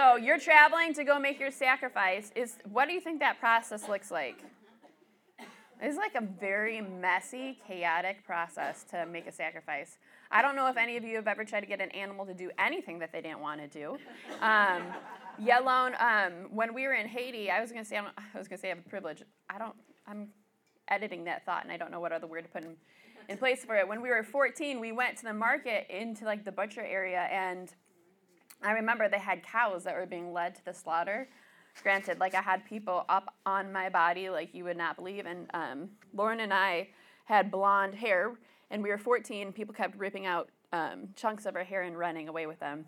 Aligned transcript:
so 0.00 0.16
you're 0.16 0.38
traveling 0.38 0.94
to 0.94 1.04
go 1.04 1.18
make 1.18 1.38
your 1.38 1.50
sacrifice. 1.50 2.32
Is 2.34 2.56
what 2.72 2.88
do 2.88 2.94
you 2.94 3.00
think 3.00 3.20
that 3.20 3.38
process 3.38 3.86
looks 3.86 4.10
like? 4.10 4.42
It's 5.78 5.98
like 5.98 6.14
a 6.14 6.22
very 6.22 6.80
messy, 6.80 7.58
chaotic 7.66 8.24
process 8.24 8.82
to 8.84 9.04
make 9.04 9.26
a 9.26 9.32
sacrifice. 9.32 9.98
I 10.30 10.40
don't 10.40 10.56
know 10.56 10.68
if 10.68 10.78
any 10.78 10.96
of 10.96 11.04
you 11.04 11.16
have 11.16 11.28
ever 11.28 11.44
tried 11.44 11.60
to 11.60 11.66
get 11.66 11.82
an 11.82 11.90
animal 11.90 12.24
to 12.24 12.32
do 12.32 12.50
anything 12.58 12.98
that 13.00 13.12
they 13.12 13.20
didn't 13.20 13.40
want 13.40 13.60
to 13.60 13.68
do. 13.68 13.98
Um, 14.40 14.84
yet 15.38 15.60
alone, 15.60 15.92
um, 15.98 16.32
when 16.50 16.72
we 16.72 16.84
were 16.84 16.94
in 16.94 17.06
Haiti, 17.06 17.50
I 17.50 17.60
was 17.60 17.70
gonna 17.70 17.84
say 17.84 17.98
I, 17.98 18.04
I 18.34 18.38
was 18.38 18.48
gonna 18.48 18.58
say 18.58 18.68
I 18.68 18.76
have 18.76 18.86
a 18.86 18.88
privilege. 18.88 19.22
I 19.50 19.58
don't. 19.58 19.74
I'm 20.06 20.28
editing 20.88 21.24
that 21.24 21.44
thought, 21.44 21.62
and 21.64 21.70
I 21.70 21.76
don't 21.76 21.90
know 21.90 22.00
what 22.00 22.12
other 22.12 22.26
word 22.26 22.44
to 22.44 22.48
put 22.48 22.62
in, 22.62 22.74
in 23.28 23.36
place 23.36 23.66
for 23.66 23.76
it. 23.76 23.86
When 23.86 24.00
we 24.00 24.08
were 24.08 24.22
14, 24.22 24.80
we 24.80 24.92
went 24.92 25.18
to 25.18 25.24
the 25.24 25.34
market 25.34 25.86
into 25.90 26.24
like 26.24 26.46
the 26.46 26.52
butcher 26.52 26.80
area, 26.80 27.28
and 27.30 27.70
I 28.62 28.72
remember 28.72 29.08
they 29.08 29.18
had 29.18 29.42
cows 29.42 29.84
that 29.84 29.94
were 29.94 30.06
being 30.06 30.32
led 30.32 30.54
to 30.56 30.64
the 30.64 30.74
slaughter 30.74 31.28
granted, 31.82 32.20
like 32.20 32.34
I 32.34 32.42
had 32.42 32.64
people 32.64 33.04
up 33.08 33.34
on 33.46 33.72
my 33.72 33.88
body 33.88 34.30
like 34.30 34.54
you 34.54 34.64
would 34.64 34.76
not 34.76 34.96
believe. 34.96 35.26
And 35.26 35.46
um, 35.54 35.88
Lauren 36.14 36.40
and 36.40 36.52
I 36.52 36.88
had 37.24 37.50
blonde 37.50 37.94
hair, 37.94 38.32
and 38.70 38.82
we 38.82 38.90
were 38.90 38.98
14. 38.98 39.52
People 39.52 39.74
kept 39.74 39.96
ripping 39.98 40.26
out 40.26 40.48
um, 40.72 41.08
chunks 41.16 41.46
of 41.46 41.56
our 41.56 41.64
hair 41.64 41.82
and 41.82 41.98
running 41.98 42.28
away 42.28 42.46
with 42.46 42.60
them 42.60 42.84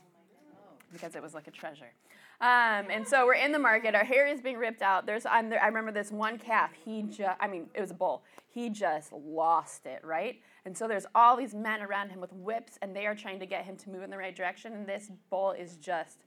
because 0.92 1.16
it 1.16 1.22
was 1.22 1.34
like 1.34 1.46
a 1.46 1.50
treasure. 1.50 1.92
Um, 2.40 2.90
and 2.90 3.06
so 3.06 3.24
we're 3.24 3.34
in 3.34 3.52
the 3.52 3.58
market. 3.58 3.94
Our 3.94 4.04
hair 4.04 4.26
is 4.26 4.40
being 4.40 4.58
ripped 4.58 4.82
out. 4.82 5.06
There's 5.06 5.24
I'm 5.24 5.48
there, 5.48 5.62
I 5.62 5.68
remember 5.68 5.92
this 5.92 6.10
one 6.10 6.38
calf. 6.38 6.70
He 6.84 7.02
just 7.02 7.36
I 7.40 7.46
mean 7.46 7.68
it 7.72 7.80
was 7.80 7.92
a 7.92 7.94
bull. 7.94 8.24
He 8.48 8.68
just 8.68 9.12
lost 9.12 9.86
it 9.86 10.04
right. 10.04 10.40
And 10.64 10.76
so 10.76 10.86
there's 10.86 11.06
all 11.14 11.36
these 11.36 11.54
men 11.54 11.82
around 11.82 12.10
him 12.10 12.20
with 12.20 12.32
whips, 12.32 12.78
and 12.82 12.94
they 12.94 13.06
are 13.06 13.14
trying 13.14 13.40
to 13.40 13.46
get 13.46 13.64
him 13.64 13.76
to 13.78 13.90
move 13.90 14.02
in 14.02 14.10
the 14.10 14.16
right 14.16 14.34
direction. 14.34 14.72
And 14.74 14.86
this 14.86 15.10
bull 15.28 15.52
is 15.52 15.76
just 15.76 16.24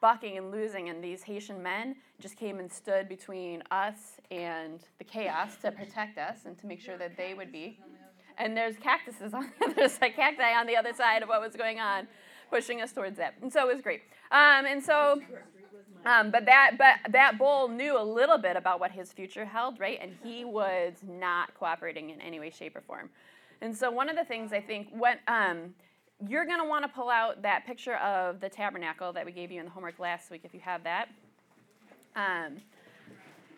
bucking 0.00 0.38
and 0.38 0.50
losing, 0.50 0.88
and 0.88 1.02
these 1.02 1.22
Haitian 1.22 1.62
men 1.62 1.96
just 2.20 2.36
came 2.36 2.58
and 2.58 2.70
stood 2.70 3.08
between 3.08 3.62
us 3.70 4.18
and 4.30 4.80
the 4.98 5.04
chaos 5.04 5.56
to 5.62 5.70
protect 5.70 6.18
us 6.18 6.40
and 6.44 6.58
to 6.58 6.66
make 6.66 6.80
sure 6.80 6.96
that 6.98 7.16
they 7.16 7.34
would 7.34 7.52
be. 7.52 7.78
And 8.36 8.56
there's 8.56 8.76
cactuses 8.76 9.32
on 9.32 9.50
there's 9.76 10.00
like 10.00 10.16
cacti 10.16 10.52
on 10.58 10.66
the 10.66 10.76
other 10.76 10.92
side 10.92 11.22
of 11.22 11.28
what 11.28 11.40
was 11.40 11.54
going 11.54 11.78
on, 11.78 12.08
pushing 12.50 12.80
us 12.80 12.92
towards 12.92 13.18
it. 13.18 13.32
And 13.42 13.52
so 13.52 13.68
it 13.68 13.72
was 13.72 13.82
great. 13.82 14.02
Um, 14.30 14.66
and 14.66 14.82
so, 14.82 15.20
um, 16.04 16.30
but 16.30 16.44
that 16.46 16.72
but 16.76 17.12
that 17.12 17.38
bull 17.38 17.68
knew 17.68 17.98
a 17.98 18.02
little 18.02 18.38
bit 18.38 18.56
about 18.56 18.80
what 18.80 18.90
his 18.90 19.12
future 19.12 19.44
held, 19.44 19.78
right? 19.78 19.98
And 20.02 20.12
he 20.22 20.44
was 20.44 20.94
not 21.06 21.54
cooperating 21.54 22.10
in 22.10 22.20
any 22.20 22.40
way, 22.40 22.50
shape, 22.50 22.76
or 22.76 22.80
form. 22.80 23.10
And 23.64 23.74
so 23.74 23.90
one 23.90 24.10
of 24.10 24.16
the 24.16 24.26
things 24.26 24.52
I 24.52 24.60
think 24.60 24.88
when 24.92 25.16
um, 25.26 25.74
you're 26.28 26.44
going 26.44 26.60
to 26.60 26.66
want 26.66 26.84
to 26.84 26.88
pull 26.88 27.08
out 27.08 27.40
that 27.40 27.66
picture 27.66 27.96
of 27.96 28.38
the 28.38 28.48
tabernacle 28.50 29.10
that 29.14 29.24
we 29.24 29.32
gave 29.32 29.50
you 29.50 29.58
in 29.58 29.64
the 29.64 29.70
homework 29.70 29.98
last 29.98 30.30
week 30.30 30.42
if 30.44 30.52
you 30.52 30.60
have 30.60 30.84
that. 30.84 31.08
Um, 32.14 32.58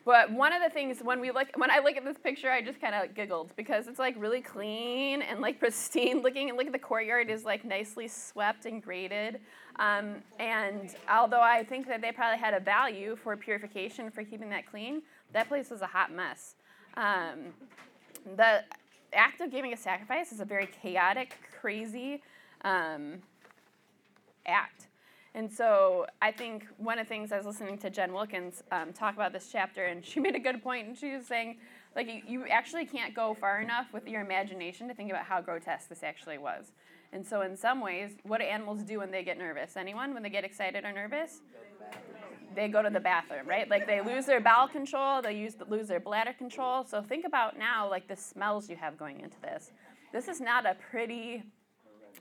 but 0.05 0.31
one 0.31 0.53
of 0.53 0.63
the 0.63 0.71
things 0.71 1.01
when 1.03 1.21
we 1.21 1.33
look 1.33 1.49
when 1.57 1.73
I 1.73 1.81
look 1.81 1.97
at 1.97 2.05
this 2.05 2.19
picture, 2.19 2.49
I 2.49 2.63
just 2.63 2.81
kind 2.81 2.95
of 2.95 3.17
giggled 3.17 3.51
because 3.57 3.89
it's 3.89 3.99
like 3.99 4.15
really 4.17 4.41
clean 4.41 5.23
and 5.23 5.41
like 5.41 5.59
pristine 5.59 6.23
looking, 6.23 6.51
and 6.51 6.57
look 6.57 6.69
at 6.69 6.73
the 6.73 6.79
courtyard 6.79 7.29
is 7.29 7.45
like 7.45 7.65
nicely 7.65 8.07
swept 8.07 8.65
and 8.65 8.81
graded. 8.81 9.41
Um, 9.81 10.23
and 10.39 10.95
although 11.11 11.43
I 11.43 11.65
think 11.65 11.89
that 11.89 12.01
they 12.01 12.13
probably 12.13 12.39
had 12.39 12.55
a 12.55 12.61
value 12.61 13.17
for 13.17 13.37
purification 13.37 14.13
for 14.13 14.23
keeping 14.23 14.51
that 14.51 14.71
clean, 14.71 15.03
that 15.33 15.49
place 15.49 15.69
was 15.69 15.83
a 15.83 15.87
hot 15.87 16.13
mess. 16.13 16.55
Um, 16.97 17.53
the 18.37 18.63
act 19.13 19.41
of 19.41 19.51
giving 19.51 19.73
a 19.73 19.77
sacrifice 19.77 20.33
is 20.33 20.41
a 20.41 20.45
very 20.45 20.69
chaotic, 20.83 21.37
crazy 21.61 22.23
um, 22.63 23.23
act. 24.47 24.87
And 25.35 25.53
so 25.53 26.07
I 26.23 26.33
think 26.33 26.67
one 26.79 26.99
of 26.99 27.07
the 27.07 27.09
things 27.09 27.31
I 27.31 27.37
was 27.37 27.45
listening 27.45 27.77
to 27.79 27.91
Jen 27.91 28.15
Wilkins 28.15 28.63
um, 28.73 28.95
talk 28.95 29.15
about 29.15 29.35
this 29.35 29.51
chapter, 29.53 29.85
and 29.85 30.05
she 30.05 30.19
made 30.27 30.35
a 30.35 30.39
good 30.41 30.63
point, 30.63 30.89
and 30.89 30.97
she 30.97 31.15
was 31.15 31.27
saying, 31.27 31.59
like, 31.95 32.09
you, 32.09 32.23
you 32.27 32.47
actually 32.47 32.87
can't 32.87 33.15
go 33.15 33.35
far 33.35 33.61
enough 33.61 33.93
with 33.93 34.09
your 34.09 34.23
imagination 34.23 34.89
to 34.89 34.95
think 34.95 35.11
about 35.11 35.25
how 35.25 35.41
grotesque 35.41 35.89
this 35.89 36.03
actually 36.03 36.39
was. 36.39 36.73
And 37.13 37.25
so, 37.27 37.43
in 37.43 37.57
some 37.57 37.81
ways, 37.81 38.13
what 38.25 38.41
do 38.41 38.45
animals 38.45 38.83
do 38.83 38.99
when 38.99 39.11
they 39.11 39.23
get 39.23 39.39
nervous? 39.39 39.77
Anyone? 39.77 40.13
When 40.13 40.23
they 40.23 40.31
get 40.31 40.45
excited 40.45 40.85
or 40.85 40.93
nervous? 40.93 41.41
They 42.57 42.69
go 42.69 42.83
to 42.83 42.89
the 42.89 43.01
bathroom, 43.01 43.47
right? 43.47 43.69
Like 43.69 43.87
they 43.87 44.01
lose 44.01 44.25
their 44.25 44.41
bowel 44.41 44.67
control, 44.67 45.21
they 45.21 45.35
use, 45.35 45.55
lose 45.69 45.89
their 45.89 46.01
bladder 46.01 46.33
control. 46.33 46.85
So 46.85 47.03
think 47.03 47.27
about 47.27 47.59
now, 47.59 47.89
like 47.89 48.09
the 48.09 48.17
smells 48.17 48.69
you 48.71 48.77
have 48.77 48.99
going 48.99 49.21
into 49.21 49.39
this. 49.43 49.71
This 50.13 50.27
is 50.27 50.41
not 50.41 50.65
a 50.65 50.75
pretty 50.91 51.43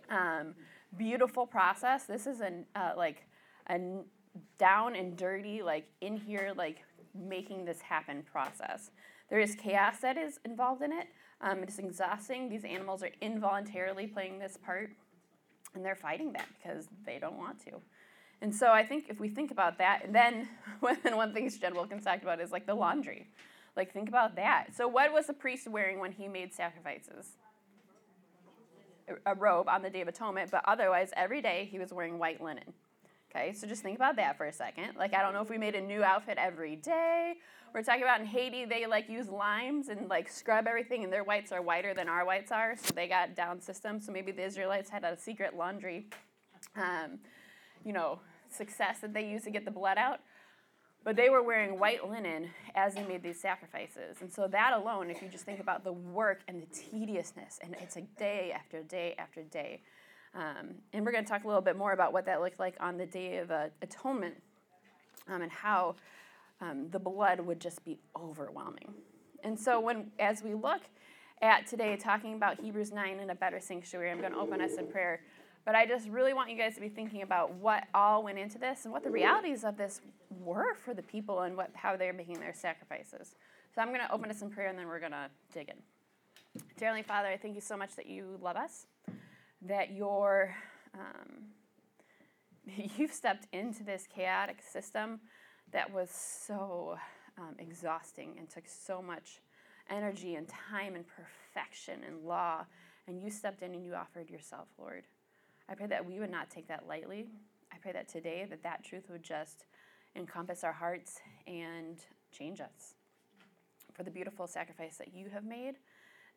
um, 0.10 0.54
beautiful 0.98 1.48
process. 1.48 2.04
This 2.04 2.28
is 2.28 2.42
a 2.42 2.52
uh, 2.76 2.92
like 2.98 3.24
a 3.70 3.80
down 4.58 4.96
and 4.98 5.16
dirty, 5.16 5.62
like 5.64 5.88
in 6.02 6.18
here, 6.18 6.54
like 6.56 6.84
making 7.14 7.64
this 7.64 7.82
happen 7.82 8.22
process. 8.30 8.92
There 9.30 9.40
is 9.40 9.56
chaos 9.56 10.00
that 10.02 10.18
is 10.18 10.40
involved 10.44 10.82
in 10.82 10.92
it. 10.92 11.08
Um, 11.42 11.64
it 11.64 11.70
is 11.70 11.80
exhausting. 11.80 12.50
These 12.50 12.66
animals 12.66 13.04
are 13.04 13.12
involuntarily 13.22 14.08
playing 14.08 14.40
this 14.40 14.58
part, 14.58 14.92
and 15.74 15.84
they're 15.84 15.96
fighting 15.96 16.34
that 16.34 16.48
because 16.62 16.88
they 17.06 17.20
don't 17.20 17.38
want 17.38 17.60
to. 17.66 17.72
And 18.42 18.54
so 18.54 18.72
I 18.72 18.84
think 18.86 19.06
if 19.10 19.20
we 19.20 19.30
think 19.30 19.52
about 19.52 19.78
that, 19.78 20.02
and 20.06 20.14
then 20.14 20.48
one 20.80 21.34
thing 21.34 21.50
Jen 21.50 21.74
Wilkins 21.74 22.04
talked 22.04 22.24
about 22.24 22.40
is 22.40 22.52
like 22.52 22.66
the 22.66 22.76
laundry. 22.76 23.28
Like 23.76 23.92
think 23.92 24.08
about 24.08 24.36
that. 24.36 24.68
So 24.76 24.88
what 24.88 25.12
was 25.12 25.28
the 25.28 25.34
priest 25.34 25.68
wearing 25.68 26.00
when 26.00 26.12
he 26.12 26.28
made 26.28 26.54
sacrifices? 26.54 27.34
a 29.26 29.36
robe 29.36 29.68
on 29.70 29.82
the 29.82 29.90
Day 29.90 30.02
of 30.02 30.08
Atonement, 30.08 30.52
but 30.52 30.64
otherwise, 30.66 31.12
every 31.16 31.42
day 31.42 31.68
he 31.70 31.80
was 31.80 31.94
wearing 31.94 32.18
white 32.18 32.42
linen. 32.42 32.74
Okay, 33.30 33.52
so 33.54 33.68
just 33.68 33.84
think 33.84 33.98
about 33.98 34.16
that 34.16 34.38
for 34.38 34.46
a 34.46 34.54
second. 34.54 34.96
Like, 34.98 35.14
I 35.14 35.22
don't 35.22 35.34
know 35.34 35.42
if 35.42 35.50
we 35.50 35.58
made 35.58 35.76
a 35.76 35.82
new 35.82 36.04
outfit 36.04 36.38
every 36.38 36.78
day. 36.78 37.34
We're 37.74 37.84
talking 37.84 38.04
about 38.04 38.22
in 38.22 38.26
Haiti, 38.26 38.64
they 38.64 38.86
like 38.86 39.10
use 39.10 39.28
limes 39.28 39.90
and 39.90 40.08
like 40.08 40.30
scrub 40.30 40.68
everything, 40.68 41.04
and 41.04 41.12
their 41.12 41.24
whites 41.24 41.52
are 41.52 41.62
whiter 41.62 41.94
than 41.94 42.08
our 42.08 42.26
whites 42.26 42.52
are, 42.52 42.76
so 42.78 42.94
they 42.96 43.08
got 43.08 43.36
down 43.36 43.60
systems. 43.60 44.06
So 44.06 44.14
maybe 44.14 44.32
the 44.32 44.46
Israelites 44.46 44.90
had 44.90 45.04
a 45.04 45.18
secret 45.18 45.58
laundry, 45.58 46.08
um, 46.78 47.20
you 47.86 47.94
know, 47.94 48.20
success 48.50 49.00
that 49.00 49.14
they 49.14 49.26
used 49.26 49.46
to 49.46 49.52
get 49.52 49.64
the 49.64 49.72
blood 49.72 49.98
out. 49.98 50.20
But 51.04 51.16
they 51.16 51.30
were 51.30 51.44
wearing 51.44 51.78
white 51.78 52.10
linen 52.10 52.50
as 52.74 52.96
they 52.96 53.06
made 53.06 53.22
these 53.22 53.40
sacrifices. 53.40 54.18
And 54.22 54.34
so, 54.34 54.48
that 54.48 54.74
alone, 54.74 55.12
if 55.12 55.22
you 55.22 55.30
just 55.30 55.46
think 55.46 55.60
about 55.60 55.84
the 55.84 55.94
work 55.94 56.42
and 56.48 56.62
the 56.62 56.66
tediousness, 56.66 57.60
and 57.62 57.76
it's 57.80 57.96
like 57.96 58.16
day 58.18 58.52
after 58.54 58.82
day 58.82 59.14
after 59.20 59.44
day. 59.44 59.82
Um, 60.34 60.76
and 60.92 61.06
we're 61.06 61.12
going 61.12 61.24
to 61.24 61.30
talk 61.30 61.46
a 61.46 61.48
little 61.48 61.62
bit 61.62 61.78
more 61.78 61.94
about 61.94 62.12
what 62.12 62.26
that 62.26 62.42
looked 62.42 62.60
like 62.60 62.76
on 62.82 62.98
the 62.98 63.06
Day 63.06 63.38
of 63.38 63.52
uh, 63.52 63.68
Atonement 63.82 64.36
um, 65.30 65.42
and 65.44 65.52
how 65.52 65.96
um, 66.60 66.90
the 66.92 67.00
blood 67.00 67.40
would 67.40 67.62
just 67.62 67.86
be 67.86 68.00
overwhelming. 68.16 68.94
And 69.44 69.58
so, 69.60 69.80
when 69.80 70.12
as 70.20 70.44
we 70.44 70.54
look 70.54 70.82
at 71.42 71.68
today, 71.68 71.96
talking 71.96 72.34
about 72.34 72.60
Hebrews 72.60 72.92
9 72.92 73.20
and 73.20 73.32
a 73.32 73.36
better 73.36 73.60
sanctuary, 73.60 74.12
I'm 74.12 74.20
going 74.20 74.34
to 74.34 74.40
open 74.40 74.60
us 74.60 74.74
in 74.78 74.88
prayer. 74.88 75.22
But 75.66 75.74
I 75.74 75.86
just 75.88 76.08
really 76.10 76.34
want 76.34 76.52
you 76.52 76.58
guys 76.58 76.76
to 76.76 76.82
be 76.82 76.90
thinking 76.90 77.24
about 77.24 77.54
what 77.56 77.86
all 77.94 78.24
went 78.24 78.38
into 78.38 78.60
this 78.60 78.86
and 78.86 78.94
what 78.94 79.04
the 79.04 79.10
realities 79.10 79.64
of 79.64 79.78
this 79.78 80.00
were 80.30 80.76
for 80.76 80.94
the 80.94 81.02
people 81.02 81.42
and 81.42 81.58
what 81.58 81.72
how 81.74 81.98
they're 81.98 82.14
making 82.14 82.40
their 82.40 82.54
sacrifices. 82.54 83.36
So 83.74 83.82
I'm 83.82 83.90
going 83.90 84.02
to 84.02 84.12
open 84.12 84.30
us 84.30 84.42
in 84.42 84.50
prayer 84.52 84.70
and 84.70 84.78
then 84.78 84.88
we're 84.88 85.00
going 85.00 85.12
to 85.12 85.30
dig 85.52 85.70
in. 85.70 85.76
Dear 86.78 86.90
Heavenly 86.90 87.04
Father, 87.04 87.28
I 87.28 87.38
thank 87.38 87.56
you 87.56 87.62
so 87.62 87.76
much 87.76 87.96
that 87.96 88.06
you 88.06 88.40
love 88.42 88.56
us, 88.56 88.86
that 89.64 89.92
you're, 89.92 90.56
um, 90.94 91.48
you've 92.98 93.12
stepped 93.12 93.48
into 93.52 93.84
this 93.84 94.08
chaotic 94.08 94.62
system 94.62 95.20
that 95.74 95.92
was 95.92 96.10
so 96.10 96.98
um, 97.38 97.56
exhausting 97.60 98.36
and 98.38 98.50
took 98.50 98.68
so 98.68 99.02
much 99.02 99.42
energy 99.90 100.36
and 100.36 100.48
time 100.48 100.96
and 100.96 101.06
perfection 101.08 102.00
and 102.08 102.26
law, 102.26 102.66
and 103.08 103.22
you 103.22 103.30
stepped 103.30 103.62
in 103.62 103.74
and 103.74 103.84
you 103.86 103.94
offered 103.94 104.30
yourself, 104.30 104.68
Lord. 104.78 105.04
I 105.68 105.76
pray 105.76 105.88
that 105.88 106.06
we 106.06 106.20
would 106.20 106.32
not 106.32 106.50
take 106.50 106.68
that 106.68 106.88
lightly. 106.88 107.26
I 107.74 107.78
pray 107.78 107.92
that 107.92 108.08
today 108.08 108.46
that 108.50 108.64
that 108.64 108.84
truth 108.84 109.10
would 109.10 109.24
just 109.24 109.66
encompass 110.16 110.64
our 110.64 110.74
hearts 110.74 111.20
and 111.48 111.98
change 112.32 112.62
us 112.62 112.94
for 113.94 114.04
the 114.04 114.12
beautiful 114.12 114.48
sacrifice 114.48 114.98
that 114.98 115.14
you 115.14 115.30
have 115.30 115.44
made 115.44 115.76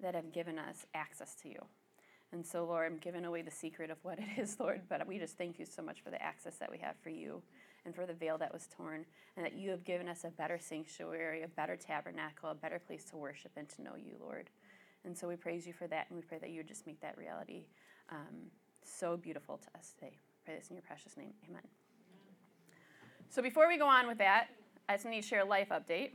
that 0.01 0.15
have 0.15 0.33
given 0.33 0.59
us 0.59 0.87
access 0.95 1.35
to 1.43 1.49
you. 1.49 1.61
And 2.33 2.47
so, 2.47 2.65
Lord, 2.65 2.87
I'm 2.87 2.99
giving 2.99 3.25
away 3.25 3.43
the 3.43 3.51
secret 3.51 3.91
of 3.91 3.99
what 4.03 4.19
it 4.19 4.41
is, 4.41 4.57
Lord, 4.61 4.83
but 4.89 5.07
we 5.07 5.19
just 5.19 5.37
thank 5.37 5.59
you 5.59 5.67
so 5.67 5.83
much 5.83 6.03
for 6.03 6.11
the 6.11 6.23
access 6.23 6.57
that 6.57 6.71
we 6.71 6.79
have 6.79 6.97
for 7.03 7.11
you 7.11 7.43
and 7.85 7.95
for 7.95 8.07
the 8.07 8.13
veil 8.13 8.37
that 8.39 8.53
was 8.53 8.69
torn, 8.77 9.07
and 9.37 9.47
that 9.47 9.55
you 9.55 9.71
have 9.71 9.85
given 9.85 10.09
us 10.09 10.25
a 10.25 10.29
better 10.31 10.59
sanctuary, 10.59 11.43
a 11.43 11.49
better 11.49 11.77
tabernacle, 11.77 12.51
a 12.51 12.55
better 12.55 12.79
place 12.79 13.05
to 13.05 13.17
worship 13.17 13.53
and 13.57 13.69
to 13.71 13.83
know 13.83 13.95
you, 13.97 14.17
Lord. 14.21 14.51
And 15.05 15.17
so 15.17 15.27
we 15.27 15.37
praise 15.37 15.67
you 15.67 15.73
for 15.73 15.87
that, 15.87 16.07
and 16.11 16.19
we 16.19 16.23
pray 16.23 16.39
that 16.39 16.51
you 16.51 16.59
would 16.59 16.69
just 16.69 16.87
make 16.87 17.01
that 17.01 17.17
reality. 17.17 17.65
Um, 18.11 18.51
so 18.91 19.17
beautiful 19.17 19.59
to 19.59 19.79
us 19.79 19.95
today. 19.99 20.17
Pray 20.45 20.57
this 20.57 20.69
in 20.69 20.77
your 20.77 20.83
precious 20.83 21.17
name. 21.17 21.33
Amen. 21.49 21.63
So 23.31 23.43
before 23.43 23.69
we 23.69 23.77
go 23.77 23.87
on 23.87 24.07
with 24.07 24.19
that, 24.19 24.49
I 24.89 24.95
just 24.95 25.07
need 25.07 25.23
to 25.23 25.27
share 25.27 25.41
a 25.41 25.45
life 25.45 25.69
update. 25.71 26.13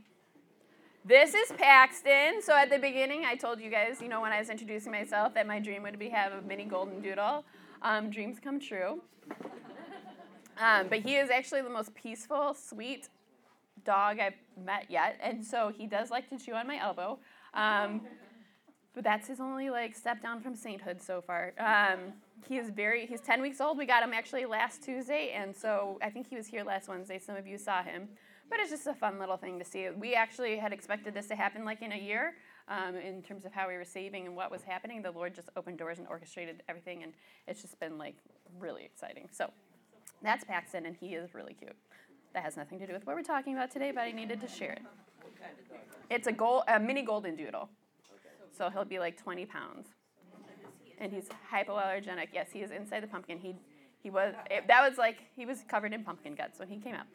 This 1.04 1.34
is 1.34 1.52
Paxton. 1.56 2.42
So 2.42 2.56
at 2.56 2.70
the 2.70 2.78
beginning, 2.78 3.24
I 3.24 3.36
told 3.36 3.60
you 3.60 3.70
guys, 3.70 4.00
you 4.00 4.08
know, 4.08 4.20
when 4.20 4.32
I 4.32 4.38
was 4.38 4.50
introducing 4.50 4.90
myself, 4.90 5.34
that 5.34 5.46
my 5.46 5.60
dream 5.60 5.82
would 5.82 5.98
be 5.98 6.08
to 6.08 6.14
have 6.14 6.32
a 6.32 6.42
mini 6.42 6.64
golden 6.64 7.00
doodle. 7.00 7.44
Um, 7.82 8.10
dreams 8.10 8.38
come 8.42 8.58
true. 8.58 9.02
Um, 10.58 10.88
but 10.88 11.00
he 11.00 11.16
is 11.16 11.30
actually 11.30 11.62
the 11.62 11.70
most 11.70 11.94
peaceful, 11.94 12.54
sweet 12.54 13.08
dog 13.84 14.18
I've 14.18 14.34
met 14.64 14.86
yet, 14.88 15.18
and 15.22 15.44
so 15.44 15.72
he 15.76 15.86
does 15.86 16.10
like 16.10 16.28
to 16.30 16.38
chew 16.38 16.54
on 16.54 16.66
my 16.66 16.78
elbow. 16.78 17.18
Um, 17.52 18.00
but 18.94 19.04
that's 19.04 19.26
his 19.28 19.40
only 19.40 19.70
like 19.70 19.94
step 19.94 20.22
down 20.22 20.40
from 20.40 20.54
sainthood 20.54 21.02
so 21.02 21.20
far. 21.20 21.52
Um, 21.58 22.12
he 22.48 22.58
is 22.58 22.70
very 22.70 23.06
he's 23.06 23.20
10 23.20 23.40
weeks 23.42 23.60
old. 23.60 23.78
We 23.78 23.86
got 23.86 24.02
him 24.02 24.12
actually 24.12 24.44
last 24.46 24.82
Tuesday, 24.82 25.32
and 25.34 25.54
so 25.54 25.98
I 26.02 26.10
think 26.10 26.28
he 26.28 26.36
was 26.36 26.46
here 26.46 26.64
last 26.64 26.88
Wednesday. 26.88 27.18
Some 27.18 27.36
of 27.36 27.46
you 27.46 27.58
saw 27.58 27.82
him, 27.82 28.08
but 28.50 28.58
it's 28.60 28.70
just 28.70 28.86
a 28.86 28.94
fun 28.94 29.18
little 29.18 29.36
thing 29.36 29.58
to 29.58 29.64
see. 29.64 29.88
We 29.90 30.14
actually 30.14 30.56
had 30.56 30.72
expected 30.72 31.14
this 31.14 31.26
to 31.28 31.36
happen 31.36 31.64
like 31.64 31.82
in 31.82 31.92
a 31.92 31.98
year. 31.98 32.34
Um, 32.66 32.96
in 32.96 33.20
terms 33.20 33.44
of 33.44 33.52
how 33.52 33.68
we 33.68 33.76
were 33.76 33.84
saving 33.84 34.26
and 34.26 34.34
what 34.34 34.50
was 34.50 34.62
happening, 34.62 35.02
the 35.02 35.10
Lord 35.10 35.34
just 35.34 35.50
opened 35.54 35.76
doors 35.76 35.98
and 35.98 36.08
orchestrated 36.08 36.62
everything, 36.66 37.02
and 37.02 37.12
it's 37.46 37.60
just 37.60 37.78
been 37.78 37.98
like 37.98 38.16
really 38.58 38.84
exciting. 38.84 39.28
So 39.30 39.50
that's 40.22 40.44
Paxton, 40.44 40.86
and 40.86 40.96
he 40.96 41.08
is 41.08 41.34
really 41.34 41.52
cute. 41.52 41.76
That 42.32 42.42
has 42.42 42.56
nothing 42.56 42.78
to 42.78 42.86
do 42.86 42.94
with 42.94 43.06
what 43.06 43.16
we're 43.16 43.22
talking 43.22 43.54
about 43.54 43.70
today, 43.70 43.92
but 43.92 44.00
I 44.00 44.12
needed 44.12 44.40
to 44.40 44.48
share 44.48 44.72
it. 44.72 44.82
It's 46.08 46.26
a 46.26 46.32
gold, 46.32 46.62
a 46.68 46.80
mini 46.80 47.02
golden 47.02 47.36
doodle. 47.36 47.68
So 48.56 48.70
he'll 48.70 48.84
be 48.84 48.98
like 48.98 49.16
20 49.16 49.46
pounds. 49.46 49.88
And 51.00 51.12
he's 51.12 51.28
hypoallergenic. 51.52 52.28
Yes, 52.32 52.48
he 52.52 52.60
is 52.60 52.70
inside 52.70 53.02
the 53.02 53.06
pumpkin. 53.06 53.38
He, 53.38 53.54
he 54.02 54.10
was, 54.10 54.34
it, 54.50 54.66
that 54.68 54.88
was 54.88 54.98
like, 54.98 55.18
he 55.36 55.46
was 55.46 55.64
covered 55.68 55.92
in 55.92 56.04
pumpkin 56.04 56.34
guts 56.34 56.58
when 56.58 56.68
he 56.68 56.78
came 56.78 56.94
out. 56.94 57.06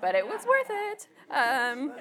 But 0.00 0.14
it 0.14 0.26
was 0.26 0.44
worth 0.46 0.68
it. 0.70 1.08
Um, 1.30 1.92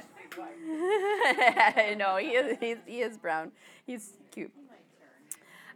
no, 1.97 2.17
he 2.17 2.29
is, 2.29 2.57
he's, 2.59 2.77
he 2.85 3.01
is 3.01 3.17
brown. 3.17 3.51
He's 3.85 4.13
cute. 4.31 4.51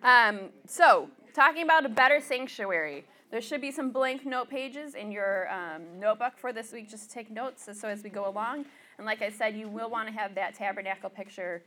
Um, 0.03 0.49
so, 0.67 1.09
talking 1.33 1.63
about 1.63 1.85
a 1.85 1.89
better 1.89 2.19
sanctuary. 2.21 3.05
There 3.31 3.41
should 3.41 3.59
be 3.59 3.71
some 3.71 3.91
blank 3.91 4.25
note 4.25 4.49
pages 4.49 4.95
in 4.95 5.11
your 5.11 5.51
um, 5.51 5.99
notebook 5.99 6.37
for 6.37 6.53
this 6.53 6.71
week 6.71 6.89
just 6.89 7.11
take 7.11 7.29
notes 7.29 7.67
so 7.73 7.87
as 7.89 8.03
we 8.03 8.09
go 8.09 8.29
along. 8.29 8.65
And 8.97 9.05
like 9.05 9.21
I 9.21 9.29
said, 9.29 9.55
you 9.55 9.67
will 9.67 9.89
want 9.89 10.07
to 10.07 10.13
have 10.13 10.35
that 10.35 10.55
tabernacle 10.55 11.09
picture 11.09 11.63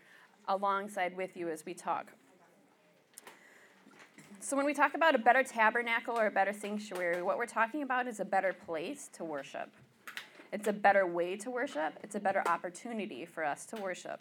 alongside 0.46 1.16
with 1.16 1.36
you 1.36 1.50
as 1.50 1.66
we 1.66 1.74
talk. 1.74 2.06
So, 4.40 4.56
when 4.56 4.66
we 4.66 4.72
talk 4.72 4.94
about 4.94 5.16
a 5.16 5.18
better 5.18 5.42
tabernacle 5.42 6.16
or 6.16 6.26
a 6.26 6.30
better 6.30 6.52
sanctuary, 6.52 7.22
what 7.22 7.38
we're 7.38 7.46
talking 7.46 7.82
about 7.82 8.06
is 8.06 8.20
a 8.20 8.24
better 8.24 8.52
place 8.52 9.10
to 9.14 9.24
worship. 9.24 9.68
It's 10.52 10.68
a 10.68 10.72
better 10.72 11.06
way 11.06 11.36
to 11.38 11.50
worship, 11.50 11.94
it's 12.04 12.14
a 12.14 12.20
better 12.20 12.42
opportunity 12.46 13.24
for 13.24 13.44
us 13.44 13.66
to 13.66 13.76
worship. 13.76 14.20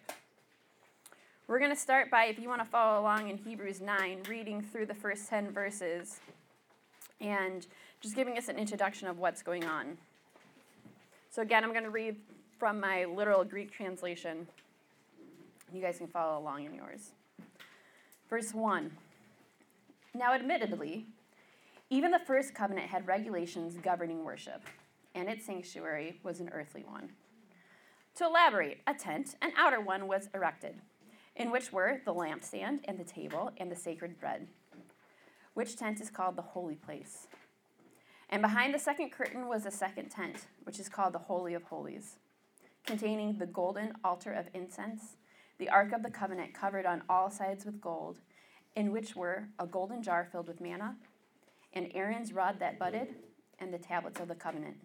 We're 1.47 1.59
going 1.59 1.71
to 1.71 1.77
start 1.77 2.09
by, 2.09 2.25
if 2.25 2.39
you 2.39 2.49
want 2.49 2.61
to 2.61 2.67
follow 2.67 2.99
along 2.99 3.29
in 3.29 3.37
Hebrews 3.37 3.79
9, 3.79 4.23
reading 4.27 4.61
through 4.61 4.87
the 4.87 4.93
first 4.93 5.29
10 5.29 5.51
verses 5.51 6.19
and 7.21 7.65
just 8.01 8.15
giving 8.15 8.37
us 8.37 8.49
an 8.49 8.57
introduction 8.57 9.07
of 9.07 9.19
what's 9.19 9.43
going 9.43 9.65
on. 9.65 9.97
So, 11.29 11.43
again, 11.43 11.63
I'm 11.63 11.71
going 11.71 11.83
to 11.83 11.91
read 11.91 12.15
from 12.57 12.79
my 12.79 13.05
literal 13.05 13.43
Greek 13.43 13.71
translation. 13.71 14.47
You 15.71 15.79
guys 15.79 15.99
can 15.99 16.07
follow 16.07 16.39
along 16.39 16.65
in 16.65 16.73
yours. 16.73 17.11
Verse 18.29 18.53
1 18.53 18.91
Now, 20.17 20.33
admittedly, 20.33 21.05
even 21.91 22.09
the 22.09 22.17
first 22.17 22.55
covenant 22.55 22.87
had 22.87 23.05
regulations 23.05 23.77
governing 23.77 24.23
worship, 24.23 24.63
and 25.13 25.29
its 25.29 25.45
sanctuary 25.45 26.19
was 26.23 26.39
an 26.39 26.49
earthly 26.49 26.83
one. 26.83 27.11
To 28.15 28.25
elaborate, 28.25 28.79
a 28.87 28.95
tent, 28.95 29.35
an 29.43 29.51
outer 29.55 29.79
one, 29.79 30.07
was 30.07 30.27
erected, 30.33 30.81
in 31.35 31.51
which 31.51 31.71
were 31.71 32.01
the 32.03 32.15
lampstand 32.15 32.79
and 32.85 32.97
the 32.97 33.03
table 33.03 33.51
and 33.57 33.71
the 33.71 33.75
sacred 33.75 34.19
bread, 34.19 34.47
which 35.53 35.75
tent 35.75 36.01
is 36.01 36.09
called 36.09 36.35
the 36.35 36.41
holy 36.41 36.75
place. 36.75 37.27
And 38.31 38.41
behind 38.41 38.73
the 38.73 38.79
second 38.79 39.11
curtain 39.11 39.47
was 39.47 39.67
a 39.67 39.71
second 39.71 40.09
tent, 40.09 40.47
which 40.63 40.79
is 40.79 40.89
called 40.89 41.13
the 41.13 41.19
Holy 41.19 41.53
of 41.53 41.61
Holies, 41.61 42.15
containing 42.87 43.37
the 43.37 43.45
golden 43.45 43.93
altar 44.03 44.33
of 44.33 44.47
incense 44.55 45.15
the 45.59 45.69
Ark 45.69 45.91
of 45.91 46.03
the 46.03 46.11
Covenant 46.11 46.53
covered 46.53 46.85
on 46.85 47.01
all 47.09 47.31
sides 47.31 47.65
with 47.65 47.81
gold, 47.81 48.19
in 48.77 48.91
which 48.91 49.15
were 49.15 49.47
a 49.57 49.65
golden 49.65 50.03
jar 50.03 50.29
filled 50.31 50.47
with 50.47 50.61
manna, 50.61 50.95
and 51.73 51.91
Aaron's 51.95 52.31
rod 52.31 52.59
that 52.59 52.77
budded, 52.77 53.15
and 53.59 53.73
the 53.73 53.77
tablets 53.79 54.19
of 54.19 54.27
the 54.27 54.35
covenant. 54.35 54.77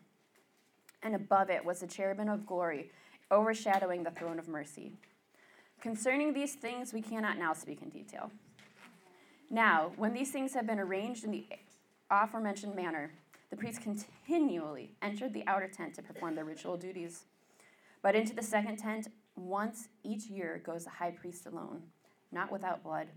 And 1.03 1.15
above 1.15 1.51
it 1.51 1.63
was 1.63 1.81
the 1.81 1.87
cherubim 1.87 2.31
of 2.31 2.47
glory, 2.47 2.91
overshadowing 3.31 4.03
the 4.03 4.11
throne 4.11 4.39
of 4.39 4.49
mercy. 4.49 4.95
Concerning 5.83 6.33
these 6.33 6.55
things, 6.55 6.95
we 6.95 7.03
cannot 7.03 7.37
now 7.37 7.53
speak 7.53 7.83
in 7.83 7.91
detail. 7.91 8.31
Now, 9.51 9.93
when 9.97 10.15
these 10.15 10.31
things 10.31 10.55
have 10.55 10.67
been 10.67 10.81
arranged 10.81 11.25
in 11.25 11.31
the 11.31 11.45
aforementioned 12.11 12.75
manner, 12.75 13.11
the 13.51 13.57
priests 13.57 13.83
continually 13.83 14.95
entered 15.03 15.35
the 15.35 15.47
outer 15.47 15.69
tent 15.69 15.95
to 15.97 16.03
perform 16.03 16.35
their 16.35 16.47
ritual 16.47 16.79
duties. 16.79 17.25
But 18.01 18.15
into 18.15 18.35
the 18.35 18.43
second 18.43 18.79
tent 18.79 19.09
once 19.37 19.89
each 20.03 20.25
year 20.29 20.63
goes 20.65 20.85
the 20.85 20.91
high 20.91 21.11
priest 21.11 21.45
alone, 21.45 21.83
not 22.31 22.51
without 22.51 22.83
blood, 22.83 23.09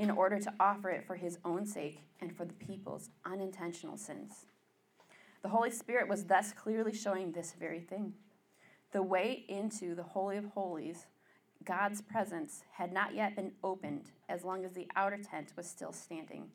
in 0.00 0.10
order 0.10 0.40
to 0.40 0.52
offer 0.58 0.88
it 0.88 1.06
for 1.06 1.14
his 1.14 1.38
own 1.44 1.66
sake 1.66 2.00
and 2.22 2.34
for 2.34 2.46
the 2.46 2.54
people's 2.54 3.10
unintentional 3.26 3.98
sins. 3.98 4.46
The 5.42 5.50
Holy 5.50 5.70
Spirit 5.70 6.08
was 6.08 6.24
thus 6.24 6.54
clearly 6.54 6.94
showing 6.94 7.32
this 7.32 7.52
very 7.52 7.80
thing. 7.80 8.14
The 8.92 9.02
way 9.02 9.44
into 9.46 9.94
the 9.94 10.02
Holy 10.02 10.38
of 10.38 10.46
Holies, 10.46 11.04
God's 11.64 12.00
presence, 12.00 12.62
had 12.72 12.94
not 12.94 13.14
yet 13.14 13.36
been 13.36 13.52
opened 13.62 14.10
as 14.30 14.42
long 14.42 14.64
as 14.64 14.72
the 14.72 14.88
outer 14.96 15.18
tent 15.18 15.52
was 15.54 15.68
still 15.68 15.92
standing. 15.92 16.46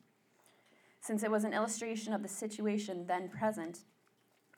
Since 1.00 1.22
it 1.22 1.30
was 1.30 1.44
an 1.44 1.54
illustration 1.54 2.14
of 2.14 2.24
the 2.24 2.28
situation 2.28 3.06
then 3.06 3.30
present, 3.30 3.82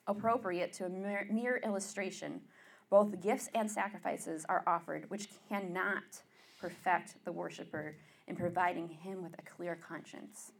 appropriate 0.06 0.72
to 0.74 0.86
a 0.86 0.88
mere, 0.88 1.60
illustration 1.62 2.40
both 2.88 3.20
gifts 3.20 3.50
and 3.54 3.70
sacrifices 3.70 4.46
are 4.48 4.64
offered, 4.66 5.10
which 5.10 5.28
cannot 5.50 6.22
perfect 6.58 7.16
the 7.26 7.32
worshiper 7.32 7.94
in 8.28 8.36
providing 8.36 8.88
him 8.88 9.22
with 9.22 9.34
a 9.38 9.42
clear 9.42 9.76
conscience. 9.76 10.52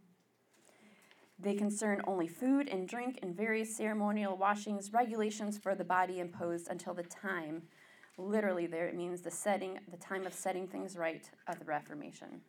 They 1.38 1.54
concern 1.54 2.02
only 2.06 2.26
food 2.26 2.68
and 2.68 2.88
drink 2.88 3.20
and 3.22 3.36
various 3.36 3.76
ceremonial 3.76 4.36
washings, 4.36 4.92
regulations 4.92 5.56
for 5.56 5.76
the 5.76 5.84
body 5.84 6.18
imposed 6.18 6.66
until 6.68 6.94
the 6.94 7.04
time, 7.04 7.62
literally 8.16 8.66
there 8.66 8.88
it 8.88 8.96
means 8.96 9.22
the 9.22 9.30
setting, 9.30 9.78
the 9.90 9.96
time 9.96 10.26
of 10.26 10.34
setting 10.34 10.66
things 10.66 10.96
right 10.96 11.30
of 11.46 11.60
the 11.60 11.64
Reformation. 11.64 12.40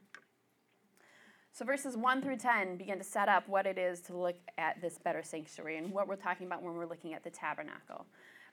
So 1.51 1.65
verses 1.65 1.97
1 1.97 2.21
through 2.21 2.37
10 2.37 2.77
begin 2.77 2.97
to 2.97 3.03
set 3.03 3.27
up 3.27 3.47
what 3.47 3.65
it 3.65 3.77
is 3.77 4.01
to 4.01 4.17
look 4.17 4.37
at 4.57 4.81
this 4.81 4.97
better 4.97 5.21
sanctuary 5.21 5.77
and 5.77 5.91
what 5.91 6.07
we're 6.07 6.15
talking 6.15 6.47
about 6.47 6.63
when 6.63 6.73
we're 6.73 6.87
looking 6.87 7.13
at 7.13 7.23
the 7.23 7.29
tabernacle. 7.29 8.05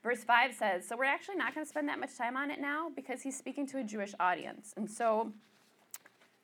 Verse 0.03 0.25
5 0.25 0.55
says, 0.55 0.87
So 0.87 0.97
we're 0.97 1.05
actually 1.05 1.37
not 1.37 1.55
going 1.55 1.65
to 1.65 1.69
spend 1.69 1.89
that 1.89 1.99
much 1.99 2.17
time 2.17 2.37
on 2.37 2.51
it 2.51 2.61
now 2.61 2.91
because 2.95 3.23
he's 3.23 3.37
speaking 3.37 3.67
to 3.69 3.79
a 3.79 3.85
Jewish 3.85 4.13
audience. 4.21 4.75
And 4.77 4.91
so, 4.91 5.33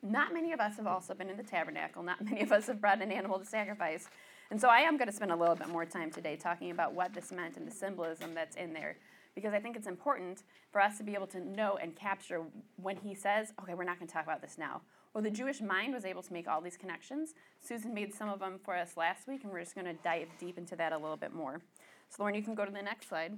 not 0.02 0.32
many 0.32 0.52
of 0.52 0.60
us 0.60 0.76
have 0.76 0.86
also 0.86 1.14
been 1.14 1.30
in 1.30 1.36
the 1.36 1.42
tabernacle. 1.42 2.02
Not 2.02 2.24
many 2.24 2.42
of 2.42 2.52
us 2.52 2.66
have 2.66 2.80
brought 2.80 3.00
an 3.02 3.12
animal 3.12 3.38
to 3.38 3.44
sacrifice. 3.44 4.08
And 4.50 4.60
so, 4.60 4.68
I 4.68 4.80
am 4.80 4.98
going 4.98 5.08
to 5.08 5.14
spend 5.14 5.32
a 5.32 5.36
little 5.36 5.54
bit 5.54 5.68
more 5.68 5.86
time 5.86 6.10
today 6.10 6.36
talking 6.36 6.70
about 6.70 6.92
what 6.94 7.14
this 7.14 7.32
meant 7.32 7.56
and 7.56 7.66
the 7.66 7.70
symbolism 7.70 8.34
that's 8.34 8.56
in 8.56 8.72
there 8.72 8.96
because 9.34 9.54
I 9.54 9.60
think 9.60 9.76
it's 9.76 9.86
important 9.86 10.42
for 10.70 10.80
us 10.80 10.98
to 10.98 11.04
be 11.04 11.14
able 11.14 11.26
to 11.28 11.40
know 11.40 11.78
and 11.80 11.96
capture 11.96 12.42
when 12.76 12.96
he 12.96 13.14
says, 13.14 13.52
okay, 13.60 13.74
we're 13.74 13.84
not 13.84 13.98
going 13.98 14.08
to 14.08 14.12
talk 14.12 14.24
about 14.24 14.42
this 14.42 14.58
now. 14.58 14.82
Well, 15.14 15.22
the 15.22 15.30
Jewish 15.30 15.60
mind 15.60 15.94
was 15.94 16.04
able 16.04 16.22
to 16.22 16.32
make 16.32 16.48
all 16.48 16.60
these 16.60 16.76
connections. 16.76 17.34
Susan 17.60 17.92
made 17.92 18.14
some 18.14 18.28
of 18.28 18.40
them 18.40 18.58
for 18.62 18.74
us 18.76 18.96
last 18.96 19.28
week, 19.28 19.44
and 19.44 19.52
we're 19.52 19.60
just 19.60 19.74
going 19.74 19.86
to 19.86 19.94
dive 20.02 20.28
deep 20.38 20.56
into 20.56 20.74
that 20.76 20.92
a 20.92 20.98
little 20.98 21.16
bit 21.16 21.34
more. 21.34 21.60
So, 22.08 22.22
Lauren, 22.22 22.34
you 22.34 22.42
can 22.42 22.54
go 22.54 22.64
to 22.64 22.70
the 22.70 22.82
next 22.82 23.08
slide. 23.08 23.36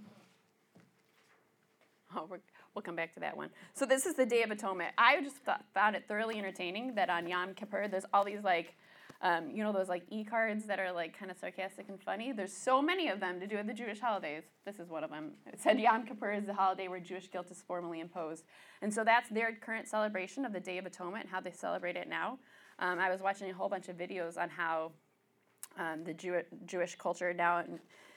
Oh, 2.16 2.28
we 2.30 2.38
will 2.75 2.83
come 2.83 2.97
back 2.97 3.12
to 3.14 3.21
that 3.21 3.37
one. 3.37 3.50
So, 3.75 3.87
this 3.87 4.07
is 4.07 4.14
the 4.14 4.26
Day 4.26 4.43
of 4.43 4.50
Atonement. 4.50 4.93
I 4.99 5.21
just 5.23 5.37
thought, 5.37 5.64
found 5.75 5.97
it 5.97 6.04
thoroughly 6.09 6.38
entertaining 6.38 6.95
that 6.95 7.11
on 7.11 7.26
Yom 7.28 7.54
Kippur, 7.54 7.88
there's 7.88 8.04
all 8.12 8.25
these 8.25 8.43
like, 8.43 8.75
um, 9.23 9.50
you 9.50 9.62
know, 9.62 9.73
those 9.73 9.88
like 9.88 10.02
e 10.11 10.25
cards 10.25 10.66
that 10.66 10.78
are 10.78 10.93
like 10.93 11.19
kind 11.19 11.31
of 11.31 11.38
sarcastic 11.38 11.88
and 11.88 12.00
funny. 12.00 12.33
There's 12.33 12.52
so 12.52 12.83
many 12.83 13.09
of 13.09 13.21
them 13.21 13.40
to 13.40 13.47
do 13.47 13.57
with 13.57 13.66
the 13.66 13.75
Jewish 13.75 14.00
holidays. 14.00 14.43
This 14.64 14.78
is 14.78 14.88
one 14.90 15.04
of 15.04 15.11
them. 15.11 15.33
It 15.47 15.61
said 15.61 15.78
Yom 15.81 16.04
Kippur 16.04 16.33
is 16.33 16.47
the 16.47 16.54
holiday 16.54 16.88
where 16.88 17.00
Jewish 17.00 17.31
guilt 17.31 17.50
is 17.50 17.62
formally 17.66 18.00
imposed. 18.00 18.45
And 18.83 18.93
so 18.93 19.04
that's 19.04 19.28
their 19.31 19.54
current 19.54 19.88
celebration 19.88 20.45
of 20.45 20.52
the 20.52 20.61
Day 20.61 20.78
of 20.78 20.87
Atonement 20.87 21.25
and 21.25 21.31
how 21.31 21.40
they 21.40 21.52
celebrate 21.52 21.97
it 21.97 22.09
now. 22.09 22.38
Um, 22.78 22.99
I 22.99 23.11
was 23.11 23.21
watching 23.21 23.50
a 23.50 23.54
whole 23.54 23.69
bunch 23.69 23.88
of 23.88 23.97
videos 23.97 24.37
on 24.37 24.49
how 24.49 24.93
um, 25.78 26.04
the 26.04 26.12
Jew- 26.12 26.43
Jewish 26.66 26.97
culture 26.97 27.33
now 27.33 27.64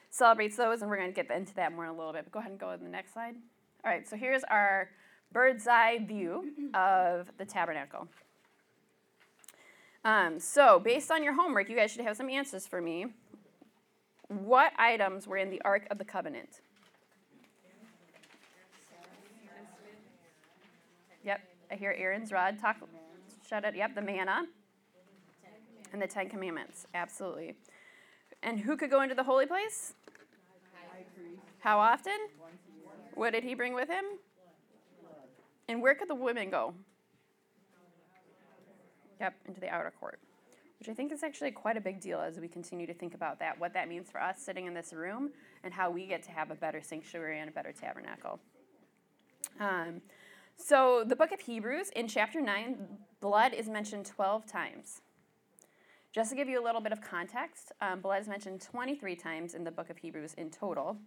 celebrates 0.10 0.58
those, 0.58 0.82
and 0.82 0.90
we're 0.90 0.98
going 0.98 1.14
to 1.14 1.16
get 1.16 1.30
into 1.36 1.54
that 1.56 1.74
more 1.74 1.86
in 1.86 1.92
a 1.92 1.98
little 1.98 2.14
bit. 2.14 2.24
But 2.26 2.32
go 2.32 2.40
ahead 2.40 2.52
and 2.52 2.60
go 2.60 2.76
to 2.76 2.82
the 2.82 2.90
next 2.90 3.14
slide. 3.14 3.36
All 3.84 3.92
right, 3.92 4.08
so 4.08 4.16
here's 4.18 4.44
our 4.46 4.90
bird's 5.32 5.68
eye 5.68 6.00
view 6.06 6.52
of 6.74 7.32
the 7.38 7.46
tabernacle. 7.46 8.08
Um, 10.04 10.40
so, 10.40 10.80
based 10.80 11.12
on 11.12 11.24
your 11.24 11.34
homework, 11.34 11.70
you 11.70 11.76
guys 11.76 11.92
should 11.92 12.02
have 12.02 12.18
some 12.18 12.30
answers 12.30 12.66
for 12.66 12.82
me. 12.82 13.08
What 14.30 14.72
items 14.78 15.28
were 15.28 15.38
in 15.38 15.50
the 15.50 15.62
Ark 15.62 15.88
of 15.92 15.98
the 15.98 16.06
Covenant? 16.06 16.62
Yep, 21.24 21.42
I 21.72 21.76
hear 21.76 21.96
Aaron's 21.98 22.32
rod. 22.32 22.60
Talk, 22.60 22.78
shut 23.48 23.64
it. 23.66 23.76
Yep, 23.76 23.96
the 23.96 24.02
manna 24.02 24.46
and 25.94 26.02
the 26.02 26.08
Ten 26.08 26.30
Commandments. 26.30 26.88
Absolutely. 26.94 27.56
And 28.44 28.60
who 28.60 28.78
could 28.78 28.90
go 28.90 29.02
into 29.02 29.16
the 29.16 29.24
holy 29.24 29.46
place? 29.46 29.94
How 31.60 31.80
often? 31.80 32.18
What 33.18 33.34
did 33.34 33.44
he 33.44 33.56
bring 33.56 33.74
with 33.74 33.90
him? 33.90 34.06
And 35.68 35.82
where 35.82 35.96
could 35.96 36.08
the 36.08 36.16
women 36.16 36.52
go? 36.52 36.76
Yep, 39.20 39.34
into 39.48 39.60
the 39.60 39.70
outer 39.70 39.92
court, 40.00 40.20
which 40.80 40.88
I 40.88 40.94
think 40.94 41.12
is 41.12 41.24
actually 41.24 41.50
quite 41.50 41.76
a 41.78 41.82
big 41.82 42.00
deal 42.00 42.20
as 42.20 42.40
we 42.40 42.48
continue 42.48 42.86
to 42.86 42.94
think 42.94 43.16
about 43.16 43.40
that, 43.40 43.60
what 43.60 43.74
that 43.74 43.90
means 43.90 44.12
for 44.12 44.22
us 44.22 44.40
sitting 44.40 44.68
in 44.68 44.76
this 44.76 44.94
room, 44.94 45.32
and 45.64 45.74
how 45.74 45.90
we 45.90 46.06
get 46.06 46.22
to 46.24 46.32
have 46.32 46.52
a 46.52 46.56
better 46.56 46.80
sanctuary 46.80 47.40
and 47.40 47.50
a 47.50 47.52
better 47.52 47.72
tabernacle. 47.72 48.40
Um, 49.60 50.02
so, 50.56 51.04
the 51.04 51.16
book 51.16 51.32
of 51.32 51.40
Hebrews, 51.40 51.90
in 51.96 52.08
chapter 52.08 52.40
9, 52.40 52.78
blood 53.20 53.54
is 53.54 53.68
mentioned 53.68 54.06
12 54.06 54.46
times. 54.46 55.02
Just 56.14 56.30
to 56.30 56.36
give 56.36 56.48
you 56.48 56.62
a 56.62 56.64
little 56.64 56.82
bit 56.82 56.92
of 56.92 57.02
context, 57.02 57.72
um, 57.82 58.00
blood 58.00 58.22
is 58.22 58.28
mentioned 58.28 58.62
23 58.62 59.16
times 59.16 59.56
in 59.56 59.64
the 59.64 59.72
book 59.72 59.90
of 59.90 59.98
Hebrews 59.98 60.36
in 60.36 60.52
total. 60.52 60.98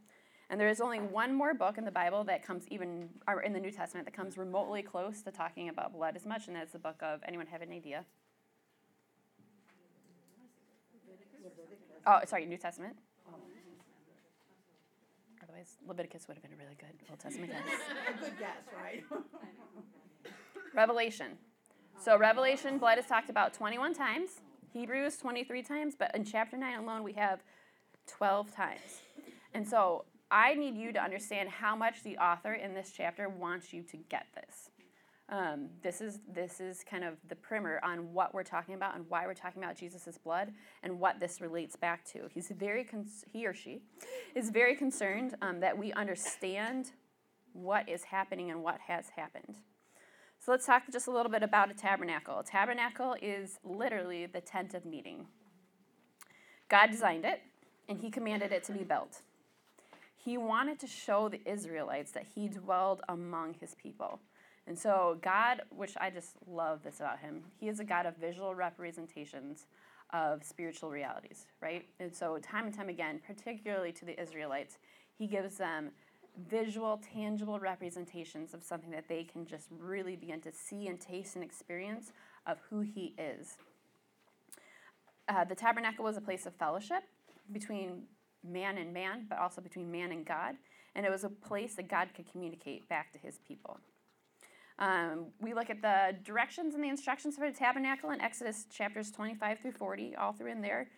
And 0.50 0.60
there 0.60 0.68
is 0.68 0.80
only 0.80 0.98
one 0.98 1.32
more 1.32 1.54
book 1.54 1.78
in 1.78 1.84
the 1.84 1.92
Bible 1.92 2.24
that 2.24 2.44
comes 2.44 2.64
even, 2.70 3.08
or 3.28 3.40
in 3.40 3.52
the 3.52 3.60
New 3.60 3.70
Testament, 3.70 4.04
that 4.04 4.14
comes 4.14 4.36
remotely 4.36 4.82
close 4.82 5.22
to 5.22 5.30
talking 5.30 5.68
about 5.68 5.92
blood 5.92 6.16
as 6.16 6.26
much, 6.26 6.48
and 6.48 6.56
that's 6.56 6.72
the 6.72 6.78
book 6.78 7.00
of, 7.02 7.20
anyone 7.26 7.46
have 7.46 7.62
an 7.62 7.70
idea? 7.70 8.04
Oh, 12.04 12.18
sorry, 12.26 12.46
New 12.46 12.56
Testament. 12.56 12.96
Otherwise, 15.40 15.76
Leviticus 15.86 16.26
would 16.26 16.36
have 16.36 16.42
been 16.42 16.52
a 16.52 16.56
really 16.56 16.76
good 16.76 16.88
Old 17.08 17.20
Testament 17.20 17.52
guess. 17.52 17.62
A 18.08 18.20
good 18.20 18.38
guess, 18.38 18.56
right? 18.82 19.04
Revelation. 20.74 21.38
So, 22.02 22.18
Revelation, 22.18 22.78
blood 22.78 22.98
is 22.98 23.06
talked 23.06 23.30
about 23.30 23.54
21 23.54 23.94
times, 23.94 24.40
Hebrews 24.72 25.16
23 25.18 25.62
times, 25.62 25.94
but 25.96 26.12
in 26.14 26.24
chapter 26.24 26.56
9 26.56 26.80
alone, 26.80 27.04
we 27.04 27.12
have 27.12 27.40
12 28.08 28.52
times. 28.52 29.02
And 29.54 29.66
so, 29.66 30.04
I 30.30 30.54
need 30.54 30.76
you 30.76 30.92
to 30.92 31.02
understand 31.02 31.48
how 31.48 31.74
much 31.74 32.02
the 32.02 32.16
author 32.18 32.54
in 32.54 32.74
this 32.74 32.92
chapter 32.96 33.28
wants 33.28 33.72
you 33.72 33.82
to 33.82 33.96
get 33.96 34.26
this. 34.34 34.70
Um, 35.28 35.68
this 35.82 36.00
is 36.00 36.18
this 36.32 36.60
is 36.60 36.84
kind 36.88 37.04
of 37.04 37.14
the 37.28 37.36
primer 37.36 37.80
on 37.84 38.12
what 38.12 38.34
we're 38.34 38.42
talking 38.42 38.74
about 38.74 38.96
and 38.96 39.04
why 39.08 39.26
we're 39.26 39.34
talking 39.34 39.62
about 39.62 39.76
Jesus' 39.76 40.18
blood 40.18 40.52
and 40.82 40.98
what 40.98 41.20
this 41.20 41.40
relates 41.40 41.76
back 41.76 42.04
to. 42.06 42.28
He's 42.32 42.48
very 42.48 42.82
con- 42.82 43.06
he 43.32 43.46
or 43.46 43.54
she 43.54 43.82
is 44.34 44.50
very 44.50 44.74
concerned 44.74 45.36
um, 45.40 45.60
that 45.60 45.78
we 45.78 45.92
understand 45.92 46.90
what 47.52 47.88
is 47.88 48.04
happening 48.04 48.50
and 48.50 48.62
what 48.62 48.80
has 48.88 49.10
happened. 49.16 49.58
So 50.40 50.50
let's 50.50 50.66
talk 50.66 50.82
just 50.90 51.06
a 51.06 51.12
little 51.12 51.30
bit 51.30 51.42
about 51.42 51.70
a 51.70 51.74
tabernacle. 51.74 52.38
A 52.38 52.44
tabernacle 52.44 53.14
is 53.20 53.58
literally 53.62 54.26
the 54.26 54.40
tent 54.40 54.74
of 54.74 54.84
meeting. 54.84 55.26
God 56.68 56.90
designed 56.90 57.24
it 57.24 57.40
and 57.88 57.98
he 57.98 58.10
commanded 58.10 58.50
it 58.50 58.64
to 58.64 58.72
be 58.72 58.82
built. 58.82 59.20
He 60.22 60.36
wanted 60.36 60.78
to 60.80 60.86
show 60.86 61.28
the 61.28 61.40
Israelites 61.46 62.12
that 62.12 62.26
he 62.34 62.48
dwelled 62.48 63.00
among 63.08 63.54
his 63.54 63.74
people. 63.74 64.20
And 64.66 64.78
so, 64.78 65.18
God, 65.22 65.62
which 65.70 65.94
I 65.98 66.10
just 66.10 66.36
love 66.46 66.82
this 66.82 67.00
about 67.00 67.20
him, 67.20 67.42
he 67.58 67.68
is 67.68 67.80
a 67.80 67.84
God 67.84 68.06
of 68.06 68.16
visual 68.16 68.54
representations 68.54 69.66
of 70.12 70.44
spiritual 70.44 70.90
realities, 70.90 71.46
right? 71.62 71.86
And 71.98 72.14
so, 72.14 72.38
time 72.38 72.66
and 72.66 72.74
time 72.74 72.88
again, 72.88 73.20
particularly 73.26 73.92
to 73.92 74.04
the 74.04 74.20
Israelites, 74.20 74.78
he 75.16 75.26
gives 75.26 75.56
them 75.56 75.90
visual, 76.48 77.00
tangible 77.12 77.58
representations 77.58 78.54
of 78.54 78.62
something 78.62 78.90
that 78.90 79.08
they 79.08 79.24
can 79.24 79.46
just 79.46 79.68
really 79.78 80.16
begin 80.16 80.40
to 80.42 80.52
see 80.52 80.86
and 80.86 81.00
taste 81.00 81.34
and 81.34 81.44
experience 81.44 82.12
of 82.46 82.58
who 82.68 82.80
he 82.80 83.14
is. 83.18 83.56
Uh, 85.28 85.44
the 85.44 85.54
tabernacle 85.54 86.04
was 86.04 86.16
a 86.16 86.20
place 86.20 86.46
of 86.46 86.54
fellowship 86.54 87.04
between 87.52 88.02
man 88.44 88.78
and 88.78 88.92
man, 88.92 89.26
but 89.28 89.38
also 89.38 89.60
between 89.60 89.90
man 89.90 90.12
and 90.12 90.24
God. 90.24 90.56
And 90.94 91.06
it 91.06 91.10
was 91.10 91.24
a 91.24 91.28
place 91.28 91.74
that 91.76 91.88
God 91.88 92.08
could 92.14 92.30
communicate 92.30 92.88
back 92.88 93.12
to 93.12 93.18
his 93.18 93.38
people. 93.46 93.78
Um, 94.78 95.26
we 95.40 95.52
look 95.52 95.68
at 95.68 95.82
the 95.82 96.16
directions 96.24 96.74
and 96.74 96.82
the 96.82 96.88
instructions 96.88 97.36
for 97.36 97.50
the 97.50 97.56
tabernacle 97.56 98.10
in 98.10 98.20
Exodus 98.20 98.64
chapters 98.72 99.10
25 99.10 99.60
through 99.60 99.72
40, 99.72 100.16
all 100.16 100.32
through 100.32 100.50
in 100.50 100.62
there. 100.62 100.88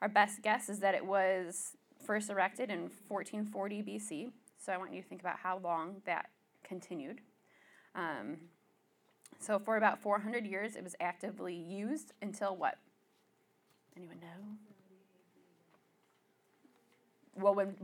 Our 0.00 0.08
best 0.08 0.40
guess 0.42 0.68
is 0.68 0.78
that 0.80 0.94
it 0.94 1.04
was 1.04 1.76
first 2.04 2.30
erected 2.30 2.70
in 2.70 2.90
1440 3.08 3.82
BC. 3.82 4.30
So 4.64 4.72
I 4.72 4.76
want 4.76 4.94
you 4.94 5.02
to 5.02 5.08
think 5.08 5.20
about 5.20 5.38
how 5.42 5.58
long 5.58 5.96
that 6.06 6.30
continued. 6.62 7.20
Um, 7.94 8.36
so 9.40 9.58
for 9.58 9.76
about 9.76 10.00
400 10.00 10.46
years, 10.46 10.76
it 10.76 10.84
was 10.84 10.94
actively 11.00 11.54
used 11.54 12.12
until 12.22 12.56
what? 12.56 12.78
Anyone 13.96 14.20
know? 14.20 14.73
Well, 17.36 17.54
when, 17.54 17.74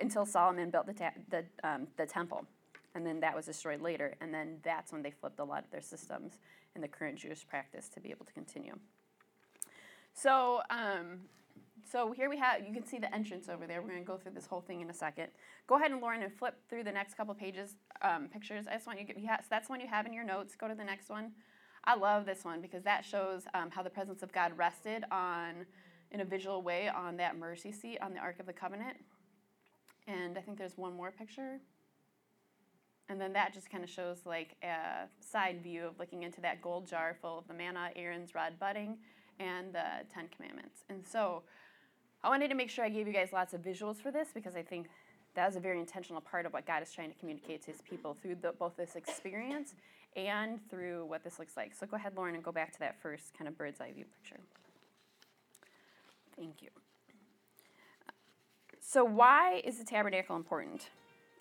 until 0.00 0.26
Solomon 0.26 0.70
built 0.70 0.86
the, 0.86 0.94
ta- 0.94 1.12
the, 1.30 1.44
um, 1.62 1.86
the 1.96 2.06
temple 2.06 2.46
and 2.96 3.06
then 3.06 3.20
that 3.20 3.36
was 3.36 3.44
destroyed 3.44 3.82
later. 3.82 4.14
And 4.20 4.32
then 4.32 4.56
that's 4.64 4.90
when 4.90 5.02
they 5.02 5.10
flipped 5.10 5.38
a 5.38 5.44
lot 5.44 5.64
of 5.64 5.70
their 5.70 5.82
systems 5.82 6.38
in 6.74 6.80
the 6.80 6.88
current 6.88 7.18
Jewish 7.18 7.46
practice 7.46 7.88
to 7.90 8.00
be 8.00 8.10
able 8.10 8.24
to 8.24 8.32
continue. 8.32 8.74
So, 10.14 10.62
um, 10.70 11.20
so 11.88 12.12
here 12.12 12.30
we 12.30 12.38
have, 12.38 12.66
you 12.66 12.72
can 12.72 12.86
see 12.86 12.98
the 12.98 13.14
entrance 13.14 13.50
over 13.50 13.66
there. 13.66 13.82
We're 13.82 13.90
going 13.90 14.00
to 14.00 14.06
go 14.06 14.16
through 14.16 14.32
this 14.32 14.46
whole 14.46 14.62
thing 14.62 14.80
in 14.80 14.88
a 14.88 14.94
second. 14.94 15.28
Go 15.66 15.76
ahead 15.76 15.90
and 15.90 16.00
Lauren 16.00 16.22
and 16.22 16.32
flip 16.32 16.56
through 16.70 16.84
the 16.84 16.92
next 16.92 17.14
couple 17.14 17.34
pages, 17.34 17.76
um, 18.00 18.28
pictures. 18.28 18.64
I 18.66 18.74
just 18.74 18.86
want 18.86 18.98
you 18.98 19.06
to 19.06 19.12
get, 19.12 19.22
yeah, 19.22 19.36
so 19.40 19.46
that's 19.50 19.68
one 19.68 19.80
you 19.80 19.88
have 19.88 20.06
in 20.06 20.14
your 20.14 20.24
notes. 20.24 20.56
Go 20.56 20.66
to 20.66 20.74
the 20.74 20.84
next 20.84 21.10
one. 21.10 21.32
I 21.84 21.94
love 21.94 22.24
this 22.24 22.44
one 22.44 22.62
because 22.62 22.82
that 22.84 23.04
shows 23.04 23.42
um, 23.54 23.70
how 23.70 23.82
the 23.82 23.90
presence 23.90 24.22
of 24.22 24.32
God 24.32 24.56
rested 24.56 25.04
on, 25.12 25.66
in 26.16 26.22
a 26.22 26.24
visual 26.24 26.62
way, 26.62 26.88
on 26.88 27.18
that 27.18 27.36
mercy 27.36 27.70
seat 27.70 27.98
on 28.00 28.14
the 28.14 28.18
Ark 28.18 28.40
of 28.40 28.46
the 28.46 28.52
Covenant. 28.52 28.96
And 30.08 30.38
I 30.38 30.40
think 30.40 30.56
there's 30.56 30.78
one 30.78 30.96
more 30.96 31.10
picture. 31.10 31.60
And 33.10 33.20
then 33.20 33.34
that 33.34 33.52
just 33.52 33.70
kind 33.70 33.84
of 33.84 33.90
shows 33.90 34.22
like 34.24 34.56
a 34.62 35.08
side 35.20 35.62
view 35.62 35.86
of 35.86 35.98
looking 35.98 36.22
into 36.22 36.40
that 36.40 36.62
gold 36.62 36.88
jar 36.88 37.14
full 37.20 37.38
of 37.38 37.46
the 37.48 37.54
manna, 37.54 37.90
Aaron's 37.94 38.34
rod 38.34 38.54
budding, 38.58 38.96
and 39.38 39.74
the 39.74 40.06
Ten 40.12 40.28
Commandments. 40.34 40.84
And 40.88 41.06
so 41.06 41.42
I 42.24 42.30
wanted 42.30 42.48
to 42.48 42.54
make 42.54 42.70
sure 42.70 42.82
I 42.82 42.88
gave 42.88 43.06
you 43.06 43.12
guys 43.12 43.28
lots 43.34 43.52
of 43.52 43.60
visuals 43.60 43.96
for 43.96 44.10
this 44.10 44.28
because 44.32 44.56
I 44.56 44.62
think 44.62 44.86
that 45.34 45.50
is 45.50 45.56
a 45.56 45.60
very 45.60 45.78
intentional 45.78 46.22
part 46.22 46.46
of 46.46 46.54
what 46.54 46.66
God 46.66 46.82
is 46.82 46.90
trying 46.92 47.12
to 47.12 47.18
communicate 47.18 47.60
to 47.66 47.72
his 47.72 47.82
people 47.82 48.16
through 48.22 48.36
the, 48.40 48.52
both 48.58 48.74
this 48.78 48.96
experience 48.96 49.74
and 50.16 50.58
through 50.70 51.04
what 51.04 51.22
this 51.22 51.38
looks 51.38 51.58
like. 51.58 51.74
So 51.74 51.86
go 51.86 51.96
ahead, 51.96 52.14
Lauren, 52.16 52.34
and 52.34 52.42
go 52.42 52.52
back 52.52 52.72
to 52.72 52.78
that 52.78 52.98
first 53.02 53.36
kind 53.36 53.46
of 53.46 53.58
bird's 53.58 53.82
eye 53.82 53.92
view 53.92 54.06
picture. 54.22 54.40
Thank 56.36 56.62
you. 56.62 56.68
So, 58.80 59.04
why 59.04 59.62
is 59.64 59.78
the 59.78 59.84
tabernacle 59.84 60.36
important? 60.36 60.90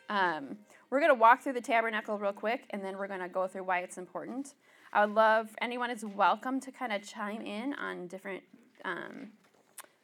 Um, 0.09 0.57
we're 0.89 0.99
going 0.99 1.11
to 1.11 1.19
walk 1.19 1.41
through 1.41 1.53
the 1.53 1.61
tabernacle 1.61 2.17
real 2.17 2.33
quick, 2.33 2.65
and 2.69 2.83
then 2.83 2.97
we're 2.97 3.07
going 3.07 3.19
to 3.19 3.29
go 3.29 3.47
through 3.47 3.63
why 3.63 3.79
it's 3.79 3.97
important. 3.97 4.53
I 4.93 5.05
would 5.05 5.13
love 5.13 5.49
anyone 5.61 5.91
is 5.91 6.05
welcome 6.05 6.59
to 6.61 6.71
kind 6.71 6.93
of 6.93 7.05
chime 7.07 7.41
in 7.41 7.73
on 7.73 8.07
different 8.07 8.43
um, 8.85 9.29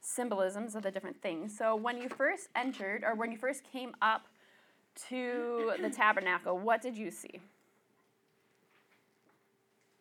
symbolisms 0.01 0.75
of 0.75 0.83
the 0.83 0.91
different 0.91 1.21
things. 1.21 1.57
So 1.57 1.75
when 1.75 1.97
you 1.97 2.09
first 2.09 2.49
entered, 2.55 3.03
or 3.03 3.15
when 3.15 3.31
you 3.31 3.37
first 3.37 3.63
came 3.71 3.95
up 4.01 4.27
to 5.07 5.73
the 5.81 5.89
tabernacle, 5.89 6.57
what 6.57 6.81
did 6.81 6.97
you 6.97 7.09
see? 7.09 7.39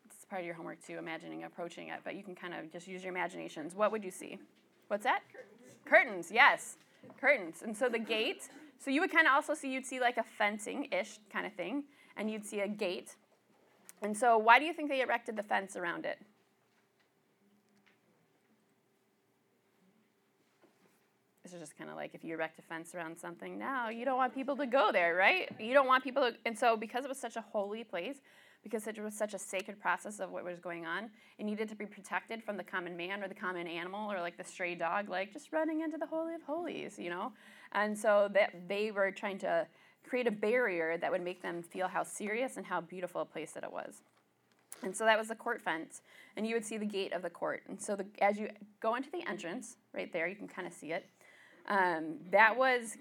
It's 0.06 0.24
part 0.24 0.40
of 0.40 0.46
your 0.46 0.54
homework 0.54 0.84
too, 0.84 0.98
imagining 0.98 1.44
approaching 1.44 1.88
it, 1.88 2.00
but 2.04 2.16
you 2.16 2.22
can 2.22 2.34
kind 2.34 2.54
of 2.54 2.72
just 2.72 2.88
use 2.88 3.02
your 3.02 3.12
imaginations. 3.12 3.74
What 3.74 3.92
would 3.92 4.02
you 4.02 4.10
see? 4.10 4.38
What's 4.90 5.04
that? 5.04 5.22
Curtains. 5.32 6.26
Curtains, 6.26 6.30
yes. 6.32 6.76
Curtains. 7.20 7.62
And 7.62 7.76
so 7.76 7.88
the 7.88 7.98
gate 7.98 8.50
so 8.80 8.90
you 8.90 9.02
would 9.02 9.12
kind 9.12 9.26
of 9.26 9.34
also 9.34 9.52
see, 9.52 9.70
you'd 9.70 9.84
see 9.84 10.00
like 10.00 10.16
a 10.16 10.22
fencing-ish 10.22 11.18
kind 11.30 11.44
of 11.44 11.52
thing, 11.52 11.84
and 12.16 12.30
you'd 12.30 12.46
see 12.46 12.60
a 12.60 12.68
gate. 12.68 13.14
And 14.00 14.16
so 14.16 14.38
why 14.38 14.58
do 14.58 14.64
you 14.64 14.72
think 14.72 14.88
they 14.88 15.02
erected 15.02 15.36
the 15.36 15.42
fence 15.42 15.76
around 15.76 16.06
it? 16.06 16.18
This 21.42 21.52
is 21.52 21.60
just 21.60 21.76
kind 21.76 21.90
of 21.90 21.96
like 21.96 22.14
if 22.14 22.24
you 22.24 22.32
erect 22.32 22.58
a 22.58 22.62
fence 22.62 22.94
around 22.94 23.18
something 23.18 23.58
now, 23.58 23.90
you 23.90 24.06
don't 24.06 24.16
want 24.16 24.34
people 24.34 24.56
to 24.56 24.66
go 24.66 24.90
there, 24.92 25.14
right? 25.14 25.50
You 25.60 25.74
don't 25.74 25.86
want 25.86 26.02
people 26.02 26.22
to, 26.22 26.34
and 26.46 26.58
so 26.58 26.74
because 26.74 27.04
it 27.04 27.08
was 27.08 27.18
such 27.18 27.36
a 27.36 27.42
holy 27.42 27.84
place, 27.84 28.16
because 28.62 28.86
it 28.86 28.98
was 28.98 29.14
such 29.14 29.34
a 29.34 29.38
sacred 29.38 29.80
process 29.80 30.20
of 30.20 30.30
what 30.30 30.44
was 30.44 30.58
going 30.58 30.86
on. 30.86 31.10
It 31.38 31.44
needed 31.44 31.68
to 31.70 31.74
be 31.74 31.86
protected 31.86 32.42
from 32.42 32.56
the 32.56 32.64
common 32.64 32.96
man 32.96 33.22
or 33.22 33.28
the 33.28 33.34
common 33.34 33.66
animal 33.66 34.12
or 34.12 34.20
like 34.20 34.36
the 34.36 34.44
stray 34.44 34.74
dog, 34.74 35.08
like 35.08 35.32
just 35.32 35.52
running 35.52 35.80
into 35.80 35.96
the 35.96 36.06
Holy 36.06 36.34
of 36.34 36.42
Holies, 36.42 36.98
you 36.98 37.10
know? 37.10 37.32
And 37.72 37.96
so 37.96 38.28
that 38.34 38.68
they 38.68 38.90
were 38.90 39.10
trying 39.10 39.38
to 39.38 39.66
create 40.06 40.26
a 40.26 40.30
barrier 40.30 40.98
that 40.98 41.10
would 41.10 41.22
make 41.22 41.42
them 41.42 41.62
feel 41.62 41.88
how 41.88 42.02
serious 42.02 42.56
and 42.56 42.66
how 42.66 42.80
beautiful 42.80 43.20
a 43.22 43.24
place 43.24 43.52
that 43.52 43.64
it 43.64 43.72
was. 43.72 44.02
And 44.82 44.96
so 44.96 45.04
that 45.04 45.18
was 45.18 45.28
the 45.28 45.34
court 45.34 45.60
fence, 45.60 46.00
and 46.36 46.46
you 46.46 46.54
would 46.54 46.64
see 46.64 46.78
the 46.78 46.86
gate 46.86 47.12
of 47.12 47.20
the 47.20 47.28
court. 47.28 47.62
And 47.68 47.80
so 47.80 47.96
the, 47.96 48.06
as 48.20 48.38
you 48.38 48.48
go 48.80 48.94
into 48.94 49.10
the 49.10 49.26
entrance, 49.28 49.76
right 49.92 50.10
there, 50.10 50.26
you 50.26 50.36
can 50.36 50.48
kind 50.48 50.66
of 50.66 50.72
see 50.72 50.92
it. 50.92 51.06
Um, 51.68 52.16
that 52.30 52.56
was 52.56 52.96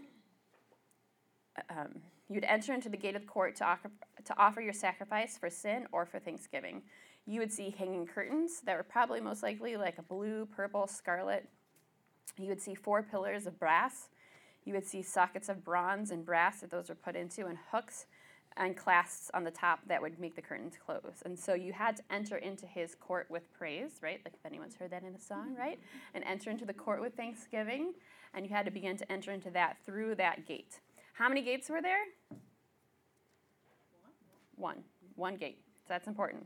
um, 1.70 2.02
You'd 2.30 2.46
enter 2.46 2.74
into 2.74 2.90
the 2.90 2.98
gate 2.98 3.16
of 3.16 3.24
the 3.24 3.28
court 3.28 3.56
to 3.58 3.66
offer, 3.66 3.92
to 4.24 4.40
offer 4.40 4.62
your 4.62 4.74
sacrifice 4.74 5.38
for 5.38 5.50
sin 5.50 5.88
or 5.92 6.06
for 6.06 6.20
thanksgiving. 6.20 6.84
You 7.26 7.40
would 7.42 7.52
see 7.52 7.76
hanging 7.76 8.06
curtains 8.06 8.62
that 8.66 8.78
were 8.78 8.84
probably 8.84 9.20
most 9.20 9.44
likely 9.44 9.78
like 9.78 9.98
a 9.98 10.04
blue, 10.04 10.46
purple, 10.46 10.88
scarlet 10.88 11.48
You 12.38 12.48
would 12.48 12.62
see 12.62 12.76
four 12.76 13.04
pillars 13.04 13.48
of 13.48 13.60
brass. 13.60 14.10
You 14.66 14.74
would 14.74 14.86
see 14.86 15.02
sockets 15.02 15.50
of 15.50 15.64
bronze 15.64 16.12
and 16.12 16.26
brass 16.26 16.62
that 16.62 16.72
those 16.72 16.90
were 16.90 16.96
put 16.96 17.16
into, 17.16 17.48
and 17.48 17.58
hooks 17.72 18.06
and 18.58 18.76
clasps 18.76 19.32
on 19.34 19.44
the 19.44 19.52
top 19.52 19.80
that 19.88 20.02
would 20.02 20.20
make 20.20 20.36
the 20.36 20.42
curtains 20.42 20.76
close. 20.84 21.22
And 21.24 21.38
so 21.38 21.54
you 21.54 21.72
had 21.74 21.98
to 21.98 22.04
enter 22.12 22.38
into 22.38 22.66
his 22.66 22.96
court 22.96 23.28
with 23.30 23.52
praise, 23.54 24.00
right? 24.02 24.20
Like 24.26 24.34
if 24.34 24.46
anyone's 24.46 24.76
heard 24.76 24.92
that 24.92 25.04
in 25.04 25.16
a 25.16 25.20
song, 25.20 25.56
right? 25.58 25.78
Mm-hmm. 25.78 26.16
And 26.16 26.24
enter 26.26 26.50
into 26.50 26.66
the 26.66 26.74
court 26.74 27.02
with 27.02 27.16
thanksgiving. 27.16 27.94
And 28.34 28.46
you 28.46 28.54
had 28.54 28.66
to 28.66 28.72
begin 28.72 28.98
to 28.98 29.12
enter 29.12 29.32
into 29.32 29.50
that 29.52 29.78
through 29.86 30.16
that 30.16 30.46
gate. 30.46 30.80
How 31.20 31.28
many 31.28 31.42
gates 31.42 31.70
were 31.70 31.82
there? 31.82 32.00
One. 34.56 34.78
One 35.16 35.36
gate. 35.36 35.60
So 35.82 35.88
that's 35.90 36.08
important. 36.08 36.46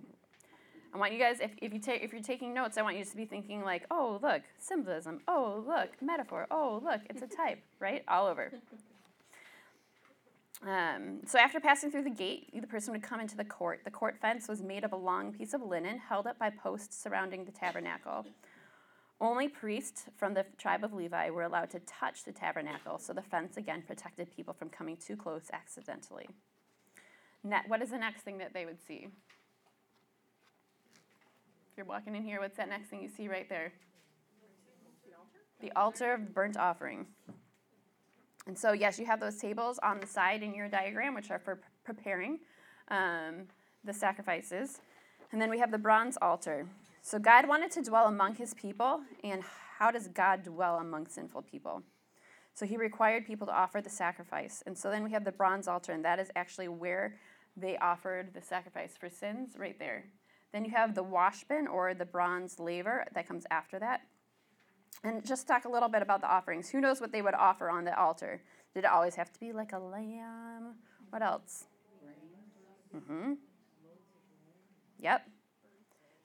I 0.92 0.98
want 0.98 1.14
you 1.14 1.20
guys, 1.20 1.40
if, 1.40 1.52
if 1.62 1.72
you 1.74 1.80
take 1.80 2.02
if 2.02 2.12
you're 2.12 2.24
taking 2.24 2.56
notes, 2.56 2.80
I 2.80 2.82
want 2.82 2.98
you 2.98 3.06
to 3.06 3.16
be 3.16 3.26
thinking 3.26 3.64
like, 3.64 3.86
oh 3.92 4.20
look, 4.24 4.42
symbolism. 4.58 5.22
Oh 5.28 5.64
look, 5.68 5.90
metaphor. 6.02 6.48
Oh 6.50 6.82
look, 6.84 7.02
it's 7.08 7.22
a 7.22 7.28
type, 7.28 7.60
right? 7.80 8.04
All 8.08 8.26
over. 8.28 8.52
Um, 10.66 11.20
so 11.26 11.40
after 11.40 11.60
passing 11.60 11.92
through 11.92 12.06
the 12.06 12.10
gate, 12.10 12.50
the 12.58 12.66
person 12.66 12.94
would 12.94 13.04
come 13.04 13.20
into 13.20 13.36
the 13.36 13.44
court. 13.44 13.82
The 13.84 13.92
court 13.92 14.18
fence 14.22 14.48
was 14.48 14.62
made 14.62 14.86
of 14.86 14.94
a 14.94 14.96
long 14.96 15.34
piece 15.34 15.54
of 15.54 15.62
linen 15.62 15.98
held 15.98 16.26
up 16.26 16.40
by 16.40 16.52
posts 16.52 17.04
surrounding 17.04 17.44
the 17.44 17.52
tabernacle. 17.52 18.26
Only 19.24 19.48
priests 19.48 20.04
from 20.18 20.34
the 20.34 20.46
tribe 20.58 20.84
of 20.84 20.92
Levi 20.92 21.30
were 21.30 21.44
allowed 21.44 21.70
to 21.70 21.80
touch 21.80 22.26
the 22.26 22.34
tabernacle, 22.34 23.00
so 23.00 23.14
the 23.14 23.22
fence 23.22 23.56
again 23.56 23.82
protected 23.88 24.30
people 24.36 24.54
from 24.54 24.68
coming 24.68 24.98
too 24.98 25.16
close 25.16 25.44
accidentally. 25.54 26.28
What 27.68 27.82
is 27.82 27.92
the 27.92 27.98
next 27.98 28.24
thing 28.24 28.38
that 28.40 28.54
they 28.54 28.66
would 28.66 28.86
see? 28.86 29.08
If 31.72 31.78
you're 31.78 31.86
walking 31.86 32.18
in 32.18 32.24
here, 32.24 32.42
what's 32.42 32.58
that 32.58 32.68
next 32.68 32.90
thing 32.90 33.02
you 33.02 33.08
see 33.08 33.30
right 33.30 33.48
there? 33.48 33.72
The 35.62 35.72
altar 35.78 36.16
of 36.16 36.34
burnt 36.34 36.58
offering. 36.58 37.06
And 38.46 38.60
so, 38.60 38.74
yes, 38.74 39.00
you 39.00 39.06
have 39.06 39.22
those 39.22 39.38
tables 39.38 39.80
on 39.82 40.02
the 40.02 40.08
side 40.08 40.44
in 40.44 40.54
your 40.54 40.68
diagram, 40.68 41.16
which 41.16 41.32
are 41.32 41.40
for 41.40 41.62
preparing 41.86 42.40
um, 42.90 43.48
the 43.86 43.94
sacrifices. 43.94 44.82
And 45.32 45.42
then 45.42 45.50
we 45.50 45.60
have 45.60 45.72
the 45.72 45.78
bronze 45.78 46.18
altar. 46.22 46.68
So, 47.06 47.20
God 47.20 47.50
wanted 47.50 47.70
to 47.72 47.82
dwell 47.82 48.08
among 48.08 48.36
his 48.36 48.54
people. 48.54 49.02
And 49.26 49.44
how 49.78 49.92
does 49.92 50.08
God 50.08 50.44
dwell 50.44 50.78
among 50.78 51.08
sinful 51.08 51.42
people? 51.42 51.84
So, 52.54 52.66
he 52.66 52.78
required 52.78 53.28
people 53.28 53.46
to 53.48 53.54
offer 53.54 53.82
the 53.82 53.90
sacrifice. 53.90 54.64
And 54.66 54.78
so, 54.78 54.90
then 54.90 55.04
we 55.04 55.12
have 55.12 55.26
the 55.26 55.32
bronze 55.34 55.68
altar, 55.68 55.92
and 55.92 56.04
that 56.06 56.18
is 56.18 56.32
actually 56.38 56.70
where 56.70 57.20
they 57.58 57.78
offered 57.78 58.34
the 58.34 58.42
sacrifice 58.42 58.96
for 58.98 59.10
sins, 59.10 59.56
right 59.58 59.78
there. 59.78 60.06
Then 60.54 60.64
you 60.64 60.72
have 60.72 60.96
the 60.96 61.04
washbin 61.04 61.68
or 61.70 61.94
the 61.94 62.06
bronze 62.06 62.58
laver 62.58 63.06
that 63.14 63.28
comes 63.28 63.46
after 63.52 63.80
that. 63.80 64.02
And 65.04 65.26
just 65.26 65.46
talk 65.46 65.66
a 65.66 65.70
little 65.70 65.90
bit 65.90 66.02
about 66.02 66.22
the 66.22 66.32
offerings. 66.32 66.70
Who 66.70 66.80
knows 66.80 67.02
what 67.02 67.12
they 67.12 67.22
would 67.22 67.34
offer 67.34 67.70
on 67.70 67.84
the 67.84 68.00
altar? 68.00 68.42
Did 68.74 68.86
it 68.86 68.90
always 68.90 69.16
have 69.16 69.32
to 69.34 69.40
be 69.42 69.52
like 69.52 69.74
a 69.74 69.80
lamb? 69.80 70.76
What 71.10 71.22
else? 71.22 71.66
Mm-hmm. 72.96 73.34
Yep. 75.00 75.28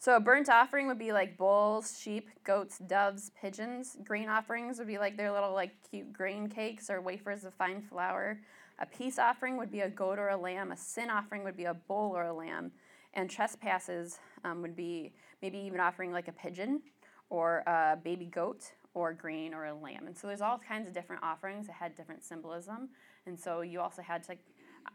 So 0.00 0.14
a 0.14 0.20
burnt 0.20 0.48
offering 0.48 0.86
would 0.86 0.98
be 0.98 1.10
like 1.10 1.36
bulls, 1.36 1.98
sheep, 2.00 2.30
goats, 2.44 2.78
doves, 2.78 3.32
pigeons. 3.40 3.96
Grain 4.04 4.28
offerings 4.28 4.78
would 4.78 4.86
be 4.86 4.96
like 4.96 5.16
their 5.16 5.32
little 5.32 5.52
like 5.52 5.72
cute 5.90 6.12
grain 6.12 6.48
cakes 6.48 6.88
or 6.88 7.00
wafers 7.00 7.44
of 7.44 7.52
fine 7.54 7.82
flour. 7.82 8.40
A 8.78 8.86
peace 8.86 9.18
offering 9.18 9.56
would 9.56 9.72
be 9.72 9.80
a 9.80 9.88
goat 9.88 10.20
or 10.20 10.28
a 10.28 10.36
lamb. 10.36 10.70
A 10.70 10.76
sin 10.76 11.10
offering 11.10 11.42
would 11.42 11.56
be 11.56 11.64
a 11.64 11.74
bull 11.74 12.12
or 12.16 12.26
a 12.26 12.32
lamb. 12.32 12.70
And 13.14 13.28
trespasses 13.28 14.20
um, 14.44 14.62
would 14.62 14.76
be 14.76 15.14
maybe 15.42 15.58
even 15.58 15.80
offering 15.80 16.12
like 16.12 16.28
a 16.28 16.32
pigeon 16.32 16.80
or 17.28 17.64
a 17.66 17.98
baby 18.02 18.26
goat 18.26 18.70
or 18.94 19.12
grain 19.12 19.52
or 19.52 19.66
a 19.66 19.74
lamb. 19.74 20.06
And 20.06 20.16
so 20.16 20.28
there's 20.28 20.40
all 20.40 20.58
kinds 20.58 20.86
of 20.86 20.94
different 20.94 21.24
offerings 21.24 21.66
that 21.66 21.72
had 21.72 21.96
different 21.96 22.22
symbolism. 22.22 22.90
And 23.26 23.38
so 23.38 23.62
you 23.62 23.80
also 23.80 24.02
had 24.02 24.22
to 24.24 24.36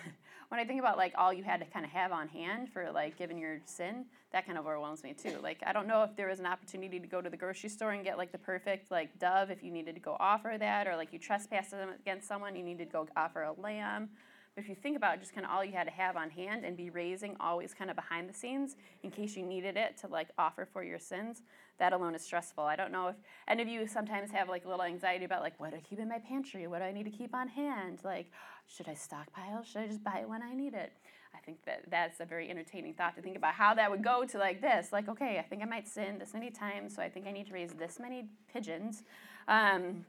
when 0.51 0.59
I 0.59 0.65
think 0.65 0.81
about 0.81 0.97
like 0.97 1.13
all 1.17 1.31
you 1.31 1.43
had 1.43 1.61
to 1.61 1.65
kind 1.67 1.85
of 1.85 1.91
have 1.91 2.11
on 2.11 2.27
hand 2.27 2.67
for 2.67 2.91
like 2.91 3.17
giving 3.17 3.37
your 3.37 3.61
sin, 3.63 4.03
that 4.33 4.45
kind 4.45 4.57
of 4.57 4.65
overwhelms 4.65 5.01
me 5.01 5.13
too. 5.13 5.37
Like 5.41 5.59
I 5.65 5.71
don't 5.71 5.87
know 5.87 6.03
if 6.03 6.13
there 6.17 6.27
was 6.27 6.41
an 6.41 6.45
opportunity 6.45 6.99
to 6.99 7.07
go 7.07 7.21
to 7.21 7.29
the 7.29 7.37
grocery 7.37 7.69
store 7.69 7.91
and 7.91 8.03
get 8.03 8.17
like 8.17 8.33
the 8.33 8.37
perfect 8.37 8.91
like 8.91 9.17
dove 9.17 9.49
if 9.49 9.63
you 9.63 9.71
needed 9.71 9.95
to 9.95 10.01
go 10.01 10.17
offer 10.19 10.57
that, 10.59 10.87
or 10.87 10.97
like 10.97 11.13
you 11.13 11.19
trespassed 11.19 11.73
against 12.01 12.27
someone, 12.27 12.53
you 12.57 12.63
needed 12.63 12.87
to 12.87 12.91
go 12.91 13.07
offer 13.15 13.43
a 13.43 13.53
lamb. 13.61 14.09
But 14.55 14.65
if 14.65 14.69
you 14.69 14.75
think 14.75 14.97
about 14.97 15.19
just 15.19 15.33
kind 15.33 15.45
of 15.45 15.51
all 15.51 15.63
you 15.63 15.71
had 15.71 15.85
to 15.85 15.93
have 15.93 16.17
on 16.17 16.29
hand 16.29 16.65
and 16.65 16.75
be 16.75 16.89
raising 16.89 17.37
always 17.39 17.73
kind 17.73 17.89
of 17.89 17.95
behind 17.95 18.27
the 18.27 18.33
scenes 18.33 18.75
in 19.01 19.09
case 19.09 19.37
you 19.37 19.45
needed 19.45 19.77
it 19.77 19.97
to 19.99 20.07
like 20.07 20.27
offer 20.37 20.67
for 20.71 20.83
your 20.83 20.99
sins, 20.99 21.43
that 21.79 21.93
alone 21.93 22.15
is 22.15 22.21
stressful. 22.21 22.63
I 22.63 22.75
don't 22.75 22.91
know 22.91 23.07
if 23.07 23.15
any 23.47 23.61
of 23.61 23.69
you 23.69 23.87
sometimes 23.87 24.29
have 24.31 24.49
like 24.49 24.65
a 24.65 24.69
little 24.69 24.83
anxiety 24.83 25.23
about 25.23 25.41
like 25.41 25.57
what 25.57 25.71
do 25.71 25.77
I 25.77 25.79
keep 25.79 25.99
in 25.99 26.09
my 26.09 26.19
pantry? 26.19 26.67
What 26.67 26.79
do 26.79 26.85
I 26.85 26.91
need 26.91 27.05
to 27.05 27.11
keep 27.11 27.33
on 27.33 27.47
hand? 27.47 27.99
Like, 28.03 28.31
should 28.67 28.89
I 28.89 28.93
stockpile? 28.93 29.63
Should 29.63 29.81
I 29.83 29.87
just 29.87 30.03
buy 30.03 30.19
it 30.21 30.29
when 30.29 30.43
I 30.43 30.53
need 30.53 30.73
it? 30.73 30.91
I 31.33 31.39
think 31.39 31.63
that 31.65 31.83
that's 31.89 32.19
a 32.19 32.25
very 32.25 32.49
entertaining 32.49 32.93
thought 32.93 33.15
to 33.15 33.21
think 33.21 33.37
about 33.37 33.53
how 33.53 33.73
that 33.75 33.89
would 33.89 34.03
go 34.03 34.25
to 34.25 34.37
like 34.37 34.61
this. 34.61 34.91
Like, 34.91 35.07
okay, 35.07 35.39
I 35.39 35.43
think 35.43 35.61
I 35.61 35.65
might 35.65 35.87
sin 35.87 36.19
this 36.19 36.33
many 36.33 36.51
times, 36.51 36.95
so 36.95 37.01
I 37.01 37.09
think 37.09 37.25
I 37.25 37.31
need 37.31 37.47
to 37.47 37.53
raise 37.53 37.71
this 37.71 37.99
many 37.99 38.27
pigeons, 38.51 39.03
um, 39.47 40.05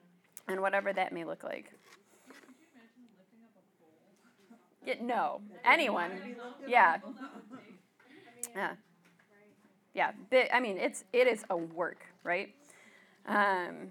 and 0.49 0.61
whatever 0.61 0.93
that 0.93 1.13
may 1.13 1.25
look 1.25 1.45
like. 1.45 1.73
Yeah, 4.85 4.95
no, 5.01 5.41
anyone. 5.65 6.11
Yeah. 6.67 6.99
Yeah. 8.55 8.73
Yeah. 9.95 10.13
I 10.53 10.61
mean, 10.61 10.79
it's 10.79 11.05
it 11.13 11.27
is 11.27 11.45
a 11.51 11.57
work, 11.57 12.05
right? 12.25 12.55
Um, 13.27 13.91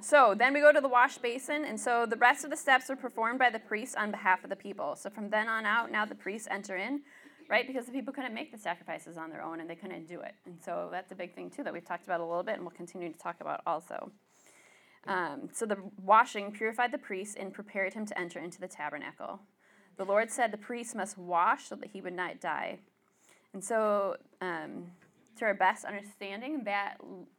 so 0.00 0.34
then 0.36 0.52
we 0.52 0.60
go 0.60 0.72
to 0.72 0.80
the 0.80 0.88
wash 0.88 1.18
basin, 1.18 1.64
and 1.64 1.78
so 1.78 2.06
the 2.06 2.16
rest 2.16 2.44
of 2.44 2.50
the 2.50 2.56
steps 2.56 2.90
are 2.90 2.96
performed 2.96 3.38
by 3.38 3.50
the 3.50 3.60
priest 3.60 3.96
on 3.96 4.10
behalf 4.10 4.42
of 4.42 4.50
the 4.50 4.56
people. 4.56 4.96
So 4.96 5.08
from 5.10 5.30
then 5.30 5.48
on 5.48 5.64
out, 5.64 5.92
now 5.92 6.04
the 6.04 6.16
priests 6.16 6.48
enter 6.50 6.76
in, 6.76 7.02
right? 7.48 7.64
Because 7.64 7.86
the 7.86 7.92
people 7.92 8.12
couldn't 8.12 8.34
make 8.34 8.50
the 8.50 8.58
sacrifices 8.58 9.16
on 9.16 9.30
their 9.30 9.42
own 9.42 9.60
and 9.60 9.70
they 9.70 9.76
couldn't 9.76 10.08
do 10.08 10.20
it. 10.20 10.34
And 10.44 10.56
so 10.60 10.88
that's 10.90 11.12
a 11.12 11.14
big 11.14 11.36
thing, 11.36 11.50
too, 11.50 11.62
that 11.62 11.72
we've 11.72 11.84
talked 11.84 12.06
about 12.06 12.18
a 12.18 12.24
little 12.24 12.42
bit 12.42 12.54
and 12.54 12.62
we'll 12.62 12.72
continue 12.72 13.12
to 13.12 13.18
talk 13.18 13.36
about 13.40 13.60
also. 13.64 14.10
Um, 15.06 15.48
so 15.52 15.66
the 15.66 15.78
washing 16.02 16.50
purified 16.50 16.92
the 16.92 16.98
priest 16.98 17.36
and 17.38 17.52
prepared 17.52 17.94
him 17.94 18.04
to 18.06 18.18
enter 18.18 18.40
into 18.40 18.60
the 18.60 18.68
tabernacle. 18.68 19.40
The 19.96 20.04
Lord 20.04 20.30
said 20.30 20.50
the 20.50 20.58
priest 20.58 20.94
must 20.94 21.18
wash 21.18 21.68
so 21.68 21.76
that 21.76 21.90
he 21.90 22.00
would 22.00 22.14
not 22.14 22.40
die. 22.40 22.78
And 23.52 23.62
so, 23.62 24.16
um, 24.40 24.86
to 25.38 25.44
our 25.44 25.54
best 25.54 25.84
understanding, 25.84 26.64
that 26.64 26.98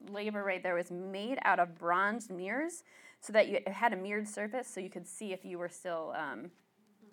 laver 0.09 0.43
right 0.43 0.61
there 0.61 0.75
was 0.75 0.91
made 0.91 1.39
out 1.43 1.59
of 1.59 1.77
bronze 1.77 2.29
mirrors 2.29 2.83
so 3.21 3.33
that 3.33 3.47
you, 3.47 3.59
had 3.67 3.93
a 3.93 3.95
mirrored 3.95 4.27
surface 4.27 4.67
so 4.67 4.79
you 4.79 4.89
could 4.89 5.07
see 5.07 5.31
if 5.31 5.45
you 5.45 5.57
were 5.57 5.69
still 5.69 6.13
um, 6.17 6.51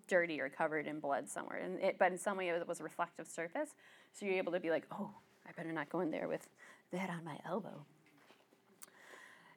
dirty 0.09 0.41
or 0.41 0.49
covered 0.49 0.87
in 0.87 1.01
blood 1.01 1.29
somewhere. 1.29 1.59
And 1.59 1.81
it, 1.81 1.97
but 1.99 2.13
in 2.13 2.19
some 2.19 2.37
way, 2.37 2.49
it 2.49 2.67
was 2.67 2.81
a 2.81 2.85
reflective 2.85 3.29
surface. 3.29 3.71
So 4.13 4.27
you're 4.27 4.37
able 4.37 4.53
to 4.53 4.61
be 4.61 4.71
like, 4.71 4.87
oh, 4.91 5.11
I 5.47 5.53
better 5.53 5.73
not 5.73 5.89
go 5.89 6.01
in 6.01 6.11
there 6.11 6.29
with 6.29 6.49
that 6.93 7.11
on 7.11 7.25
my 7.25 7.39
elbow 7.47 7.85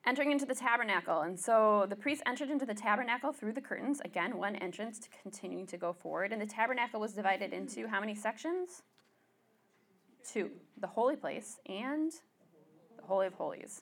entering 0.05 0.31
into 0.31 0.45
the 0.45 0.55
tabernacle. 0.55 1.21
And 1.21 1.39
so 1.39 1.85
the 1.89 1.95
priest 1.95 2.21
entered 2.25 2.49
into 2.49 2.65
the 2.65 2.73
tabernacle 2.73 3.31
through 3.31 3.53
the 3.53 3.61
curtains. 3.61 4.01
Again, 4.03 4.37
one 4.37 4.55
entrance 4.57 4.99
to 4.99 5.07
continuing 5.21 5.65
to 5.67 5.77
go 5.77 5.93
forward. 5.93 6.33
And 6.33 6.41
the 6.41 6.45
tabernacle 6.45 6.99
was 6.99 7.13
divided 7.13 7.53
into 7.53 7.87
how 7.87 7.99
many 7.99 8.15
sections? 8.15 8.83
Two 10.27 10.51
the 10.79 10.87
holy 10.87 11.15
place 11.15 11.59
and 11.67 12.11
the 12.97 13.03
Holy 13.03 13.27
of 13.27 13.33
Holies, 13.33 13.81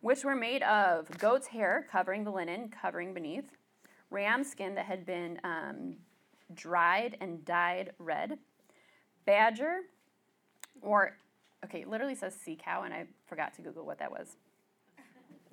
which 0.00 0.24
were 0.24 0.36
made 0.36 0.62
of 0.62 1.08
goat's 1.18 1.48
hair 1.48 1.86
covering 1.90 2.24
the 2.24 2.30
linen, 2.30 2.68
covering 2.68 3.12
beneath, 3.14 3.56
ram 4.10 4.44
skin 4.44 4.74
that 4.76 4.86
had 4.86 5.04
been 5.04 5.40
um, 5.42 5.96
dried 6.54 7.16
and 7.20 7.44
dyed 7.44 7.92
red, 7.98 8.38
badger, 9.26 9.80
or, 10.82 11.16
okay, 11.64 11.82
it 11.82 11.88
literally 11.88 12.14
says 12.14 12.34
sea 12.34 12.58
cow, 12.62 12.82
and 12.82 12.94
I 12.94 13.06
forgot 13.26 13.54
to 13.54 13.62
Google 13.62 13.84
what 13.84 13.98
that 13.98 14.10
was. 14.10 14.36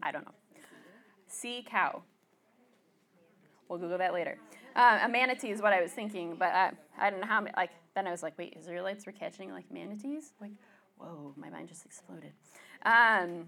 I 0.02 0.12
don't 0.12 0.26
know. 0.26 0.34
Sea 1.28 1.66
cow. 1.68 2.02
We'll 3.70 3.80
Google 3.80 3.98
that 3.98 4.14
later. 4.14 4.38
Uh, 4.76 5.00
a 5.04 5.10
manatee 5.10 5.50
is 5.50 5.62
what 5.62 5.74
I 5.74 5.82
was 5.82 5.92
thinking, 5.92 6.36
but 6.38 6.54
I, 6.54 6.72
I 6.98 7.10
don't 7.10 7.20
know 7.20 7.28
how, 7.28 7.46
like, 7.56 7.72
then 7.96 8.08
I 8.08 8.12
was 8.12 8.24
like, 8.24 8.38
wait, 8.38 8.56
Israelites 8.58 9.06
were 9.06 9.12
catching, 9.12 9.52
like, 9.52 9.70
manatees? 9.72 10.34
Like, 10.40 10.52
whoa, 10.98 11.34
my 11.36 11.50
mind 11.50 11.68
just 11.68 11.86
exploded. 11.86 12.32
Um, 12.86 13.48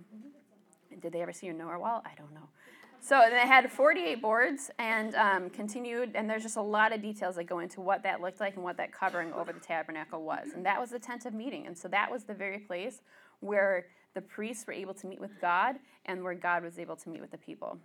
did 0.99 1.13
they 1.13 1.21
ever 1.21 1.31
see 1.31 1.47
a 1.47 1.53
narwhal? 1.53 2.01
I 2.05 2.15
don't 2.17 2.33
know. 2.33 2.49
So 3.01 3.21
they 3.29 3.47
had 3.47 3.71
48 3.71 4.21
boards 4.21 4.71
and 4.77 5.15
um, 5.15 5.49
continued, 5.49 6.12
and 6.15 6.29
there's 6.29 6.43
just 6.43 6.57
a 6.57 6.62
lot 6.62 6.93
of 6.93 7.01
details 7.01 7.35
that 7.35 7.45
go 7.45 7.59
into 7.59 7.79
what 7.79 8.03
that 8.03 8.21
looked 8.21 8.39
like 8.41 8.55
and 8.55 8.63
what 8.63 8.75
that 8.77 8.91
covering 8.91 9.31
over 9.33 9.53
the 9.53 9.59
tabernacle 9.59 10.23
was. 10.23 10.49
And 10.53 10.65
that 10.65 10.81
was 10.81 10.89
the 10.89 10.99
tent 10.99 11.25
of 11.25 11.33
meeting. 11.33 11.65
And 11.65 11.77
so 11.77 11.88
that 11.88 12.12
was 12.12 12.25
the 12.25 12.33
very 12.33 12.59
place 12.59 13.01
where 13.39 13.85
the 14.13 14.22
priests 14.22 14.65
were 14.65 14.74
able 14.74 14.93
to 14.95 15.08
meet 15.08 15.19
with 15.19 15.39
God 15.39 15.76
and 16.06 16.24
where 16.24 16.34
God 16.34 16.63
was 16.63 16.80
able 16.80 16.95
to 16.98 17.10
meet 17.10 17.22
with 17.22 17.32
the 17.32 17.38
people. 17.38 17.78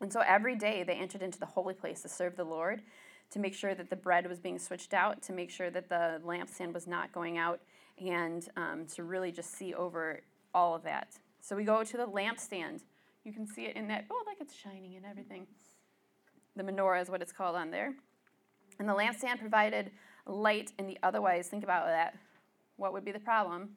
And 0.00 0.12
so 0.12 0.20
every 0.26 0.56
day 0.56 0.82
they 0.82 0.94
entered 0.94 1.22
into 1.22 1.38
the 1.38 1.46
holy 1.46 1.74
place 1.74 2.02
to 2.02 2.08
serve 2.08 2.36
the 2.36 2.44
Lord, 2.44 2.82
to 3.30 3.38
make 3.38 3.54
sure 3.54 3.74
that 3.74 3.90
the 3.90 3.96
bread 3.96 4.26
was 4.26 4.38
being 4.38 4.58
switched 4.58 4.94
out, 4.94 5.22
to 5.22 5.32
make 5.32 5.50
sure 5.50 5.70
that 5.70 5.88
the 5.88 6.20
lampstand 6.24 6.72
was 6.72 6.86
not 6.86 7.12
going 7.12 7.38
out, 7.38 7.60
and 7.98 8.48
um, 8.56 8.86
to 8.94 9.04
really 9.04 9.30
just 9.30 9.54
see 9.54 9.74
over 9.74 10.22
all 10.54 10.74
of 10.74 10.82
that. 10.84 11.16
So 11.40 11.54
we 11.54 11.64
go 11.64 11.84
to 11.84 11.96
the 11.96 12.06
lampstand. 12.06 12.80
You 13.24 13.32
can 13.32 13.46
see 13.46 13.66
it 13.66 13.76
in 13.76 13.88
that, 13.88 14.06
oh, 14.10 14.22
like 14.26 14.38
it's 14.40 14.54
shining 14.54 14.96
and 14.96 15.04
everything. 15.04 15.46
The 16.56 16.62
menorah 16.62 17.02
is 17.02 17.10
what 17.10 17.22
it's 17.22 17.32
called 17.32 17.56
on 17.56 17.70
there. 17.70 17.94
And 18.78 18.88
the 18.88 18.94
lampstand 18.94 19.38
provided 19.38 19.90
light 20.26 20.72
in 20.78 20.86
the 20.86 20.98
otherwise, 21.02 21.48
think 21.48 21.62
about 21.62 21.86
that. 21.86 22.16
What 22.76 22.92
would 22.94 23.04
be 23.04 23.12
the 23.12 23.20
problem? 23.20 23.76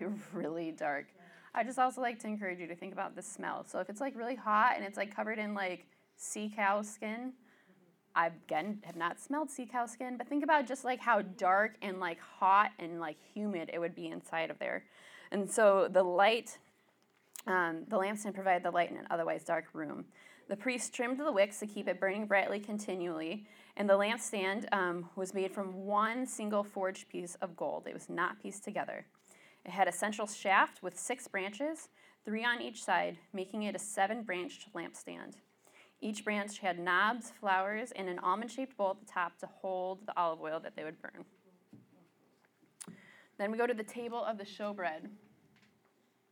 really 0.32 0.72
dark. 0.72 1.06
I 1.54 1.62
just 1.62 1.78
also 1.78 2.00
like 2.00 2.18
to 2.20 2.26
encourage 2.26 2.58
you 2.58 2.66
to 2.66 2.74
think 2.74 2.92
about 2.92 3.14
the 3.14 3.22
smell. 3.22 3.64
So 3.66 3.78
if 3.78 3.88
it's 3.88 4.00
like 4.00 4.16
really 4.16 4.34
hot 4.34 4.72
and 4.76 4.84
it's 4.84 4.96
like 4.96 5.14
covered 5.14 5.38
in 5.38 5.54
like 5.54 5.86
sea 6.16 6.52
cow 6.54 6.82
skin, 6.82 7.32
I 8.16 8.26
again 8.26 8.80
have 8.84 8.96
not 8.96 9.20
smelled 9.20 9.50
sea 9.50 9.66
cow 9.66 9.86
skin, 9.86 10.16
but 10.16 10.28
think 10.28 10.42
about 10.42 10.66
just 10.66 10.84
like 10.84 11.00
how 11.00 11.22
dark 11.22 11.76
and 11.82 12.00
like 12.00 12.18
hot 12.20 12.72
and 12.78 13.00
like 13.00 13.16
humid 13.34 13.70
it 13.72 13.78
would 13.78 13.94
be 13.94 14.08
inside 14.08 14.50
of 14.50 14.58
there. 14.58 14.84
And 15.30 15.50
so 15.50 15.88
the 15.90 16.02
light, 16.02 16.58
um, 17.46 17.84
the 17.88 17.96
lampstand 17.96 18.34
provided 18.34 18.62
the 18.62 18.70
light 18.70 18.90
in 18.90 18.96
an 18.96 19.06
otherwise 19.10 19.44
dark 19.44 19.66
room. 19.72 20.04
The 20.48 20.56
priest 20.56 20.92
trimmed 20.92 21.18
the 21.18 21.32
wicks 21.32 21.58
to 21.60 21.66
keep 21.66 21.88
it 21.88 21.98
burning 21.98 22.26
brightly 22.26 22.60
continually, 22.60 23.46
and 23.76 23.88
the 23.88 23.94
lampstand 23.94 24.66
um, 24.72 25.08
was 25.16 25.32
made 25.34 25.52
from 25.52 25.86
one 25.86 26.26
single 26.26 26.62
forged 26.62 27.08
piece 27.08 27.34
of 27.36 27.56
gold. 27.56 27.86
It 27.88 27.94
was 27.94 28.08
not 28.08 28.42
pieced 28.42 28.62
together. 28.62 29.06
It 29.64 29.70
had 29.70 29.88
a 29.88 29.92
central 29.92 30.26
shaft 30.26 30.82
with 30.82 30.98
six 30.98 31.26
branches, 31.26 31.88
three 32.24 32.44
on 32.44 32.60
each 32.60 32.84
side, 32.84 33.18
making 33.32 33.62
it 33.62 33.74
a 33.74 33.78
seven 33.78 34.22
branched 34.22 34.72
lampstand. 34.74 35.36
Each 36.00 36.22
branch 36.22 36.58
had 36.58 36.78
knobs, 36.78 37.30
flowers, 37.30 37.90
and 37.92 38.08
an 38.08 38.18
almond 38.18 38.50
shaped 38.50 38.76
bowl 38.76 38.90
at 38.90 39.06
the 39.06 39.10
top 39.10 39.38
to 39.38 39.46
hold 39.46 40.06
the 40.06 40.18
olive 40.18 40.40
oil 40.40 40.60
that 40.60 40.76
they 40.76 40.84
would 40.84 41.00
burn. 41.00 41.24
Then 43.38 43.50
we 43.50 43.58
go 43.58 43.66
to 43.66 43.74
the 43.74 43.82
table 43.82 44.22
of 44.22 44.36
the 44.38 44.44
showbread. 44.44 45.08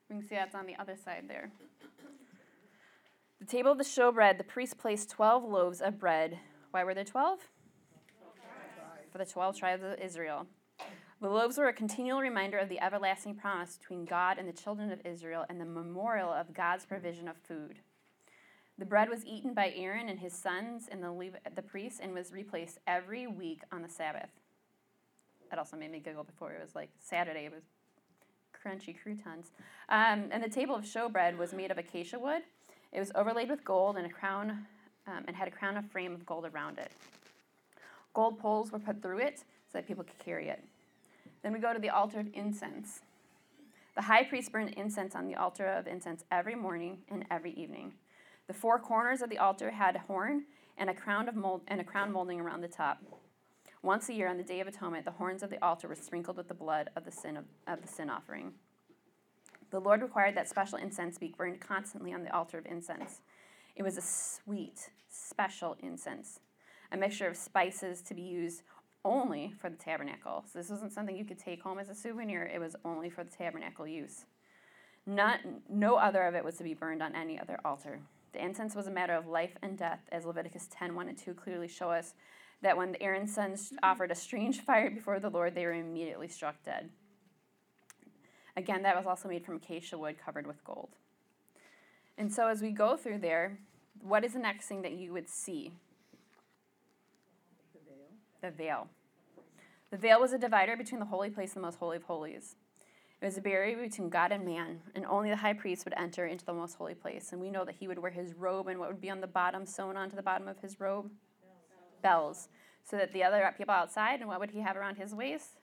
We 0.08 0.16
can 0.16 0.22
see 0.28 0.34
that's 0.34 0.54
on 0.54 0.66
the 0.66 0.76
other 0.76 0.96
side 1.02 1.24
there. 1.26 1.50
The 3.40 3.46
table 3.46 3.72
of 3.72 3.78
the 3.78 3.84
showbread, 3.84 4.38
the 4.38 4.44
priest 4.44 4.78
placed 4.78 5.10
12 5.10 5.42
loaves 5.42 5.80
of 5.80 5.98
bread. 5.98 6.38
Why 6.70 6.84
were 6.84 6.94
there 6.94 7.02
12? 7.02 7.40
For 9.10 9.18
the 9.18 9.26
12 9.26 9.58
tribes 9.58 9.82
of 9.82 9.98
Israel. 9.98 10.46
The 11.22 11.30
loaves 11.30 11.56
were 11.56 11.68
a 11.68 11.72
continual 11.72 12.20
reminder 12.20 12.58
of 12.58 12.68
the 12.68 12.82
everlasting 12.82 13.36
promise 13.36 13.76
between 13.76 14.04
God 14.04 14.38
and 14.38 14.48
the 14.48 14.52
children 14.52 14.90
of 14.90 15.06
Israel 15.06 15.44
and 15.48 15.60
the 15.60 15.64
memorial 15.64 16.30
of 16.30 16.52
God's 16.52 16.84
provision 16.84 17.28
of 17.28 17.36
food. 17.36 17.78
The 18.76 18.84
bread 18.84 19.08
was 19.08 19.24
eaten 19.24 19.54
by 19.54 19.72
Aaron 19.76 20.08
and 20.08 20.18
his 20.18 20.32
sons 20.32 20.88
and 20.90 21.00
the, 21.00 21.30
the 21.54 21.62
priests 21.62 22.00
and 22.02 22.12
was 22.12 22.32
replaced 22.32 22.80
every 22.88 23.28
week 23.28 23.60
on 23.70 23.82
the 23.82 23.88
Sabbath. 23.88 24.30
That 25.48 25.60
also 25.60 25.76
made 25.76 25.92
me 25.92 26.00
giggle 26.00 26.24
before. 26.24 26.50
It 26.50 26.60
was 26.60 26.74
like 26.74 26.90
Saturday, 26.98 27.44
it 27.44 27.52
was 27.52 27.62
crunchy 28.52 29.00
croutons. 29.00 29.52
Um, 29.90 30.24
and 30.32 30.42
the 30.42 30.50
table 30.50 30.74
of 30.74 30.82
showbread 30.82 31.38
was 31.38 31.52
made 31.52 31.70
of 31.70 31.78
acacia 31.78 32.18
wood. 32.18 32.42
It 32.90 32.98
was 32.98 33.12
overlaid 33.14 33.48
with 33.48 33.64
gold 33.64 33.96
and 33.96 34.06
a 34.06 34.10
crown 34.10 34.66
um, 35.06 35.22
and 35.28 35.36
had 35.36 35.46
a 35.46 35.52
crown 35.52 35.76
of 35.76 35.88
frame 35.88 36.14
of 36.14 36.26
gold 36.26 36.46
around 36.46 36.78
it. 36.78 36.90
Gold 38.12 38.40
poles 38.40 38.72
were 38.72 38.80
put 38.80 39.00
through 39.00 39.18
it 39.18 39.38
so 39.38 39.44
that 39.74 39.86
people 39.86 40.02
could 40.02 40.18
carry 40.18 40.48
it. 40.48 40.64
Then 41.42 41.52
we 41.52 41.58
go 41.58 41.72
to 41.72 41.78
the 41.78 41.90
altar 41.90 42.20
of 42.20 42.28
incense. 42.34 43.00
The 43.94 44.02
high 44.02 44.24
priest 44.24 44.52
burned 44.52 44.70
incense 44.70 45.14
on 45.14 45.26
the 45.26 45.34
altar 45.34 45.66
of 45.66 45.86
incense 45.86 46.24
every 46.30 46.54
morning 46.54 46.98
and 47.10 47.24
every 47.30 47.52
evening. 47.52 47.92
The 48.46 48.54
four 48.54 48.78
corners 48.78 49.22
of 49.22 49.30
the 49.30 49.38
altar 49.38 49.70
had 49.70 49.96
a 49.96 50.00
horn 50.00 50.44
and 50.78 50.88
a 50.88 50.94
crown 50.94 51.28
of 51.28 51.34
mold 51.34 51.62
and 51.68 51.80
a 51.80 51.84
crown 51.84 52.12
molding 52.12 52.40
around 52.40 52.62
the 52.62 52.68
top. 52.68 53.02
Once 53.82 54.08
a 54.08 54.14
year 54.14 54.28
on 54.28 54.36
the 54.36 54.42
Day 54.44 54.60
of 54.60 54.68
Atonement, 54.68 55.04
the 55.04 55.10
horns 55.10 55.42
of 55.42 55.50
the 55.50 55.62
altar 55.62 55.88
were 55.88 55.94
sprinkled 55.94 56.36
with 56.36 56.48
the 56.48 56.54
blood 56.54 56.88
of 56.96 57.04
the 57.04 57.10
sin 57.10 57.36
of, 57.36 57.44
of 57.66 57.82
the 57.82 57.88
sin 57.88 58.08
offering. 58.08 58.52
The 59.70 59.80
Lord 59.80 60.02
required 60.02 60.36
that 60.36 60.48
special 60.48 60.78
incense 60.78 61.18
be 61.18 61.34
burned 61.36 61.60
constantly 61.60 62.12
on 62.12 62.22
the 62.22 62.34
altar 62.34 62.58
of 62.58 62.66
incense. 62.66 63.20
It 63.74 63.82
was 63.82 63.96
a 63.96 64.02
sweet, 64.02 64.90
special 65.08 65.76
incense, 65.80 66.40
a 66.92 66.96
mixture 66.96 67.26
of 67.26 67.36
spices 67.36 68.02
to 68.02 68.14
be 68.14 68.22
used 68.22 68.62
only 69.04 69.52
for 69.60 69.68
the 69.68 69.76
tabernacle. 69.76 70.44
So 70.50 70.58
this 70.58 70.70
wasn't 70.70 70.92
something 70.92 71.16
you 71.16 71.24
could 71.24 71.38
take 71.38 71.62
home 71.62 71.78
as 71.78 71.88
a 71.88 71.94
souvenir, 71.94 72.50
it 72.52 72.60
was 72.60 72.76
only 72.84 73.10
for 73.10 73.24
the 73.24 73.30
tabernacle 73.30 73.86
use. 73.86 74.24
Not, 75.06 75.40
no 75.68 75.96
other 75.96 76.22
of 76.22 76.34
it 76.34 76.44
was 76.44 76.56
to 76.56 76.64
be 76.64 76.74
burned 76.74 77.02
on 77.02 77.16
any 77.16 77.38
other 77.38 77.58
altar. 77.64 78.00
The 78.32 78.44
incense 78.44 78.74
was 78.74 78.86
a 78.86 78.90
matter 78.90 79.14
of 79.14 79.26
life 79.26 79.56
and 79.62 79.76
death, 79.76 80.00
as 80.12 80.24
Leviticus 80.24 80.68
10 80.70 80.94
1 80.94 81.08
and 81.08 81.18
2 81.18 81.34
clearly 81.34 81.68
show 81.68 81.90
us 81.90 82.14
that 82.62 82.76
when 82.76 82.96
Aaron's 83.00 83.34
sons 83.34 83.72
offered 83.82 84.10
a 84.10 84.14
strange 84.14 84.60
fire 84.60 84.90
before 84.90 85.18
the 85.18 85.30
Lord, 85.30 85.54
they 85.54 85.66
were 85.66 85.72
immediately 85.72 86.28
struck 86.28 86.62
dead. 86.64 86.90
Again, 88.56 88.82
that 88.82 88.96
was 88.96 89.06
also 89.06 89.28
made 89.28 89.44
from 89.44 89.56
acacia 89.56 89.98
wood 89.98 90.16
covered 90.24 90.46
with 90.46 90.62
gold. 90.64 90.90
And 92.18 92.32
so 92.32 92.48
as 92.48 92.60
we 92.60 92.70
go 92.70 92.96
through 92.96 93.18
there, 93.18 93.58
what 94.00 94.24
is 94.24 94.34
the 94.34 94.38
next 94.38 94.66
thing 94.66 94.82
that 94.82 94.92
you 94.92 95.12
would 95.12 95.28
see? 95.28 95.72
The 98.42 98.50
veil. 98.50 98.88
The 99.90 99.96
veil 99.96 100.20
was 100.20 100.32
a 100.32 100.38
divider 100.38 100.76
between 100.76 101.00
the 101.00 101.06
holy 101.06 101.30
place 101.30 101.54
and 101.54 101.62
the 101.62 101.66
most 101.66 101.78
holy 101.78 101.96
of 101.96 102.02
holies. 102.02 102.56
It 103.20 103.24
was 103.24 103.38
a 103.38 103.40
barrier 103.40 103.76
between 103.76 104.08
God 104.08 104.32
and 104.32 104.44
man, 104.44 104.80
and 104.96 105.06
only 105.06 105.30
the 105.30 105.36
high 105.36 105.52
priest 105.52 105.84
would 105.84 105.94
enter 105.96 106.26
into 106.26 106.44
the 106.44 106.52
most 106.52 106.74
holy 106.74 106.94
place. 106.94 107.30
And 107.30 107.40
we 107.40 107.50
know 107.50 107.64
that 107.64 107.76
he 107.76 107.86
would 107.86 108.00
wear 108.00 108.10
his 108.10 108.34
robe, 108.34 108.66
and 108.66 108.80
what 108.80 108.88
would 108.88 109.00
be 109.00 109.10
on 109.10 109.20
the 109.20 109.28
bottom, 109.28 109.64
sewn 109.64 109.96
onto 109.96 110.16
the 110.16 110.22
bottom 110.22 110.48
of 110.48 110.58
his 110.58 110.80
robe? 110.80 111.08
Bells. 112.02 112.48
So 112.82 112.96
that 112.96 113.12
the 113.12 113.22
other 113.22 113.54
people 113.56 113.72
outside, 113.72 114.18
and 114.18 114.28
what 114.28 114.40
would 114.40 114.50
he 114.50 114.60
have 114.60 114.76
around 114.76 114.96
his 114.96 115.14
waist? 115.14 115.60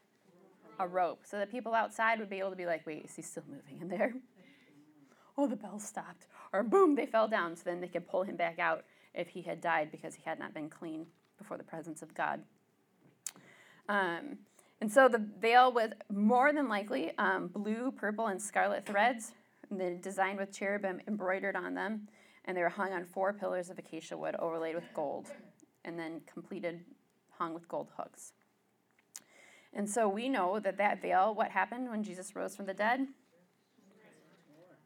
A 0.79 0.87
rope. 0.87 1.19
So 1.25 1.37
that 1.37 1.51
people 1.51 1.73
outside 1.73 2.19
would 2.19 2.29
be 2.29 2.39
able 2.39 2.51
to 2.51 2.55
be 2.55 2.65
like, 2.65 2.87
wait, 2.87 3.03
is 3.03 3.15
he 3.15 3.21
still 3.21 3.43
moving 3.49 3.81
in 3.81 3.89
there? 3.89 4.13
Oh, 5.37 5.47
the 5.47 5.55
bells 5.55 5.85
stopped. 5.85 6.27
Or 6.51 6.63
boom, 6.63 6.95
they 6.95 7.05
fell 7.05 7.29
down. 7.29 7.55
So 7.55 7.61
then 7.63 7.79
they 7.79 7.87
could 7.87 8.09
pull 8.09 8.23
him 8.23 8.35
back 8.35 8.59
out 8.59 8.83
if 9.13 9.29
he 9.29 9.41
had 9.41 9.61
died 9.61 9.89
because 9.89 10.13
he 10.13 10.21
had 10.25 10.37
not 10.37 10.53
been 10.53 10.69
clean 10.69 11.05
before 11.37 11.57
the 11.57 11.63
presence 11.63 12.01
of 12.01 12.13
God. 12.13 12.41
Um, 13.89 14.37
and 14.81 14.89
so 14.89 15.09
the 15.09 15.25
veil 15.41 15.73
was 15.73 15.91
more 16.09 16.53
than 16.53 16.69
likely 16.69 17.11
um, 17.17 17.47
blue, 17.47 17.91
purple, 17.91 18.27
and 18.27 18.41
scarlet 18.41 18.85
threads, 18.85 19.33
and 19.69 20.01
designed 20.01 20.39
with 20.39 20.53
cherubim 20.57 21.01
embroidered 21.07 21.55
on 21.55 21.73
them, 21.73 22.07
and 22.45 22.55
they 22.55 22.61
were 22.61 22.69
hung 22.69 22.93
on 22.93 23.03
four 23.03 23.33
pillars 23.33 23.69
of 23.69 23.77
acacia 23.77 24.15
wood 24.15 24.35
overlaid 24.39 24.75
with 24.75 24.85
gold, 24.93 25.27
and 25.83 25.99
then 25.99 26.21
completed, 26.31 26.79
hung 27.31 27.53
with 27.53 27.67
gold 27.67 27.89
hooks. 27.97 28.31
And 29.73 29.89
so 29.89 30.07
we 30.07 30.29
know 30.29 30.59
that 30.59 30.77
that 30.77 31.01
veil, 31.01 31.35
what 31.35 31.51
happened 31.51 31.89
when 31.89 32.03
Jesus 32.03 32.35
rose 32.35 32.55
from 32.55 32.67
the 32.67 32.73
dead? 32.73 33.07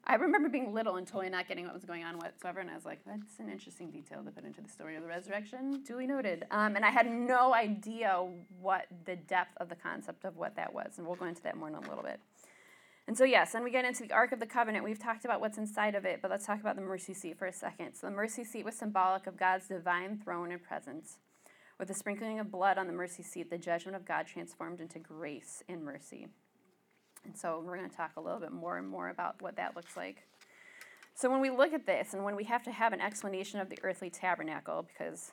I 0.05 0.15
remember 0.15 0.49
being 0.49 0.73
little 0.73 0.97
and 0.97 1.07
totally 1.07 1.29
not 1.29 1.47
getting 1.47 1.65
what 1.65 1.73
was 1.73 1.85
going 1.85 2.03
on 2.03 2.17
whatsoever, 2.17 2.59
and 2.59 2.69
I 2.69 2.75
was 2.75 2.83
like, 2.83 2.99
that's 3.05 3.39
an 3.39 3.49
interesting 3.49 3.89
detail 3.89 4.21
to 4.21 4.31
put 4.31 4.43
into 4.43 4.61
the 4.61 4.67
story 4.67 4.97
of 4.97 5.01
the 5.01 5.07
resurrection. 5.07 5.81
Duly 5.87 6.07
noted. 6.07 6.45
Um, 6.51 6.75
and 6.75 6.83
I 6.83 6.89
had 6.89 7.09
no 7.09 7.53
idea 7.53 8.25
what 8.59 8.87
the 9.05 9.15
depth 9.15 9.55
of 9.57 9.69
the 9.69 9.75
concept 9.75 10.25
of 10.25 10.35
what 10.35 10.57
that 10.57 10.73
was, 10.73 10.97
and 10.97 11.07
we'll 11.07 11.15
go 11.15 11.25
into 11.25 11.41
that 11.43 11.55
more 11.55 11.69
in 11.69 11.75
a 11.75 11.79
little 11.79 12.03
bit. 12.03 12.19
And 13.07 13.17
so, 13.17 13.23
yes, 13.23 13.53
then 13.53 13.63
we 13.63 13.71
get 13.71 13.85
into 13.85 14.03
the 14.03 14.13
Ark 14.13 14.33
of 14.33 14.39
the 14.39 14.45
Covenant. 14.45 14.83
We've 14.83 14.99
talked 14.99 15.23
about 15.23 15.39
what's 15.39 15.57
inside 15.57 15.95
of 15.95 16.03
it, 16.03 16.21
but 16.21 16.31
let's 16.31 16.45
talk 16.45 16.59
about 16.59 16.75
the 16.75 16.81
mercy 16.81 17.13
seat 17.13 17.37
for 17.37 17.45
a 17.45 17.53
second. 17.53 17.95
So, 17.95 18.07
the 18.07 18.13
mercy 18.13 18.43
seat 18.43 18.65
was 18.65 18.75
symbolic 18.75 19.25
of 19.25 19.37
God's 19.37 19.67
divine 19.67 20.19
throne 20.21 20.51
and 20.51 20.61
presence. 20.61 21.17
With 21.79 21.87
the 21.87 21.93
sprinkling 21.93 22.39
of 22.39 22.51
blood 22.51 22.77
on 22.77 22.87
the 22.87 22.93
mercy 22.93 23.23
seat, 23.23 23.49
the 23.49 23.57
judgment 23.57 23.95
of 23.95 24.05
God 24.05 24.27
transformed 24.27 24.79
into 24.79 24.99
grace 24.99 25.63
and 25.67 25.83
mercy. 25.83 26.27
And 27.25 27.37
so 27.37 27.63
we're 27.65 27.77
going 27.77 27.89
to 27.89 27.95
talk 27.95 28.11
a 28.17 28.21
little 28.21 28.39
bit 28.39 28.51
more 28.51 28.77
and 28.77 28.87
more 28.87 29.09
about 29.09 29.41
what 29.41 29.55
that 29.55 29.75
looks 29.75 29.95
like. 29.95 30.23
So 31.15 31.29
when 31.29 31.41
we 31.41 31.49
look 31.49 31.73
at 31.73 31.85
this 31.85 32.13
and 32.13 32.23
when 32.23 32.35
we 32.35 32.43
have 32.45 32.63
to 32.63 32.71
have 32.71 32.91
an 32.91 33.01
explanation 33.01 33.59
of 33.59 33.69
the 33.69 33.77
earthly 33.83 34.09
tabernacle, 34.09 34.83
because 34.87 35.31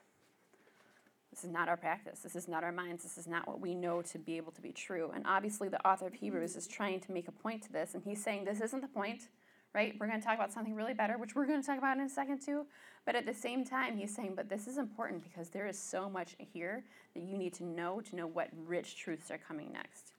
this 1.30 1.44
is 1.44 1.50
not 1.50 1.68
our 1.68 1.76
practice, 1.76 2.20
this 2.20 2.36
is 2.36 2.48
not 2.48 2.64
our 2.64 2.72
minds, 2.72 3.02
this 3.02 3.16
is 3.16 3.26
not 3.26 3.48
what 3.48 3.60
we 3.60 3.74
know 3.74 4.02
to 4.02 4.18
be 4.18 4.36
able 4.36 4.52
to 4.52 4.60
be 4.60 4.72
true. 4.72 5.10
And 5.14 5.24
obviously, 5.26 5.68
the 5.68 5.84
author 5.86 6.06
of 6.06 6.14
Hebrews 6.14 6.56
is 6.56 6.66
trying 6.66 7.00
to 7.00 7.12
make 7.12 7.28
a 7.28 7.32
point 7.32 7.62
to 7.62 7.72
this, 7.72 7.94
and 7.94 8.02
he's 8.02 8.22
saying 8.22 8.44
this 8.44 8.60
isn't 8.60 8.80
the 8.82 8.88
point, 8.88 9.28
right? 9.74 9.94
We're 9.98 10.08
going 10.08 10.20
to 10.20 10.26
talk 10.26 10.34
about 10.34 10.52
something 10.52 10.74
really 10.74 10.94
better, 10.94 11.16
which 11.16 11.34
we're 11.34 11.46
going 11.46 11.60
to 11.60 11.66
talk 11.66 11.78
about 11.78 11.96
in 11.96 12.02
a 12.02 12.08
second 12.08 12.40
too. 12.40 12.66
But 13.06 13.14
at 13.14 13.24
the 13.24 13.34
same 13.34 13.64
time, 13.64 13.96
he's 13.96 14.14
saying, 14.14 14.34
but 14.36 14.48
this 14.48 14.66
is 14.66 14.76
important 14.76 15.22
because 15.22 15.48
there 15.48 15.66
is 15.66 15.78
so 15.78 16.10
much 16.10 16.36
here 16.38 16.84
that 17.14 17.22
you 17.22 17.38
need 17.38 17.54
to 17.54 17.64
know 17.64 18.00
to 18.00 18.16
know 18.16 18.26
what 18.26 18.48
rich 18.66 18.96
truths 18.96 19.30
are 19.30 19.38
coming 19.38 19.72
next. 19.72 20.12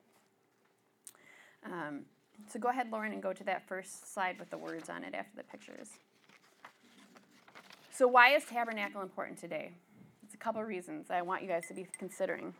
Um, 1.65 2.01
so 2.47 2.59
go 2.59 2.69
ahead, 2.69 2.91
Lauren, 2.91 3.13
and 3.13 3.21
go 3.21 3.33
to 3.33 3.43
that 3.45 3.67
first 3.67 4.13
slide 4.13 4.39
with 4.39 4.49
the 4.49 4.57
words 4.57 4.89
on 4.89 5.03
it 5.03 5.13
after 5.13 5.35
the 5.35 5.43
pictures. 5.43 5.89
So, 7.93 8.07
why 8.07 8.35
is 8.35 8.43
tabernacle 8.45 9.01
important 9.01 9.37
today? 9.39 9.71
It's 10.23 10.33
a 10.33 10.37
couple 10.37 10.63
reasons 10.63 11.11
I 11.11 11.21
want 11.21 11.43
you 11.43 11.47
guys 11.47 11.67
to 11.67 11.73
be 11.73 11.85
considering. 11.97 12.53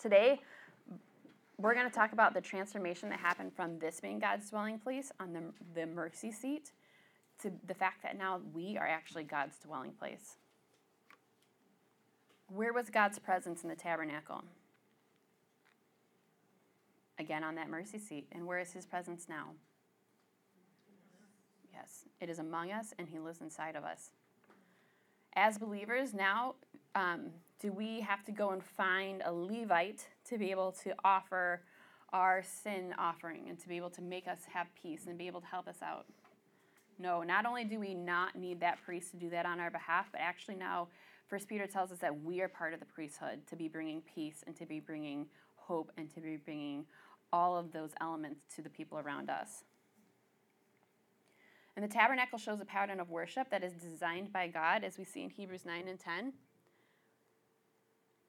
Today, 0.00 0.40
we're 1.58 1.74
going 1.74 1.88
to 1.88 1.94
talk 1.94 2.12
about 2.12 2.34
the 2.34 2.40
transformation 2.40 3.08
that 3.08 3.18
happened 3.18 3.52
from 3.54 3.78
this 3.78 4.00
being 4.00 4.18
God's 4.18 4.50
dwelling 4.50 4.78
place 4.78 5.10
on 5.18 5.32
the, 5.32 5.42
the 5.74 5.86
mercy 5.86 6.30
seat 6.30 6.70
to 7.42 7.50
the 7.66 7.74
fact 7.74 8.02
that 8.02 8.16
now 8.16 8.40
we 8.54 8.76
are 8.78 8.86
actually 8.86 9.24
God's 9.24 9.56
dwelling 9.58 9.92
place. 9.92 10.36
Where 12.48 12.72
was 12.72 12.90
God's 12.90 13.18
presence 13.18 13.62
in 13.62 13.68
the 13.68 13.74
tabernacle? 13.74 14.44
Again 17.18 17.44
on 17.44 17.54
that 17.56 17.68
mercy 17.68 17.98
seat. 17.98 18.26
And 18.32 18.46
where 18.46 18.58
is 18.58 18.72
his 18.72 18.86
presence 18.86 19.26
now? 19.28 19.50
Yes, 21.72 22.04
it 22.20 22.30
is 22.30 22.38
among 22.38 22.72
us, 22.72 22.94
and 22.98 23.06
He 23.06 23.18
lives 23.18 23.40
inside 23.42 23.76
of 23.76 23.84
us. 23.84 24.10
As 25.34 25.58
believers, 25.58 26.14
now 26.14 26.54
um, 26.94 27.26
do 27.60 27.70
we 27.70 28.00
have 28.00 28.24
to 28.24 28.32
go 28.32 28.50
and 28.50 28.62
find 28.62 29.22
a 29.26 29.32
Levite 29.32 30.06
to 30.30 30.38
be 30.38 30.50
able 30.50 30.72
to 30.84 30.94
offer 31.04 31.60
our 32.12 32.42
sin 32.42 32.94
offering 32.98 33.48
and 33.50 33.58
to 33.58 33.68
be 33.68 33.76
able 33.76 33.90
to 33.90 34.00
make 34.00 34.26
us 34.26 34.38
have 34.50 34.68
peace 34.80 35.06
and 35.06 35.18
be 35.18 35.26
able 35.26 35.42
to 35.42 35.46
help 35.46 35.68
us 35.68 35.82
out? 35.82 36.06
No, 36.98 37.22
not 37.22 37.44
only 37.44 37.64
do 37.64 37.78
we 37.78 37.92
not 37.92 38.36
need 38.36 38.60
that 38.60 38.82
priest 38.82 39.10
to 39.10 39.18
do 39.18 39.28
that 39.28 39.44
on 39.44 39.60
our 39.60 39.70
behalf, 39.70 40.06
but 40.10 40.20
actually 40.22 40.56
now 40.56 40.88
First 41.28 41.48
Peter 41.48 41.66
tells 41.66 41.90
us 41.90 41.98
that 41.98 42.22
we 42.22 42.40
are 42.40 42.48
part 42.48 42.72
of 42.72 42.80
the 42.80 42.86
priesthood 42.86 43.40
to 43.48 43.56
be 43.56 43.68
bringing 43.68 44.00
peace 44.02 44.44
and 44.46 44.56
to 44.56 44.64
be 44.64 44.78
bringing 44.78 45.26
hope 45.56 45.90
and 45.98 46.08
to 46.14 46.20
be 46.20 46.36
bringing 46.36 46.86
all 47.32 47.56
of 47.56 47.72
those 47.72 47.90
elements 48.00 48.40
to 48.54 48.62
the 48.62 48.70
people 48.70 48.98
around 48.98 49.30
us. 49.30 49.64
And 51.76 51.84
the 51.84 51.88
tabernacle 51.88 52.38
shows 52.38 52.60
a 52.60 52.64
pattern 52.64 53.00
of 53.00 53.10
worship 53.10 53.50
that 53.50 53.62
is 53.62 53.74
designed 53.74 54.32
by 54.32 54.48
God, 54.48 54.82
as 54.82 54.96
we 54.96 55.04
see 55.04 55.22
in 55.22 55.30
Hebrews 55.30 55.66
9 55.66 55.88
and 55.88 56.00
10. 56.00 56.32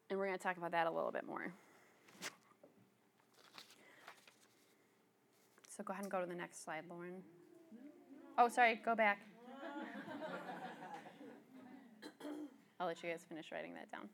And 0.09 0.19
we're 0.19 0.25
going 0.25 0.37
to 0.37 0.43
talk 0.43 0.57
about 0.57 0.71
that 0.71 0.87
a 0.87 0.91
little 0.91 1.11
bit 1.11 1.25
more. 1.25 1.53
So 5.69 5.83
go 5.83 5.93
ahead 5.93 6.03
and 6.03 6.11
go 6.11 6.19
to 6.19 6.25
the 6.25 6.35
next 6.35 6.63
slide, 6.63 6.83
Lauren. 6.89 7.21
Oh, 8.37 8.49
sorry, 8.49 8.81
go 8.83 8.95
back. 8.95 9.19
I'll 12.79 12.87
let 12.87 13.01
you 13.03 13.09
guys 13.09 13.21
finish 13.29 13.51
writing 13.51 13.75
that 13.75 13.91
down. 13.91 14.09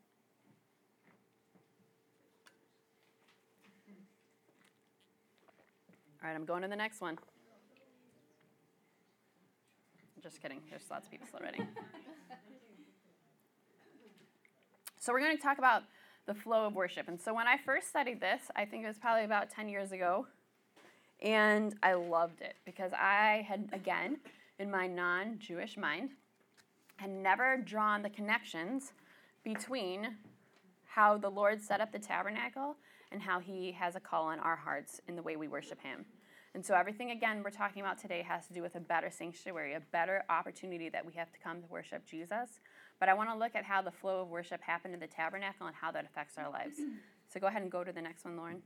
All 6.23 6.29
right, 6.29 6.35
I'm 6.37 6.45
going 6.45 6.61
to 6.61 6.69
the 6.69 6.75
next 6.77 7.01
one. 7.01 7.17
Just 10.21 10.41
kidding. 10.41 10.61
There's 10.69 10.83
lots 10.89 11.05
of 11.05 11.11
people 11.11 11.27
still 11.27 11.41
writing. 11.41 11.67
so 14.99 15.11
we're 15.11 15.19
going 15.19 15.35
to 15.35 15.43
talk 15.43 15.57
about 15.57 15.83
the 16.25 16.33
flow 16.33 16.65
of 16.65 16.75
worship. 16.75 17.09
And 17.09 17.19
so 17.19 17.33
when 17.33 17.45
I 17.45 17.57
first 17.57 17.89
studied 17.89 18.21
this, 18.21 18.43
I 18.55 18.63
think 18.63 18.85
it 18.85 18.87
was 18.87 18.97
probably 18.97 19.25
about 19.25 19.49
10 19.49 19.67
years 19.67 19.91
ago, 19.91 20.25
and 21.21 21.75
I 21.83 21.95
loved 21.95 22.39
it 22.39 22.55
because 22.65 22.93
I 22.93 23.45
had, 23.45 23.67
again, 23.73 24.15
in 24.59 24.71
my 24.71 24.87
non 24.87 25.39
Jewish 25.39 25.75
mind, 25.75 26.11
had 26.95 27.09
never 27.09 27.57
drawn 27.57 28.01
the 28.01 28.09
connections 28.09 28.93
between 29.43 30.15
how 30.85 31.17
the 31.17 31.29
Lord 31.29 31.61
set 31.61 31.81
up 31.81 31.91
the 31.91 31.99
tabernacle 31.99 32.77
and 33.11 33.21
how 33.21 33.41
He 33.41 33.73
has 33.73 33.97
a 33.97 33.99
call 33.99 34.27
on 34.27 34.39
our 34.39 34.55
hearts 34.55 35.01
in 35.09 35.17
the 35.17 35.21
way 35.21 35.35
we 35.35 35.49
worship 35.49 35.81
Him. 35.81 36.05
And 36.55 36.63
so, 36.63 36.75
everything 36.75 37.11
again 37.11 37.41
we're 37.43 37.49
talking 37.49 37.81
about 37.81 37.97
today 37.97 38.21
has 38.21 38.45
to 38.47 38.53
do 38.53 38.61
with 38.61 38.75
a 38.75 38.79
better 38.79 39.09
sanctuary, 39.09 39.73
a 39.73 39.79
better 39.91 40.23
opportunity 40.29 40.87
that 40.89 41.03
we 41.05 41.13
have 41.13 41.31
to 41.31 41.39
come 41.39 41.61
to 41.61 41.67
worship 41.67 42.05
Jesus. 42.05 42.59
But 42.99 43.09
I 43.09 43.15
want 43.15 43.29
to 43.31 43.35
look 43.35 43.55
at 43.55 43.63
how 43.63 43.81
the 43.81 43.91
flow 43.91 44.21
of 44.21 44.29
worship 44.29 44.61
happened 44.61 44.93
in 44.93 44.99
the 44.99 45.07
tabernacle 45.07 45.65
and 45.65 45.75
how 45.75 45.91
that 45.91 46.05
affects 46.05 46.37
our 46.37 46.49
lives. 46.49 46.77
So, 47.33 47.39
go 47.39 47.47
ahead 47.47 47.63
and 47.63 47.71
go 47.71 47.83
to 47.83 47.91
the 47.91 48.01
next 48.01 48.23
one, 48.23 48.37
Lauren. 48.37 48.61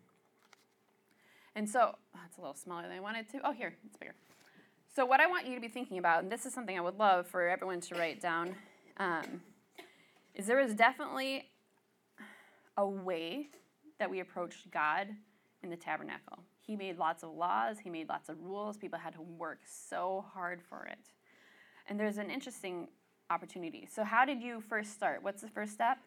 And 1.56 1.70
so, 1.70 1.96
oh, 2.16 2.20
it's 2.28 2.38
a 2.38 2.42
little 2.42 2.56
smaller 2.56 2.84
than 2.84 2.92
I 2.92 3.00
wanted 3.00 3.30
to. 3.30 3.40
Oh, 3.44 3.52
here, 3.54 3.74
it's 3.86 3.98
bigger. 3.98 4.16
So, 4.94 5.06
what 5.06 5.20
I 5.20 5.28
want 5.28 5.48
you 5.48 5.56
to 5.56 5.62
be 5.62 5.70
thinking 5.70 5.98
about, 5.98 6.24
and 6.24 6.32
this 6.32 6.46
is 6.46 6.54
something 6.54 6.78
I 6.78 6.82
would 6.82 7.00
love 7.00 7.26
for 7.28 7.48
everyone 7.48 7.80
to 7.82 7.96
write 7.96 8.20
down, 8.20 8.56
um, 8.98 9.42
is 10.36 10.46
there 10.46 10.60
is 10.60 10.76
definitely 10.76 11.46
a 12.78 12.88
way 12.88 13.48
that 13.98 14.10
we 14.10 14.20
approached 14.20 14.70
God 14.72 15.08
in 15.64 15.70
the 15.70 15.78
tabernacle. 15.78 16.40
He 16.68 16.76
made 16.76 16.98
lots 16.98 17.24
of 17.24 17.34
laws, 17.34 17.78
he 17.80 17.90
made 17.90 18.10
lots 18.10 18.28
of 18.28 18.36
rules. 18.42 18.78
People 18.78 19.00
had 19.00 19.14
to 19.14 19.22
work 19.22 19.60
so 19.66 20.26
hard 20.34 20.62
for 20.62 20.86
it. 20.86 21.00
And 21.88 21.98
there's 21.98 22.18
an 22.18 22.30
interesting 22.30 22.90
opportunity. 23.30 23.88
So, 23.90 24.04
how 24.04 24.26
did 24.26 24.42
you 24.42 24.62
first 24.68 24.92
start? 24.94 25.24
What's 25.24 25.42
the 25.42 25.48
first 25.48 25.72
step? 25.72 25.98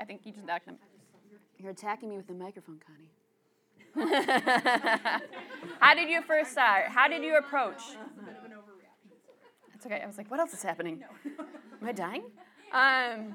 I 0.00 0.04
think 0.04 0.22
you 0.24 0.32
just 0.32 0.46
knocked 0.46 0.64
him. 0.64 0.76
You're 1.58 1.72
attacking 1.72 2.08
me 2.08 2.16
with 2.16 2.26
the 2.26 2.34
microphone, 2.34 2.80
Connie. 2.86 3.10
How 5.80 5.94
did 5.94 6.08
you 6.08 6.22
first 6.22 6.52
start? 6.52 6.88
How 6.88 7.08
did 7.08 7.22
you 7.22 7.36
approach? 7.36 7.82
That's 9.72 9.86
okay. 9.86 10.00
I 10.02 10.06
was 10.06 10.18
like, 10.18 10.30
what 10.30 10.40
else 10.40 10.52
is 10.52 10.62
happening? 10.62 11.02
Am 11.80 11.88
I 11.88 11.92
dying? 11.92 12.24
Um, 12.72 13.34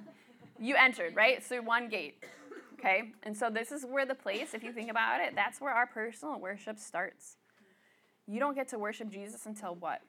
you 0.60 0.76
entered, 0.76 1.16
right? 1.16 1.44
So 1.44 1.62
one 1.62 1.90
gate. 1.90 2.24
Okay? 2.82 3.12
And 3.24 3.38
so 3.38 3.50
this 3.50 3.72
is 3.72 3.86
where 3.86 4.06
the 4.06 4.16
place, 4.16 4.54
if 4.54 4.64
you 4.64 4.74
think 4.74 4.90
about 4.90 5.22
it, 5.22 5.36
that's 5.36 5.62
where 5.62 5.72
our 5.72 5.86
personal 5.86 6.40
worship 6.40 6.80
starts. 6.80 7.38
You 8.28 8.40
don't 8.40 8.56
get 8.56 8.68
to 8.70 8.80
worship 8.80 9.10
Jesus 9.10 9.46
until 9.46 9.76
what? 9.76 10.02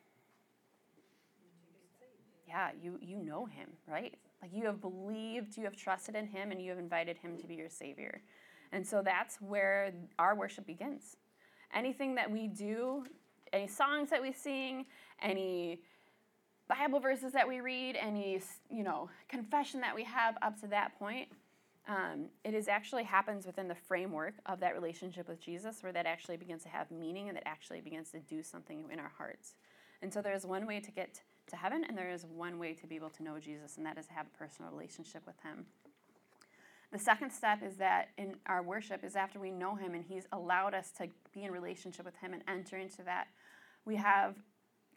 Yeah, 2.49 2.71
you 2.83 2.99
you 3.01 3.17
know 3.17 3.47
him, 3.47 3.69
right? 3.87 4.15
Like 4.41 4.53
you 4.55 4.67
have 4.67 4.81
believed, 4.81 5.57
you 5.57 5.65
have 5.65 5.77
trusted 5.77 6.15
in 6.15 6.27
him 6.27 6.51
and 6.51 6.61
you 6.61 6.71
have 6.71 6.79
invited 6.79 7.17
him 7.17 7.39
to 7.39 7.47
be 7.47 7.55
your 7.55 7.71
savior. 7.71 8.23
And 8.73 8.87
so 8.87 9.03
that's 9.03 9.37
where 9.41 9.93
our 10.19 10.35
worship 10.35 10.67
begins. 10.67 11.17
Anything 11.75 12.15
that 12.17 12.31
we 12.31 12.49
do, 12.49 13.05
any 13.53 13.67
songs 13.67 14.11
that 14.11 14.21
we 14.21 14.33
sing, 14.33 14.87
any 15.21 15.81
Bible 16.69 17.01
verses 17.01 17.33
that 17.33 17.47
we 17.47 17.61
read, 17.61 17.97
any 17.97 18.41
you 18.71 18.83
know 18.83 19.11
confession 19.29 19.81
that 19.81 19.95
we 19.95 20.05
have 20.05 20.37
up 20.43 20.61
to 20.61 20.67
that 20.69 20.99
point, 20.99 21.29
um, 21.89 22.27
it 22.45 22.55
is 22.55 22.69
actually 22.69 23.05
happens 23.05 23.45
within 23.45 23.67
the 23.67 23.75
framework 23.75 24.35
of 24.47 24.61
that 24.61 24.75
relationship 24.75 25.29
with 25.29 25.41
Jesus, 25.41 25.83
where 25.83 25.93
that 25.93 26.07
actually 26.07 26.37
begins 26.37 26.63
to 26.63 26.69
have 26.69 26.91
meaning 26.91 27.29
and 27.29 27.37
that 27.37 27.47
actually 27.47 27.81
begins 27.81 28.11
to 28.13 28.21
do 28.21 28.43
something 28.43 28.85
in 28.93 29.01
our 29.01 29.11
hearts. 29.19 29.55
And 30.01 30.13
so 30.13 30.23
there's 30.23 30.47
one 30.47 30.67
way 30.67 30.81
to 30.81 30.91
get 30.91 31.21
to 31.49 31.57
heaven, 31.57 31.85
and 31.85 31.99
there 31.99 32.11
is 32.11 32.25
one 32.25 32.59
way 32.59 32.73
to 32.73 32.87
be 32.87 32.97
able 32.97 33.11
to 33.11 33.23
know 33.23 33.39
Jesus, 33.39 33.77
and 33.77 33.87
that 33.87 33.99
is 33.99 34.07
to 34.07 34.13
have 34.13 34.27
a 34.27 34.39
personal 34.39 34.71
relationship 34.71 35.23
with 35.27 35.41
Him. 35.43 35.67
The 36.93 36.99
second 36.99 37.31
step 37.31 37.63
is 37.63 37.77
that 37.77 38.11
in 38.19 38.37
our 38.47 38.63
worship 38.63 39.03
is 39.03 39.17
after 39.17 39.41
we 39.41 39.51
know 39.51 39.75
Him 39.75 39.95
and 39.95 40.05
He's 40.05 40.27
allowed 40.33 40.75
us 40.75 40.91
to 40.99 41.09
be 41.33 41.45
in 41.45 41.51
relationship 41.51 42.05
with 42.05 42.17
Him 42.17 42.33
and 42.33 42.43
enter 42.47 42.77
into 42.77 43.03
that, 43.05 43.29
we 43.85 43.97
have 43.97 44.37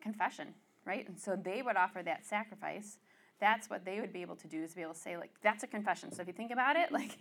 confession, 0.02 0.54
right? 0.86 1.08
And 1.08 1.20
so 1.20 1.36
they 1.36 1.62
would 1.62 1.78
offer 1.78 2.04
that 2.04 2.26
sacrifice. 2.26 2.98
That's 3.40 3.70
what 3.70 3.84
they 3.84 4.00
would 4.00 4.14
be 4.14 4.22
able 4.22 4.36
to 4.38 4.48
do 4.48 4.64
is 4.64 4.74
be 4.74 4.82
able 4.82 4.94
to 4.94 5.00
say, 5.00 5.18
like, 5.18 5.32
that's 5.42 5.64
a 5.64 5.68
confession. 5.68 6.12
So 6.12 6.22
if 6.22 6.28
you 6.28 6.34
think 6.34 6.52
about 6.52 6.76
it, 6.76 6.92
like, 7.00 7.18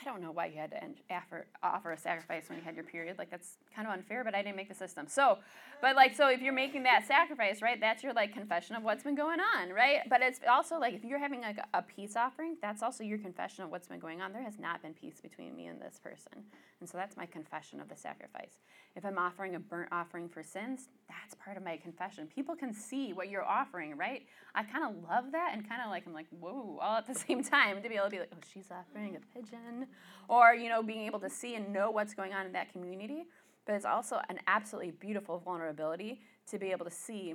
I 0.00 0.04
don't 0.04 0.22
know 0.22 0.32
why 0.32 0.46
you 0.46 0.58
had 0.58 0.70
to 0.70 1.14
offer, 1.14 1.46
offer 1.62 1.92
a 1.92 1.98
sacrifice 1.98 2.48
when 2.48 2.58
you 2.58 2.64
had 2.64 2.74
your 2.74 2.84
period. 2.84 3.18
Like 3.18 3.30
that's 3.30 3.58
kind 3.74 3.86
of 3.86 3.94
unfair, 3.94 4.24
but 4.24 4.34
I 4.34 4.42
didn't 4.42 4.56
make 4.56 4.68
the 4.68 4.74
system. 4.74 5.06
So, 5.08 5.38
but 5.82 5.96
like 5.96 6.14
so, 6.14 6.28
if 6.28 6.40
you're 6.40 6.52
making 6.52 6.84
that 6.84 7.06
sacrifice, 7.06 7.60
right? 7.60 7.78
That's 7.80 8.02
your 8.02 8.12
like 8.12 8.32
confession 8.32 8.76
of 8.76 8.82
what's 8.82 9.02
been 9.02 9.14
going 9.14 9.40
on, 9.40 9.70
right? 9.70 10.00
But 10.08 10.22
it's 10.22 10.40
also 10.48 10.78
like 10.78 10.94
if 10.94 11.04
you're 11.04 11.18
having 11.18 11.42
like 11.42 11.58
a, 11.74 11.82
peace 11.82 12.14
offering, 12.14 12.56
that's 12.62 12.82
also 12.82 13.02
your 13.02 13.18
confession 13.18 13.64
of 13.64 13.70
what's 13.70 13.88
been 13.88 13.98
going 13.98 14.20
on. 14.20 14.32
There 14.32 14.42
has 14.42 14.58
not 14.58 14.80
been 14.80 14.94
peace 14.94 15.20
between 15.20 15.56
me 15.56 15.66
and 15.66 15.80
this 15.80 15.98
person, 15.98 16.44
and 16.80 16.88
so 16.88 16.96
that's 16.96 17.16
my 17.16 17.26
confession 17.26 17.80
of 17.80 17.88
the 17.88 17.96
sacrifice. 17.96 18.60
If 18.94 19.04
I'm 19.04 19.18
offering 19.18 19.54
a 19.54 19.58
burnt 19.58 19.88
offering 19.92 20.28
for 20.28 20.42
sins, 20.42 20.88
that's 21.08 21.34
part 21.34 21.56
of 21.56 21.64
my 21.64 21.76
confession. 21.76 22.28
People 22.32 22.54
can 22.54 22.72
see 22.72 23.12
what 23.12 23.28
you're 23.28 23.44
offering, 23.44 23.96
right? 23.96 24.22
I 24.54 24.62
kind 24.62 24.84
of 24.84 25.02
love 25.08 25.32
that 25.32 25.50
and 25.54 25.68
kind 25.68 25.80
of 25.82 25.90
like 25.90 26.06
I'm 26.06 26.12
like 26.12 26.26
whoa 26.38 26.78
all 26.80 26.96
at 26.96 27.06
the 27.06 27.14
same 27.26 27.42
time 27.42 27.82
to 27.82 27.88
be 27.88 27.96
able 27.96 28.06
to 28.06 28.10
be 28.10 28.18
like 28.18 28.32
oh 28.32 28.38
she's 28.52 28.68
offering 28.70 29.16
a 29.16 29.38
pigeon 29.38 29.79
or 30.28 30.54
you 30.54 30.68
know 30.68 30.82
being 30.82 31.06
able 31.06 31.20
to 31.20 31.30
see 31.30 31.54
and 31.54 31.72
know 31.72 31.90
what's 31.90 32.14
going 32.14 32.32
on 32.32 32.46
in 32.46 32.52
that 32.52 32.72
community 32.72 33.24
but 33.66 33.74
it's 33.74 33.84
also 33.84 34.20
an 34.28 34.38
absolutely 34.46 34.90
beautiful 34.92 35.38
vulnerability 35.38 36.20
to 36.48 36.58
be 36.58 36.70
able 36.70 36.84
to 36.84 36.90
see 36.90 37.34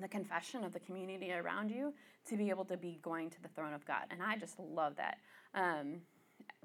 the 0.00 0.08
confession 0.08 0.64
of 0.64 0.72
the 0.72 0.80
community 0.80 1.32
around 1.32 1.70
you 1.70 1.92
to 2.28 2.36
be 2.36 2.50
able 2.50 2.64
to 2.64 2.76
be 2.76 2.98
going 3.02 3.28
to 3.30 3.42
the 3.42 3.48
throne 3.48 3.72
of 3.72 3.84
god. 3.84 4.04
And 4.10 4.22
i 4.22 4.36
just 4.36 4.58
love 4.58 4.96
that. 4.96 5.18
Um, 5.54 6.00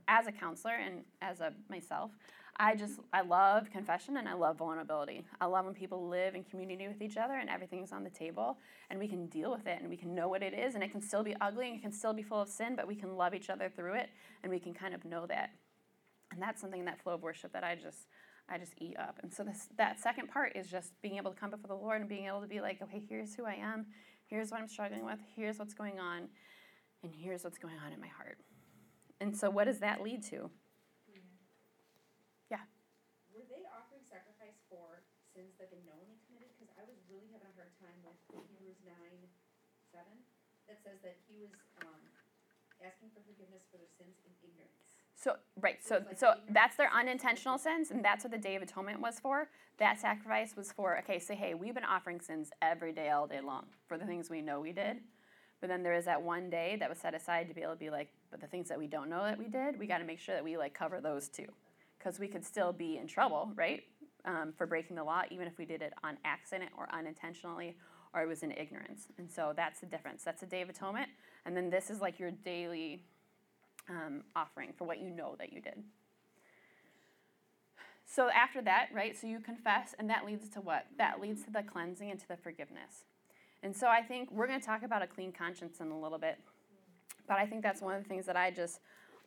as 0.07 0.25
a 0.27 0.31
counselor 0.31 0.73
and 0.73 1.03
as 1.21 1.41
a 1.41 1.51
myself 1.69 2.11
I 2.59 2.75
just 2.75 2.99
I 3.13 3.21
love 3.21 3.69
confession 3.69 4.17
and 4.17 4.27
I 4.27 4.33
love 4.33 4.57
vulnerability. 4.57 5.23
I 5.39 5.45
love 5.45 5.65
when 5.65 5.75
people 5.75 6.07
live 6.07 6.33
in 6.33 6.43
community 6.43 6.87
with 6.87 7.01
each 7.01 7.15
other 7.15 7.35
and 7.35 7.49
everything's 7.49 7.91
on 7.91 8.03
the 8.03 8.09
table 8.09 8.57
and 8.89 8.97
we 8.97 9.07
can 9.07 9.27
deal 9.27 9.51
with 9.51 9.67
it 9.67 9.79
and 9.79 9.89
we 9.89 9.95
can 9.95 10.15
know 10.15 10.27
what 10.27 10.41
it 10.41 10.53
is 10.53 10.73
and 10.73 10.83
it 10.83 10.91
can 10.91 11.01
still 11.01 11.23
be 11.23 11.35
ugly 11.39 11.67
and 11.67 11.77
it 11.77 11.81
can 11.81 11.91
still 11.91 12.13
be 12.13 12.23
full 12.23 12.41
of 12.41 12.49
sin, 12.49 12.75
but 12.75 12.87
we 12.87 12.95
can 12.95 13.15
love 13.15 13.35
each 13.35 13.51
other 13.51 13.69
through 13.69 13.93
it 13.93 14.09
and 14.41 14.51
we 14.51 14.59
can 14.59 14.73
kind 14.73 14.95
of 14.95 15.05
know 15.05 15.27
that. 15.27 15.51
And 16.31 16.41
that's 16.41 16.59
something 16.59 16.79
in 16.79 16.85
that 16.87 16.99
flow 16.99 17.13
of 17.13 17.21
worship 17.21 17.53
that 17.53 17.63
I 17.63 17.75
just 17.75 18.07
I 18.49 18.57
just 18.57 18.73
eat 18.77 18.97
up. 18.97 19.19
And 19.21 19.31
so 19.31 19.43
this 19.43 19.67
that 19.77 19.99
second 19.99 20.29
part 20.29 20.55
is 20.55 20.67
just 20.67 20.99
being 21.03 21.17
able 21.17 21.31
to 21.31 21.39
come 21.39 21.51
before 21.51 21.67
the 21.67 21.75
Lord 21.75 22.01
and 22.01 22.09
being 22.09 22.25
able 22.25 22.41
to 22.41 22.47
be 22.47 22.59
like, 22.59 22.81
okay, 22.81 23.03
here's 23.07 23.35
who 23.35 23.45
I 23.45 23.53
am, 23.53 23.85
here's 24.25 24.49
what 24.49 24.59
I'm 24.59 24.67
struggling 24.67 25.05
with, 25.05 25.19
here's 25.35 25.59
what's 25.59 25.75
going 25.75 25.99
on, 25.99 26.27
and 27.03 27.13
here's 27.13 27.43
what's 27.43 27.59
going 27.59 27.75
on 27.85 27.93
in 27.93 28.01
my 28.01 28.07
heart. 28.07 28.39
And 29.21 29.35
so 29.37 29.51
what 29.51 29.65
does 29.65 29.79
that 29.79 30.01
lead 30.01 30.23
to? 30.25 30.49
Sins 35.37 35.53
that 35.61 35.69
they 35.69 35.77
knowingly 35.85 36.17
committed? 36.25 36.49
Because 36.57 36.73
I 36.73 36.83
was 36.89 36.97
really 37.05 37.29
having 37.29 37.45
a 37.45 37.53
hard 37.53 37.69
time 37.77 37.93
with 38.01 38.17
Hebrews 38.33 38.81
nine, 38.81 39.21
seven, 39.93 40.17
that 40.65 40.81
says 40.81 40.97
that 41.05 41.21
he 41.29 41.37
was, 41.37 41.53
um, 41.85 42.01
asking 42.81 43.09
for 43.13 43.21
forgiveness 43.25 43.61
for 43.69 43.77
their 43.77 43.89
sins 43.97 44.17
in 44.25 44.33
ignorance. 44.41 44.81
So 45.15 45.37
right, 45.59 45.83
so 45.83 46.03
so 46.15 46.35
that's 46.49 46.77
their 46.77 46.93
unintentional 46.93 47.57
sins, 47.57 47.89
and 47.89 48.05
that's 48.05 48.23
what 48.23 48.29
the 48.29 48.37
Day 48.37 48.55
of 48.55 48.61
Atonement 48.61 49.01
was 49.01 49.19
for. 49.19 49.49
That 49.79 49.99
sacrifice 49.99 50.55
was 50.55 50.71
for 50.71 50.97
okay, 50.99 51.17
say 51.17 51.33
hey, 51.33 51.55
we've 51.55 51.73
been 51.73 51.83
offering 51.83 52.21
sins 52.21 52.51
every 52.61 52.93
day, 52.93 53.09
all 53.09 53.25
day 53.25 53.41
long 53.41 53.65
for 53.87 53.97
the 53.97 54.05
things 54.05 54.29
we 54.29 54.41
know 54.41 54.59
we 54.59 54.73
did, 54.73 54.97
but 55.59 55.69
then 55.69 55.81
there 55.81 55.95
is 55.95 56.05
that 56.05 56.21
one 56.21 56.51
day 56.51 56.77
that 56.79 56.87
was 56.87 56.99
set 56.99 57.15
aside 57.15 57.47
to 57.47 57.55
be 57.55 57.63
able 57.63 57.73
to 57.73 57.79
be 57.79 57.89
like, 57.89 58.09
but 58.29 58.41
the 58.41 58.47
things 58.47 58.69
that 58.69 58.77
we 58.77 58.85
don't 58.85 59.09
know 59.09 59.23
that 59.23 59.39
we 59.39 59.47
did, 59.47 59.79
we 59.79 59.87
got 59.87 59.97
to 59.97 60.05
make 60.05 60.19
sure 60.19 60.35
that 60.35 60.43
we 60.43 60.55
like 60.55 60.75
cover 60.75 61.01
those 61.01 61.27
too, 61.27 61.47
because 61.97 62.19
we 62.19 62.27
could 62.27 62.45
still 62.45 62.71
be 62.71 62.97
in 62.97 63.07
trouble, 63.07 63.51
right, 63.55 63.85
um, 64.25 64.53
for 64.57 64.65
breaking 64.65 64.95
the 64.95 65.03
law, 65.03 65.21
even 65.31 65.47
if 65.47 65.57
we 65.57 65.65
did 65.65 65.81
it 65.81 65.93
on 66.03 66.17
accident 66.25 66.71
or 66.77 66.87
unintentionally, 66.93 67.75
or 68.13 68.21
it 68.21 68.27
was 68.27 68.43
in 68.43 68.51
ignorance. 68.51 69.07
And 69.17 69.29
so 69.29 69.53
that's 69.55 69.79
the 69.79 69.85
difference. 69.85 70.23
That's 70.23 70.41
the 70.41 70.47
Day 70.47 70.61
of 70.61 70.69
Atonement, 70.69 71.09
and 71.45 71.55
then 71.55 71.69
this 71.69 71.89
is 71.89 72.01
like 72.01 72.19
your 72.19 72.31
daily 72.31 73.03
um, 73.89 74.23
offering 74.35 74.73
for 74.77 74.85
what 74.85 74.99
you 74.99 75.09
know 75.09 75.35
that 75.39 75.53
you 75.53 75.61
did. 75.61 75.83
So 78.09 78.29
after 78.29 78.61
that, 78.61 78.87
right, 78.93 79.17
so 79.17 79.27
you 79.27 79.39
confess, 79.39 79.93
and 79.99 80.09
that 80.09 80.25
leads 80.25 80.47
to 80.49 80.61
what? 80.61 80.85
That 80.97 81.19
leads 81.19 81.43
to 81.43 81.51
the 81.51 81.61
cleansing 81.61 82.09
and 82.09 82.19
to 82.19 82.27
the 82.27 82.37
forgiveness. 82.37 83.03
And 83.63 83.75
so 83.75 83.87
I 83.87 84.01
think 84.01 84.31
we're 84.31 84.47
going 84.47 84.59
to 84.59 84.65
talk 84.65 84.83
about 84.83 85.01
a 85.01 85.07
clean 85.07 85.31
conscience 85.31 85.81
in 85.81 85.91
a 85.91 85.99
little 85.99 86.17
bit. 86.17 86.39
But 87.27 87.37
I 87.37 87.45
think 87.45 87.63
that's 87.63 87.81
one 87.81 87.95
of 87.95 88.03
the 88.03 88.07
things 88.07 88.25
that 88.25 88.37
I 88.37 88.49
just 88.51 88.79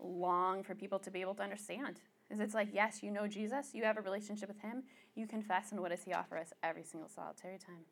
long 0.02 0.62
for 0.62 0.74
people 0.74 0.98
to 1.00 1.10
be 1.10 1.20
able 1.20 1.34
to 1.34 1.42
understand. 1.42 2.00
Is 2.30 2.40
it's 2.40 2.54
like, 2.54 2.68
yes, 2.72 3.02
you 3.02 3.10
know 3.10 3.26
Jesus, 3.26 3.70
you 3.74 3.84
have 3.84 3.96
a 3.96 4.00
relationship 4.00 4.48
with 4.48 4.60
him, 4.60 4.84
you 5.16 5.26
confess, 5.26 5.72
and 5.72 5.80
what 5.80 5.90
does 5.90 6.04
he 6.04 6.12
offer 6.12 6.38
us 6.38 6.52
every 6.62 6.84
single 6.84 7.08
solitary 7.08 7.58
time? 7.58 7.84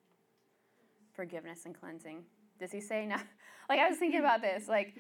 Forgiveness 1.13 1.67
and 1.67 1.79
cleansing. 1.79 2.23
Does 2.61 2.73
he 2.73 2.81
say 2.81 3.07
now? 3.07 3.21
Like 3.69 3.81
I 3.81 3.89
was 3.91 3.99
thinking 3.99 4.21
about 4.21 4.41
this, 4.41 4.67
like 4.67 4.95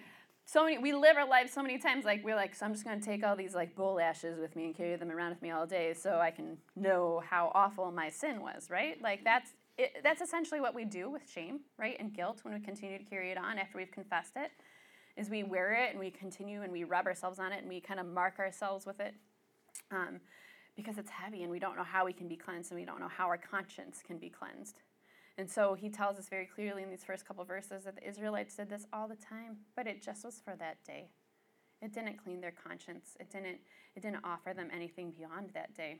so 0.48 0.64
many 0.64 0.78
we 0.78 0.94
live 0.94 1.18
our 1.18 1.28
lives 1.28 1.52
so 1.52 1.62
many 1.62 1.76
times 1.76 2.06
like 2.06 2.24
we're 2.24 2.34
like 2.34 2.54
so 2.54 2.64
i'm 2.64 2.72
just 2.72 2.82
going 2.82 2.98
to 2.98 3.04
take 3.04 3.22
all 3.22 3.36
these 3.36 3.54
like 3.54 3.76
bull 3.76 4.00
ashes 4.00 4.38
with 4.38 4.56
me 4.56 4.64
and 4.64 4.74
carry 4.74 4.96
them 4.96 5.10
around 5.10 5.28
with 5.28 5.42
me 5.42 5.50
all 5.50 5.66
day 5.66 5.92
so 5.92 6.18
i 6.18 6.30
can 6.30 6.56
know 6.74 7.22
how 7.28 7.52
awful 7.54 7.92
my 7.92 8.08
sin 8.08 8.40
was 8.40 8.70
right 8.70 9.00
like 9.02 9.22
that's 9.24 9.50
it, 9.76 9.98
that's 10.02 10.22
essentially 10.22 10.58
what 10.58 10.74
we 10.74 10.86
do 10.86 11.10
with 11.10 11.28
shame 11.30 11.60
right 11.78 11.96
and 12.00 12.14
guilt 12.14 12.40
when 12.44 12.54
we 12.54 12.60
continue 12.60 12.96
to 12.96 13.04
carry 13.04 13.30
it 13.30 13.36
on 13.36 13.58
after 13.58 13.76
we've 13.76 13.92
confessed 13.92 14.32
it 14.36 14.50
is 15.18 15.28
we 15.28 15.42
wear 15.42 15.74
it 15.74 15.90
and 15.90 16.00
we 16.00 16.10
continue 16.10 16.62
and 16.62 16.72
we 16.72 16.82
rub 16.82 17.04
ourselves 17.06 17.38
on 17.38 17.52
it 17.52 17.58
and 17.58 17.68
we 17.68 17.78
kind 17.78 18.00
of 18.00 18.06
mark 18.06 18.38
ourselves 18.38 18.86
with 18.86 19.00
it 19.00 19.14
um, 19.90 20.20
because 20.76 20.98
it's 20.98 21.10
heavy 21.10 21.42
and 21.42 21.50
we 21.50 21.58
don't 21.58 21.76
know 21.76 21.84
how 21.84 22.04
we 22.04 22.12
can 22.12 22.28
be 22.28 22.36
cleansed 22.36 22.70
and 22.70 22.80
we 22.80 22.86
don't 22.86 23.00
know 23.00 23.08
how 23.08 23.26
our 23.26 23.38
conscience 23.38 24.02
can 24.06 24.18
be 24.18 24.28
cleansed 24.28 24.80
and 25.38 25.48
so 25.48 25.74
he 25.74 25.88
tells 25.88 26.18
us 26.18 26.28
very 26.28 26.46
clearly 26.46 26.82
in 26.82 26.90
these 26.90 27.04
first 27.04 27.24
couple 27.24 27.44
verses 27.44 27.84
that 27.84 27.94
the 27.94 28.06
Israelites 28.06 28.56
did 28.56 28.68
this 28.68 28.86
all 28.92 29.06
the 29.06 29.16
time, 29.16 29.58
but 29.76 29.86
it 29.86 30.02
just 30.02 30.24
was 30.24 30.42
for 30.44 30.56
that 30.56 30.82
day. 30.84 31.10
It 31.80 31.94
didn't 31.94 32.16
clean 32.22 32.40
their 32.40 32.50
conscience. 32.52 33.16
It 33.20 33.30
didn't 33.30 33.58
it 33.94 34.02
didn't 34.02 34.24
offer 34.24 34.52
them 34.52 34.68
anything 34.74 35.12
beyond 35.12 35.50
that 35.54 35.74
day. 35.74 35.98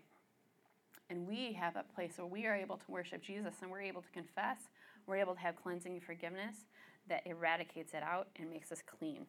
And 1.09 1.27
we 1.27 1.53
have 1.53 1.77
a 1.77 1.85
place 1.95 2.15
where 2.17 2.27
we 2.27 2.47
are 2.47 2.55
able 2.55 2.77
to 2.77 2.91
worship 2.91 3.23
Jesus 3.23 3.55
and 3.63 3.71
we're 3.71 3.81
able 3.81 4.03
to 4.03 4.11
confess, 4.11 4.59
we're 5.07 5.17
able 5.17 5.35
to 5.35 5.41
have 5.41 5.57
cleansing 5.57 5.93
and 5.93 6.03
forgiveness 6.03 6.67
that 7.09 7.23
eradicates 7.25 7.95
it 7.95 8.03
out 8.03 8.29
and 8.37 8.51
makes 8.51 8.73
us 8.73 8.83
clean. 8.85 9.25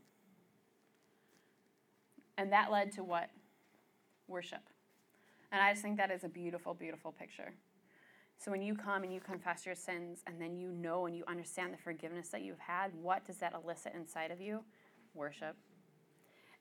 And 2.37 2.51
that 2.51 2.71
led 2.71 2.91
to 2.93 3.03
what? 3.03 3.29
Worship. 4.29 4.61
And 5.51 5.61
I 5.61 5.71
just 5.71 5.81
think 5.81 5.97
that 5.97 6.11
is 6.11 6.23
a 6.23 6.29
beautiful, 6.29 6.73
beautiful 6.73 7.11
picture. 7.11 7.53
So 8.37 8.51
when 8.51 8.61
you 8.61 8.75
come 8.75 9.03
and 9.03 9.13
you 9.13 9.19
confess 9.19 9.65
your 9.65 9.75
sins 9.75 10.19
and 10.25 10.39
then 10.39 10.55
you 10.55 10.69
know 10.69 11.07
and 11.07 11.15
you 11.15 11.23
understand 11.27 11.73
the 11.73 11.77
forgiveness 11.77 12.29
that 12.29 12.41
you've 12.41 12.59
had, 12.59 12.91
what 13.01 13.25
does 13.25 13.37
that 13.37 13.53
elicit 13.53 13.93
inside 13.95 14.31
of 14.31 14.39
you? 14.39 14.63
Worship. 15.13 15.57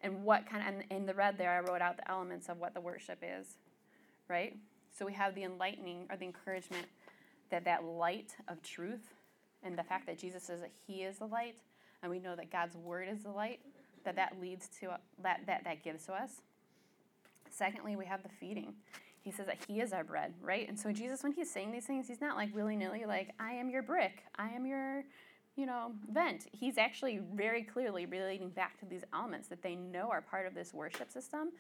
And 0.01 0.25
what 0.25 0.49
kind 0.49 0.63
of, 0.63 0.75
and 0.75 0.85
in 0.91 1.07
the 1.07 1.15
red 1.15 1.39
there, 1.39 1.53
I 1.53 1.61
wrote 1.61 1.83
out 1.83 1.97
the 1.97 2.11
elements 2.11 2.49
of 2.49 2.59
what 2.59 2.75
the 2.75 2.81
worship 2.81 3.23
is, 3.23 3.59
right? 4.29 4.57
So 4.97 5.07
we 5.07 5.13
have 5.13 5.35
the 5.35 5.45
enlightening 5.45 6.07
or 6.11 6.17
the 6.17 6.25
encouragement 6.25 6.87
that 7.51 7.65
that 7.65 7.85
light 7.85 8.35
of 8.49 8.63
truth 8.63 9.15
and 9.63 9.79
the 9.79 9.83
fact 9.85 10.07
that 10.07 10.19
Jesus 10.19 10.45
says 10.45 10.61
that 10.61 10.73
he 10.87 11.03
is 11.03 11.19
the 11.19 11.27
light 11.27 11.57
and 12.03 12.11
we 12.11 12.19
know 12.19 12.35
that 12.35 12.51
God's 12.51 12.77
word 12.77 13.09
is 13.09 13.23
the 13.23 13.31
light, 13.31 13.61
that 14.05 14.17
that 14.17 14.41
leads 14.41 14.69
to, 14.81 14.97
that, 15.23 15.43
that, 15.47 15.65
that 15.65 15.85
gives 15.85 16.07
to 16.07 16.13
us. 16.13 16.43
Secondly, 17.51 17.97
we 17.97 18.07
have 18.07 18.23
the 18.23 18.29
feeding 18.29 18.75
he 19.29 19.31
says 19.31 19.47
that 19.47 19.59
he 19.67 19.81
is 19.81 19.93
our 19.93 20.05
bread, 20.05 20.33
right? 20.41 20.67
And 20.69 20.79
so 20.79 20.91
Jesus, 20.91 21.23
when 21.23 21.33
he's 21.33 21.51
saying 21.51 21.71
these 21.71 21.85
things, 21.85 22.09
he's 22.09 22.21
not 22.21 22.37
like 22.37 22.55
willy 22.55 22.77
nilly, 22.77 23.05
like, 23.07 23.35
I 23.39 23.53
am 23.53 23.69
your 23.69 23.83
brick, 23.83 24.23
I 24.37 24.49
am 24.49 24.65
your, 24.65 25.05
you 25.55 25.67
know, 25.67 25.93
vent. 26.11 26.47
He's 26.53 26.79
actually 26.79 27.21
very 27.35 27.63
clearly 27.63 28.07
relating 28.07 28.49
back 28.49 28.79
to 28.81 28.87
these 28.87 29.05
elements 29.13 29.49
that 29.49 29.63
they 29.63 29.75
know 29.75 30.09
are 30.11 30.23
part 30.23 30.47
of 30.47 30.55
this 30.55 30.73
worship 30.73 31.11
system 31.11 31.51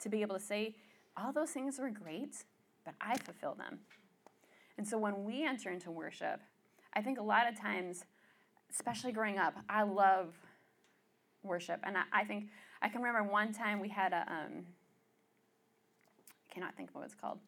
to 0.00 0.08
be 0.08 0.22
able 0.22 0.36
to 0.36 0.42
say, 0.42 0.76
all 1.16 1.32
those 1.32 1.50
things 1.50 1.78
were 1.78 1.90
great, 1.90 2.44
but 2.84 2.94
I 2.98 3.18
fulfill 3.18 3.54
them. 3.54 3.80
And 4.78 4.88
so 4.88 4.96
when 4.96 5.24
we 5.24 5.44
enter 5.44 5.70
into 5.70 5.90
worship, 5.90 6.40
I 6.94 7.02
think 7.02 7.18
a 7.18 7.22
lot 7.22 7.46
of 7.46 7.60
times, 7.60 8.04
especially 8.70 9.12
growing 9.12 9.38
up, 9.38 9.54
I 9.68 9.82
love 9.82 10.34
worship. 11.42 11.80
And 11.82 11.96
I, 11.96 12.04
I 12.12 12.24
think 12.24 12.46
I 12.80 12.88
can 12.88 13.02
remember 13.02 13.30
one 13.30 13.52
time 13.52 13.80
we 13.80 13.88
had 13.88 14.12
a, 14.14 14.24
um, 14.30 14.64
cannot 16.58 16.76
think 16.76 16.90
of 16.90 16.96
what 16.96 17.04
it's 17.04 17.14
called. 17.14 17.38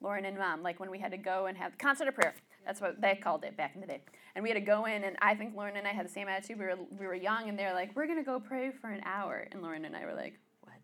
Lauren 0.00 0.24
and 0.24 0.36
mom, 0.36 0.62
like 0.62 0.78
when 0.78 0.90
we 0.90 0.98
had 0.98 1.10
to 1.12 1.16
go 1.16 1.46
and 1.46 1.56
have 1.56 1.78
concert 1.78 2.08
of 2.08 2.14
prayer. 2.14 2.34
That's 2.66 2.80
what 2.80 3.00
they 3.00 3.14
called 3.14 3.44
it 3.44 3.56
back 3.56 3.74
in 3.74 3.80
the 3.80 3.86
day. 3.86 4.00
And 4.34 4.42
we 4.42 4.50
had 4.50 4.56
to 4.56 4.60
go 4.60 4.84
in, 4.86 5.04
and 5.04 5.16
I 5.22 5.34
think 5.34 5.54
Lauren 5.56 5.76
and 5.76 5.86
I 5.86 5.92
had 5.92 6.04
the 6.04 6.10
same 6.10 6.28
attitude. 6.28 6.58
We 6.58 6.66
were, 6.66 6.76
we 6.98 7.06
were 7.06 7.14
young, 7.14 7.48
and 7.48 7.58
they're 7.58 7.72
like, 7.72 7.94
we're 7.94 8.06
going 8.06 8.18
to 8.18 8.24
go 8.24 8.40
pray 8.40 8.72
for 8.72 8.90
an 8.90 9.00
hour. 9.04 9.46
And 9.52 9.62
Lauren 9.62 9.84
and 9.84 9.96
I 9.96 10.04
were 10.04 10.14
like, 10.14 10.38
what? 10.62 10.74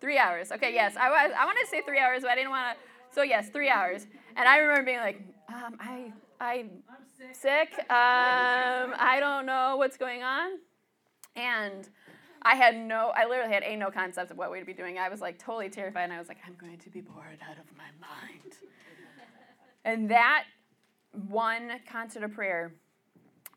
three 0.00 0.18
hours. 0.18 0.52
Okay, 0.52 0.72
yes. 0.74 0.94
I, 0.96 1.08
was, 1.08 1.32
I 1.36 1.46
wanted 1.46 1.62
to 1.62 1.68
say 1.68 1.80
three 1.86 1.98
hours, 1.98 2.20
but 2.22 2.30
I 2.30 2.34
didn't 2.34 2.50
want 2.50 2.76
to. 2.76 3.14
So, 3.14 3.22
yes, 3.22 3.48
three 3.48 3.70
hours. 3.70 4.06
And 4.36 4.46
I 4.46 4.58
remember 4.58 4.84
being 4.84 4.98
like, 4.98 5.22
um, 5.48 5.76
I, 5.80 6.12
I, 6.40 6.66
I'm 6.88 7.06
sick. 7.16 7.34
sick. 7.34 7.78
Um, 7.90 8.94
I 8.98 9.16
don't 9.18 9.46
know 9.46 9.76
what's 9.76 9.96
going 9.96 10.22
on. 10.22 10.58
And 11.34 11.88
I 12.44 12.56
had 12.56 12.76
no, 12.76 13.12
I 13.14 13.26
literally 13.26 13.52
had 13.52 13.62
a 13.62 13.76
no 13.76 13.90
concept 13.90 14.30
of 14.30 14.36
what 14.36 14.50
we'd 14.50 14.66
be 14.66 14.72
doing. 14.72 14.98
I 14.98 15.08
was 15.08 15.20
like 15.20 15.38
totally 15.38 15.68
terrified, 15.68 16.04
and 16.04 16.12
I 16.12 16.18
was 16.18 16.28
like, 16.28 16.38
I'm 16.46 16.56
going 16.60 16.78
to 16.78 16.90
be 16.90 17.00
bored 17.00 17.38
out 17.48 17.58
of 17.58 17.64
my 17.76 17.84
mind. 18.00 18.54
and 19.84 20.10
that 20.10 20.44
one 21.28 21.72
concert 21.90 22.22
of 22.22 22.32
prayer 22.32 22.72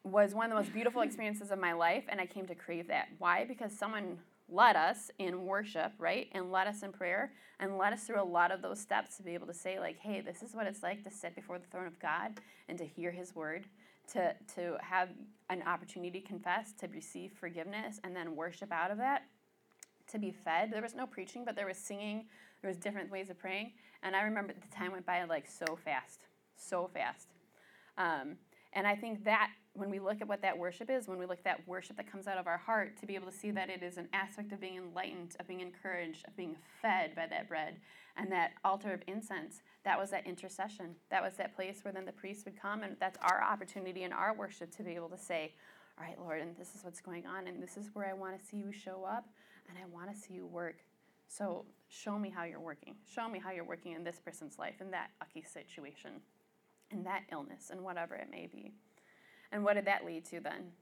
was 0.04 0.36
one 0.36 0.46
of 0.46 0.50
the 0.52 0.56
most 0.56 0.74
beautiful 0.74 1.02
experiences 1.04 1.52
of 1.52 1.60
my 1.60 1.74
life, 1.74 2.04
and 2.10 2.22
I 2.22 2.26
came 2.26 2.46
to 2.48 2.56
crave 2.56 2.88
that. 2.88 3.08
Why? 3.18 3.46
Because 3.46 3.72
someone 3.78 4.20
led 4.48 4.76
us 4.76 5.10
in 5.18 5.46
worship, 5.46 5.92
right? 5.98 6.30
And 6.34 6.52
led 6.52 6.68
us 6.68 6.84
in 6.84 6.92
prayer 6.92 7.32
and 7.60 7.78
led 7.78 7.94
us 7.94 8.04
through 8.04 8.22
a 8.22 8.24
lot 8.24 8.52
of 8.52 8.62
those 8.62 8.80
steps 8.80 9.18
to 9.18 9.24
be 9.24 9.34
able 9.34 9.48
to 9.48 9.54
say, 9.54 9.80
like, 9.80 9.98
hey, 9.98 10.22
this 10.22 10.44
is 10.44 10.54
what 10.54 10.68
it's 10.68 10.84
like 10.84 11.04
to 11.04 11.10
sit 11.10 11.36
before 11.36 11.58
the 11.58 11.66
throne 11.66 11.88
of 11.88 12.00
God 12.00 12.40
and 12.70 12.78
to 12.78 12.86
hear 12.86 13.10
his 13.10 13.34
word 13.34 13.66
to, 14.14 14.34
to 14.56 14.78
have 14.82 15.10
an 15.50 15.64
opportunity 15.68 16.22
to 16.22 16.28
confess, 16.28 16.74
to 16.80 16.88
receive 16.88 17.32
forgiveness, 17.34 18.00
and 18.04 18.16
then 18.16 18.36
worship 18.36 18.72
out 18.72 18.92
of 18.92 18.98
that, 18.98 19.24
to 20.12 20.20
be 20.20 20.32
fed. 20.32 20.72
There 20.72 20.82
was 20.82 20.96
no 20.96 21.06
preaching, 21.06 21.44
but 21.46 21.56
there 21.56 21.68
was 21.68 21.78
singing. 21.78 22.26
There 22.62 22.70
was 22.70 22.78
different 22.78 23.12
ways 23.12 23.30
of 23.30 23.38
praying. 23.38 23.74
And 24.04 24.16
I 24.16 24.22
remember 24.24 24.54
the 24.54 24.76
time 24.76 24.92
went 24.92 25.06
by 25.06 25.24
like 25.26 25.48
so 25.48 25.78
fast, 25.84 26.22
so 26.56 26.90
fast. 26.94 27.30
Um, 27.98 28.38
and 28.74 28.86
I 28.86 28.96
think 28.96 29.24
that 29.24 29.50
when 29.76 29.90
we 29.90 30.00
look 30.00 30.22
at 30.22 30.28
what 30.28 30.42
that 30.42 30.58
worship 30.58 30.90
is, 30.90 31.08
when 31.08 31.18
we 31.18 31.26
look 31.26 31.40
at 31.40 31.44
that 31.44 31.68
worship 31.68 31.98
that 31.98 32.10
comes 32.10 32.28
out 32.28 32.38
of 32.38 32.48
our 32.48 32.58
heart, 32.58 32.98
to 32.98 33.06
be 33.06 33.16
able 33.16 33.30
to 33.30 33.38
see 33.38 33.52
that 33.52 33.70
it 33.70 33.84
is 33.84 33.98
an 33.98 34.08
aspect 34.14 34.54
of 34.54 34.62
being 34.62 34.78
enlightened, 34.78 35.36
of 35.40 35.48
being 35.48 35.60
encouraged, 35.60 36.26
of 36.28 36.36
being 36.38 36.56
fed 36.82 37.14
by 37.16 37.28
that 37.28 37.50
bread, 37.50 37.76
and 38.18 38.32
that 38.32 38.52
altar 38.64 38.94
of 38.94 39.02
incense, 39.08 39.62
that 39.84 40.00
was 40.00 40.10
that 40.12 40.26
intercession. 40.26 40.96
That 41.12 41.22
was 41.22 41.34
that 41.36 41.56
place 41.56 41.80
where 41.84 41.94
then 41.94 42.06
the 42.06 42.14
priest 42.14 42.46
would 42.46 42.60
come, 42.60 42.84
and 42.84 42.96
that's 43.00 43.18
our 43.22 43.44
opportunity 43.44 44.04
in 44.04 44.14
our 44.14 44.34
worship 44.34 44.72
to 44.78 44.84
be 44.84 44.92
able 44.96 45.10
to 45.10 45.18
say, 45.18 45.54
All 46.00 46.06
right, 46.06 46.20
Lord, 46.20 46.42
and 46.42 46.56
this 46.56 46.74
is 46.74 46.84
what's 46.84 47.02
going 47.02 47.26
on, 47.26 47.48
and 47.48 47.62
this 47.62 47.76
is 47.76 47.90
where 47.94 48.08
I 48.08 48.14
want 48.14 48.40
to 48.40 48.46
see 48.46 48.58
you 48.58 48.72
show 48.72 49.04
up, 49.06 49.28
and 49.68 49.78
I 49.78 49.86
want 49.94 50.14
to 50.14 50.18
see 50.18 50.34
you 50.34 50.46
work. 50.46 50.78
So 51.28 51.66
show 51.90 52.18
me 52.18 52.30
how 52.30 52.46
you're 52.46 52.60
working. 52.60 52.96
Show 53.14 53.28
me 53.28 53.40
how 53.40 53.52
you're 53.52 53.66
working 53.66 53.92
in 53.92 54.04
this 54.04 54.20
person's 54.24 54.58
life, 54.58 54.80
in 54.80 54.92
that 54.92 55.10
ucky 55.22 55.44
situation, 55.44 56.12
in 56.92 57.04
that 57.04 57.24
illness, 57.32 57.70
and 57.72 57.82
whatever 57.82 58.16
it 58.16 58.30
may 58.32 58.48
be. 58.48 58.74
And 59.56 59.64
what 59.64 59.76
did 59.76 59.86
that 59.86 60.06
lead 60.06 60.26
to 60.26 60.42
then? 60.42 60.74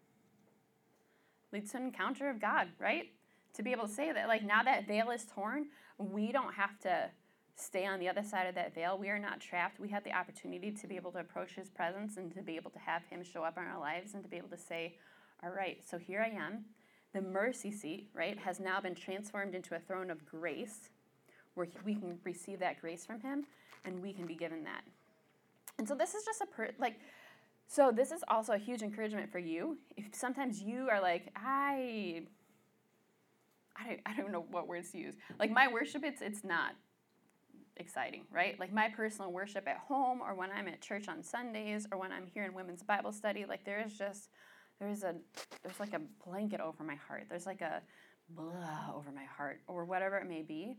Leads 1.52 1.72
to 1.72 1.78
an 1.78 1.84
encounter 1.84 2.28
of 2.28 2.42
God, 2.42 2.70
right? 2.80 3.12
To 3.54 3.62
be 3.62 3.72
able 3.72 3.86
to 3.86 3.94
say 3.94 4.12
that, 4.12 4.28
like, 4.28 4.44
now 4.44 4.64
that 4.64 4.88
veil 4.88 5.12
is 5.12 5.28
torn, 5.32 5.68
we 6.00 6.32
don't 6.32 6.56
have 6.56 6.80
to 6.80 7.12
stay 7.56 7.86
on 7.86 8.00
the 8.00 8.10
other 8.10 8.24
side 8.24 8.48
of 8.48 8.56
that 8.56 8.74
veil. 8.74 8.98
We 8.98 9.10
are 9.10 9.20
not 9.20 9.40
trapped. 9.40 9.80
We 9.80 9.90
have 9.90 10.04
the 10.04 10.12
opportunity 10.12 10.72
to 10.72 10.88
be 10.88 10.96
able 10.96 11.12
to 11.12 11.20
approach 11.20 11.52
His 11.52 11.70
presence 11.70 12.18
and 12.18 12.34
to 12.34 12.42
be 12.42 12.56
able 12.56 12.72
to 12.72 12.80
have 12.80 13.04
Him 13.12 13.24
show 13.24 13.44
up 13.44 13.60
in 13.60 13.64
our 13.64 13.80
lives 13.80 14.16
and 14.16 14.24
to 14.24 14.30
be 14.30 14.38
able 14.38 14.50
to 14.50 14.58
say, 14.58 14.98
All 15.44 15.52
right, 15.52 15.78
so 15.88 16.00
here 16.00 16.26
I 16.26 16.36
am. 16.36 16.66
The 17.14 17.22
mercy 17.22 17.70
seat, 17.70 18.10
right, 18.16 18.40
has 18.40 18.60
now 18.60 18.82
been 18.82 18.96
transformed 18.96 19.54
into 19.54 19.76
a 19.76 19.80
throne 19.80 20.10
of 20.10 20.26
grace 20.26 20.90
where 21.54 21.68
we 21.86 21.94
can 21.94 22.18
receive 22.24 22.58
that 22.62 22.82
grace 22.82 23.06
from 23.06 23.22
Him 23.22 23.46
and 23.86 24.02
we 24.02 24.14
can 24.14 24.26
be 24.26 24.34
given 24.34 24.64
that. 24.64 24.82
And 25.78 25.88
so 25.88 25.94
this 25.94 26.16
is 26.16 26.26
just 26.26 26.42
a, 26.42 26.48
per- 26.48 26.72
like, 26.80 27.00
so 27.68 27.92
this 27.92 28.12
is 28.12 28.24
also 28.28 28.54
a 28.54 28.58
huge 28.58 28.82
encouragement 28.82 29.32
for 29.32 29.40
you. 29.40 29.78
If 29.98 30.14
sometimes 30.14 30.62
you 30.62 30.88
are 30.90 31.02
like, 31.02 31.32
I 31.36 32.24
I 33.76 33.88
don't, 33.88 34.00
I 34.06 34.16
don't 34.16 34.32
know 34.32 34.46
what 34.52 34.68
words 34.68 34.92
to 34.92 35.00
use. 35.00 35.16
Like 35.40 35.52
my 35.52 35.68
worship, 35.68 36.04
it's 36.04 36.22
it's 36.22 36.44
not 36.44 36.76
exciting, 37.78 38.24
right? 38.32 38.60
Like 38.60 38.72
my 38.72 38.90
personal 38.90 39.32
worship 39.32 39.68
at 39.68 39.78
home, 39.78 40.22
or 40.22 40.36
when 40.36 40.52
I'm 40.52 40.68
at 40.68 40.82
church 40.82 41.08
on 41.08 41.24
Sundays, 41.24 41.88
or 41.92 41.98
when 41.98 42.12
I'm 42.12 42.28
here 42.28 42.44
in 42.44 42.54
women's 42.54 42.84
Bible 42.84 43.12
study. 43.12 43.46
Like 43.46 43.66
there 43.66 43.84
is 43.86 43.98
just 43.98 44.30
there's 44.80 45.04
a 45.04 45.16
there's 45.64 45.80
like 45.80 45.94
a 45.94 46.02
blanket 46.28 46.60
over 46.60 46.84
my 46.84 46.96
heart. 46.96 47.26
There's 47.30 47.46
like 47.46 47.62
a 47.62 47.82
blah 48.30 48.94
over 48.96 49.12
my 49.12 49.26
heart, 49.26 49.62
or 49.68 49.86
whatever 49.86 50.18
it 50.18 50.28
may 50.28 50.44
be. 50.44 50.78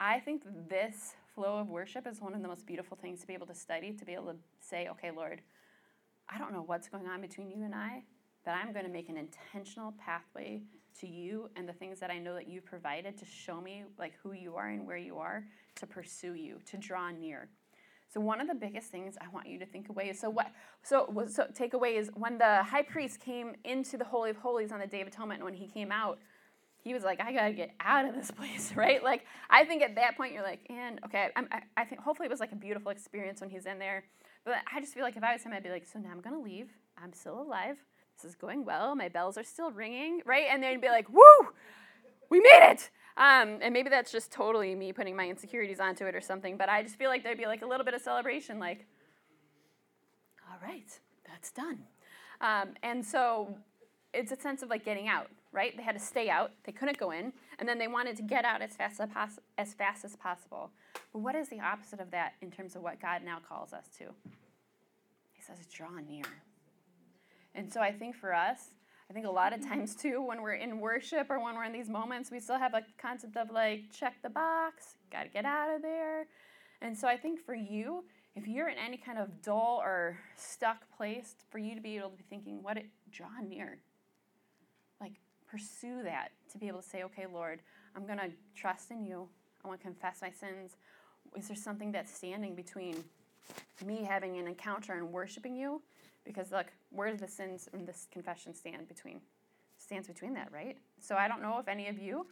I 0.00 0.18
think 0.18 0.42
this 0.68 1.12
flow 1.34 1.58
of 1.58 1.68
worship 1.68 2.06
is 2.06 2.20
one 2.22 2.34
of 2.34 2.40
the 2.40 2.48
most 2.48 2.66
beautiful 2.66 2.96
things 2.96 3.20
to 3.20 3.26
be 3.26 3.34
able 3.34 3.46
to 3.46 3.54
study, 3.54 3.92
to 3.92 4.04
be 4.04 4.14
able 4.14 4.32
to 4.32 4.36
say, 4.58 4.88
okay, 4.88 5.10
Lord, 5.10 5.42
I 6.32 6.38
don't 6.38 6.52
know 6.52 6.62
what's 6.62 6.88
going 6.88 7.06
on 7.06 7.20
between 7.20 7.50
you 7.50 7.64
and 7.64 7.74
I, 7.74 8.02
but 8.44 8.52
I'm 8.52 8.72
going 8.72 8.84
to 8.84 8.90
make 8.90 9.08
an 9.08 9.16
intentional 9.16 9.94
pathway 9.98 10.62
to 11.00 11.06
you 11.06 11.50
and 11.56 11.68
the 11.68 11.72
things 11.72 12.00
that 12.00 12.10
I 12.10 12.18
know 12.18 12.34
that 12.34 12.48
you've 12.48 12.64
provided 12.64 13.16
to 13.18 13.24
show 13.24 13.60
me 13.60 13.84
like 13.98 14.12
who 14.22 14.32
you 14.32 14.56
are 14.56 14.68
and 14.68 14.86
where 14.86 14.96
you 14.96 15.18
are, 15.18 15.44
to 15.76 15.86
pursue 15.86 16.34
you, 16.34 16.58
to 16.66 16.76
draw 16.76 17.10
near. 17.10 17.48
So 18.12 18.20
one 18.20 18.40
of 18.40 18.48
the 18.48 18.54
biggest 18.54 18.90
things 18.90 19.16
I 19.20 19.28
want 19.32 19.48
you 19.48 19.58
to 19.60 19.66
think 19.66 19.88
away 19.88 20.08
is 20.10 20.18
so 20.18 20.30
what 20.30 20.50
so 20.82 21.12
so 21.28 21.46
take 21.54 21.74
away 21.74 21.96
is 21.96 22.10
when 22.14 22.38
the 22.38 22.64
high 22.64 22.82
priest 22.82 23.20
came 23.20 23.54
into 23.64 23.96
the 23.96 24.04
holy 24.04 24.30
of 24.30 24.36
holies 24.36 24.72
on 24.72 24.80
the 24.80 24.86
day 24.86 25.00
of 25.00 25.06
atonement 25.06 25.44
when 25.44 25.54
he 25.54 25.68
came 25.68 25.92
out 25.92 26.18
he 26.82 26.94
was 26.94 27.02
like, 27.02 27.20
I 27.20 27.32
gotta 27.32 27.52
get 27.52 27.72
out 27.80 28.08
of 28.08 28.14
this 28.14 28.30
place, 28.30 28.72
right? 28.76 29.02
Like, 29.02 29.24
I 29.48 29.64
think 29.64 29.82
at 29.82 29.94
that 29.96 30.16
point 30.16 30.32
you're 30.32 30.42
like, 30.42 30.60
and 30.70 31.00
okay, 31.04 31.28
I'm, 31.36 31.48
I, 31.52 31.62
I 31.76 31.84
think 31.84 32.00
hopefully 32.00 32.26
it 32.26 32.30
was 32.30 32.40
like 32.40 32.52
a 32.52 32.56
beautiful 32.56 32.90
experience 32.90 33.40
when 33.40 33.50
he's 33.50 33.66
in 33.66 33.78
there. 33.78 34.04
But 34.44 34.56
I 34.72 34.80
just 34.80 34.94
feel 34.94 35.02
like 35.02 35.16
if 35.16 35.22
I 35.22 35.32
was 35.32 35.42
him, 35.42 35.52
I'd 35.52 35.62
be 35.62 35.70
like, 35.70 35.86
so 35.86 35.98
now 35.98 36.10
I'm 36.10 36.20
gonna 36.20 36.40
leave. 36.40 36.70
I'm 37.02 37.12
still 37.12 37.40
alive. 37.40 37.76
This 38.16 38.30
is 38.30 38.36
going 38.36 38.64
well. 38.64 38.94
My 38.94 39.08
bells 39.08 39.38
are 39.38 39.44
still 39.44 39.70
ringing, 39.70 40.20
right? 40.26 40.46
And 40.50 40.62
then 40.62 40.80
be 40.80 40.88
like, 40.88 41.08
woo, 41.08 41.48
we 42.30 42.40
made 42.40 42.70
it. 42.70 42.90
Um, 43.16 43.58
and 43.60 43.72
maybe 43.72 43.90
that's 43.90 44.12
just 44.12 44.30
totally 44.30 44.74
me 44.74 44.92
putting 44.92 45.16
my 45.16 45.28
insecurities 45.28 45.80
onto 45.80 46.06
it 46.06 46.14
or 46.14 46.20
something. 46.20 46.56
But 46.56 46.68
I 46.68 46.82
just 46.82 46.96
feel 46.96 47.08
like 47.10 47.22
there'd 47.22 47.38
be 47.38 47.46
like 47.46 47.62
a 47.62 47.66
little 47.66 47.84
bit 47.84 47.94
of 47.94 48.00
celebration, 48.00 48.58
like, 48.58 48.86
all 50.50 50.58
right, 50.62 50.98
that's 51.26 51.50
done. 51.50 51.80
Um, 52.40 52.70
and 52.82 53.04
so 53.04 53.56
it's 54.12 54.32
a 54.32 54.36
sense 54.36 54.62
of 54.62 54.70
like 54.70 54.84
getting 54.84 55.08
out, 55.08 55.28
right? 55.52 55.76
They 55.76 55.82
had 55.82 55.94
to 55.94 56.00
stay 56.00 56.28
out, 56.28 56.52
they 56.64 56.72
couldn't 56.72 56.98
go 56.98 57.10
in, 57.10 57.32
and 57.60 57.68
then 57.68 57.78
they 57.78 57.86
wanted 57.86 58.16
to 58.16 58.22
get 58.22 58.44
out 58.44 58.62
as 58.62 58.74
fast 58.74 59.00
as, 59.00 59.38
as 59.58 59.74
fast 59.74 60.04
as 60.04 60.16
possible. 60.16 60.70
But 61.12 61.20
what 61.20 61.34
is 61.34 61.50
the 61.50 61.60
opposite 61.60 62.00
of 62.00 62.10
that 62.10 62.32
in 62.40 62.50
terms 62.50 62.74
of 62.74 62.82
what 62.82 63.00
God 63.00 63.22
now 63.22 63.38
calls 63.46 63.74
us 63.74 63.84
to? 63.98 64.06
He 65.32 65.42
says, 65.42 65.58
draw 65.72 66.00
near. 66.08 66.24
And 67.54 67.70
so 67.70 67.80
I 67.80 67.92
think 67.92 68.16
for 68.16 68.34
us, 68.34 68.70
I 69.10 69.12
think 69.12 69.26
a 69.26 69.30
lot 69.30 69.52
of 69.52 69.66
times 69.66 69.94
too, 69.94 70.22
when 70.22 70.40
we're 70.40 70.54
in 70.54 70.80
worship 70.80 71.26
or 71.28 71.42
when 71.42 71.54
we're 71.54 71.64
in 71.64 71.72
these 71.72 71.90
moments, 71.90 72.30
we 72.30 72.40
still 72.40 72.58
have 72.58 72.74
a 72.74 72.82
concept 72.96 73.36
of 73.36 73.50
like, 73.50 73.92
check 73.92 74.14
the 74.22 74.30
box, 74.30 74.96
got 75.12 75.24
to 75.24 75.28
get 75.28 75.44
out 75.44 75.74
of 75.74 75.82
there. 75.82 76.26
And 76.80 76.96
so 76.96 77.08
I 77.08 77.16
think 77.16 77.44
for 77.44 77.54
you, 77.54 78.04
if 78.34 78.46
you're 78.46 78.68
in 78.68 78.78
any 78.78 78.96
kind 78.96 79.18
of 79.18 79.42
dull 79.42 79.80
or 79.84 80.16
stuck 80.36 80.90
place, 80.96 81.34
for 81.50 81.58
you 81.58 81.74
to 81.74 81.80
be 81.80 81.98
able 81.98 82.10
to 82.10 82.16
be 82.16 82.24
thinking, 82.30 82.62
what 82.62 82.78
it, 82.78 82.86
draw 83.12 83.28
near 83.46 83.78
pursue 85.50 86.02
that 86.04 86.28
to 86.52 86.58
be 86.58 86.68
able 86.68 86.80
to 86.80 86.88
say, 86.88 87.02
okay, 87.04 87.26
Lord, 87.32 87.60
I'm 87.96 88.06
going 88.06 88.18
to 88.18 88.30
trust 88.54 88.90
in 88.90 89.04
you. 89.04 89.28
I 89.64 89.68
want 89.68 89.80
to 89.80 89.86
confess 89.86 90.18
my 90.22 90.30
sins. 90.30 90.76
Is 91.36 91.48
there 91.48 91.56
something 91.56 91.92
that's 91.92 92.14
standing 92.14 92.54
between 92.54 93.04
me 93.84 94.04
having 94.04 94.38
an 94.38 94.46
encounter 94.46 94.94
and 94.94 95.12
worshiping 95.12 95.56
you? 95.56 95.82
Because 96.24 96.52
look, 96.52 96.66
where 96.90 97.10
do 97.10 97.16
the 97.16 97.28
sins 97.28 97.68
in 97.72 97.84
this 97.84 98.06
confession 98.12 98.54
stand 98.54 98.88
between? 98.88 99.20
Stands 99.78 100.06
between 100.08 100.34
that, 100.34 100.50
right? 100.52 100.76
So 101.00 101.16
I 101.16 101.28
don't 101.28 101.42
know 101.42 101.58
if 101.58 101.68
any 101.68 101.88
of 101.88 101.98
you, 101.98 102.26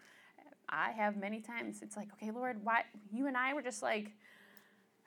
I 0.69 0.91
have 0.93 1.17
many 1.17 1.41
times. 1.41 1.81
It's 1.83 1.97
like, 1.97 2.09
okay, 2.15 2.31
Lord, 2.31 2.59
why 2.63 2.83
you 3.11 3.27
and 3.27 3.37
I 3.37 3.55
were 3.55 3.63
just 3.63 3.83
like, 3.83 4.13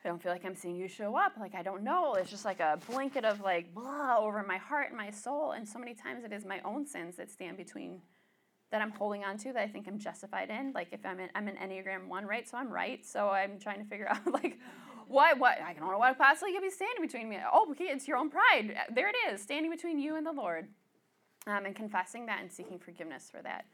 I 0.04 0.08
don't 0.08 0.22
feel 0.22 0.32
like 0.32 0.46
I'm 0.46 0.56
seeing 0.56 0.76
you 0.76 0.88
show 0.88 1.16
up. 1.16 1.34
Like 1.40 1.54
I 1.54 1.62
don't 1.62 1.84
know. 1.84 2.16
It's 2.16 2.30
just 2.30 2.46
like 2.46 2.60
a 2.60 2.80
blanket 2.90 3.24
of 3.24 3.42
like 3.42 3.74
blah 3.74 4.18
over 4.18 4.44
my 4.44 4.58
heart 4.58 4.88
and 4.90 4.98
my 4.98 5.12
soul. 5.12 5.52
And 5.52 5.68
so 5.68 5.78
many 5.78 5.94
times 5.94 6.24
it 6.24 6.34
is 6.34 6.44
my 6.46 6.60
own 6.66 6.86
sins 6.86 7.18
that 7.18 7.30
stand 7.30 7.58
between 7.58 8.02
that 8.72 8.82
I'm 8.82 8.92
holding 8.92 9.24
on 9.24 9.38
to 9.40 9.54
that 9.54 9.62
I 9.62 9.68
think 9.68 9.88
I'm 9.88 10.00
justified 10.00 10.50
in. 10.50 10.72
Like 10.74 10.88
if 10.92 11.06
I'm 11.06 11.20
in, 11.20 11.30
I'm 11.36 11.48
an 11.48 11.58
Enneagram 11.58 12.08
one, 12.08 12.26
right? 12.26 12.48
So 12.50 12.58
I'm 12.58 12.72
right. 12.72 13.06
So 13.06 13.30
I'm 13.30 13.60
trying 13.60 13.80
to 13.84 13.86
figure 13.86 14.08
out 14.10 14.26
like 14.32 14.58
what 15.08 15.38
what 15.38 15.62
I 15.62 15.74
don't 15.74 15.92
know 15.92 15.98
what 16.00 16.18
possibly 16.18 16.54
could 16.54 16.62
be 16.62 16.70
standing 16.70 17.02
between 17.02 17.30
me. 17.30 17.38
Oh, 17.52 17.70
okay, 17.72 17.86
it's 17.86 18.08
your 18.08 18.18
own 18.18 18.30
pride. 18.30 18.76
There 18.94 19.10
it 19.10 19.16
is, 19.32 19.42
standing 19.42 19.70
between 19.70 20.00
you 20.00 20.16
and 20.16 20.26
the 20.26 20.32
Lord, 20.32 20.68
um, 21.46 21.66
and 21.66 21.76
confessing 21.76 22.26
that 22.26 22.42
and 22.42 22.52
seeking 22.52 22.80
forgiveness 22.80 23.30
for 23.30 23.42
that. 23.44 23.66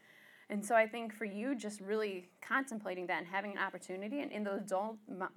And 0.50 0.64
so 0.64 0.74
I 0.74 0.86
think 0.86 1.12
for 1.12 1.26
you, 1.26 1.54
just 1.54 1.80
really 1.80 2.30
contemplating 2.40 3.06
that 3.08 3.18
and 3.18 3.26
having 3.26 3.52
an 3.52 3.58
opportunity, 3.58 4.20
and 4.20 4.32
in 4.32 4.44
those 4.44 4.62
dull, 4.64 4.96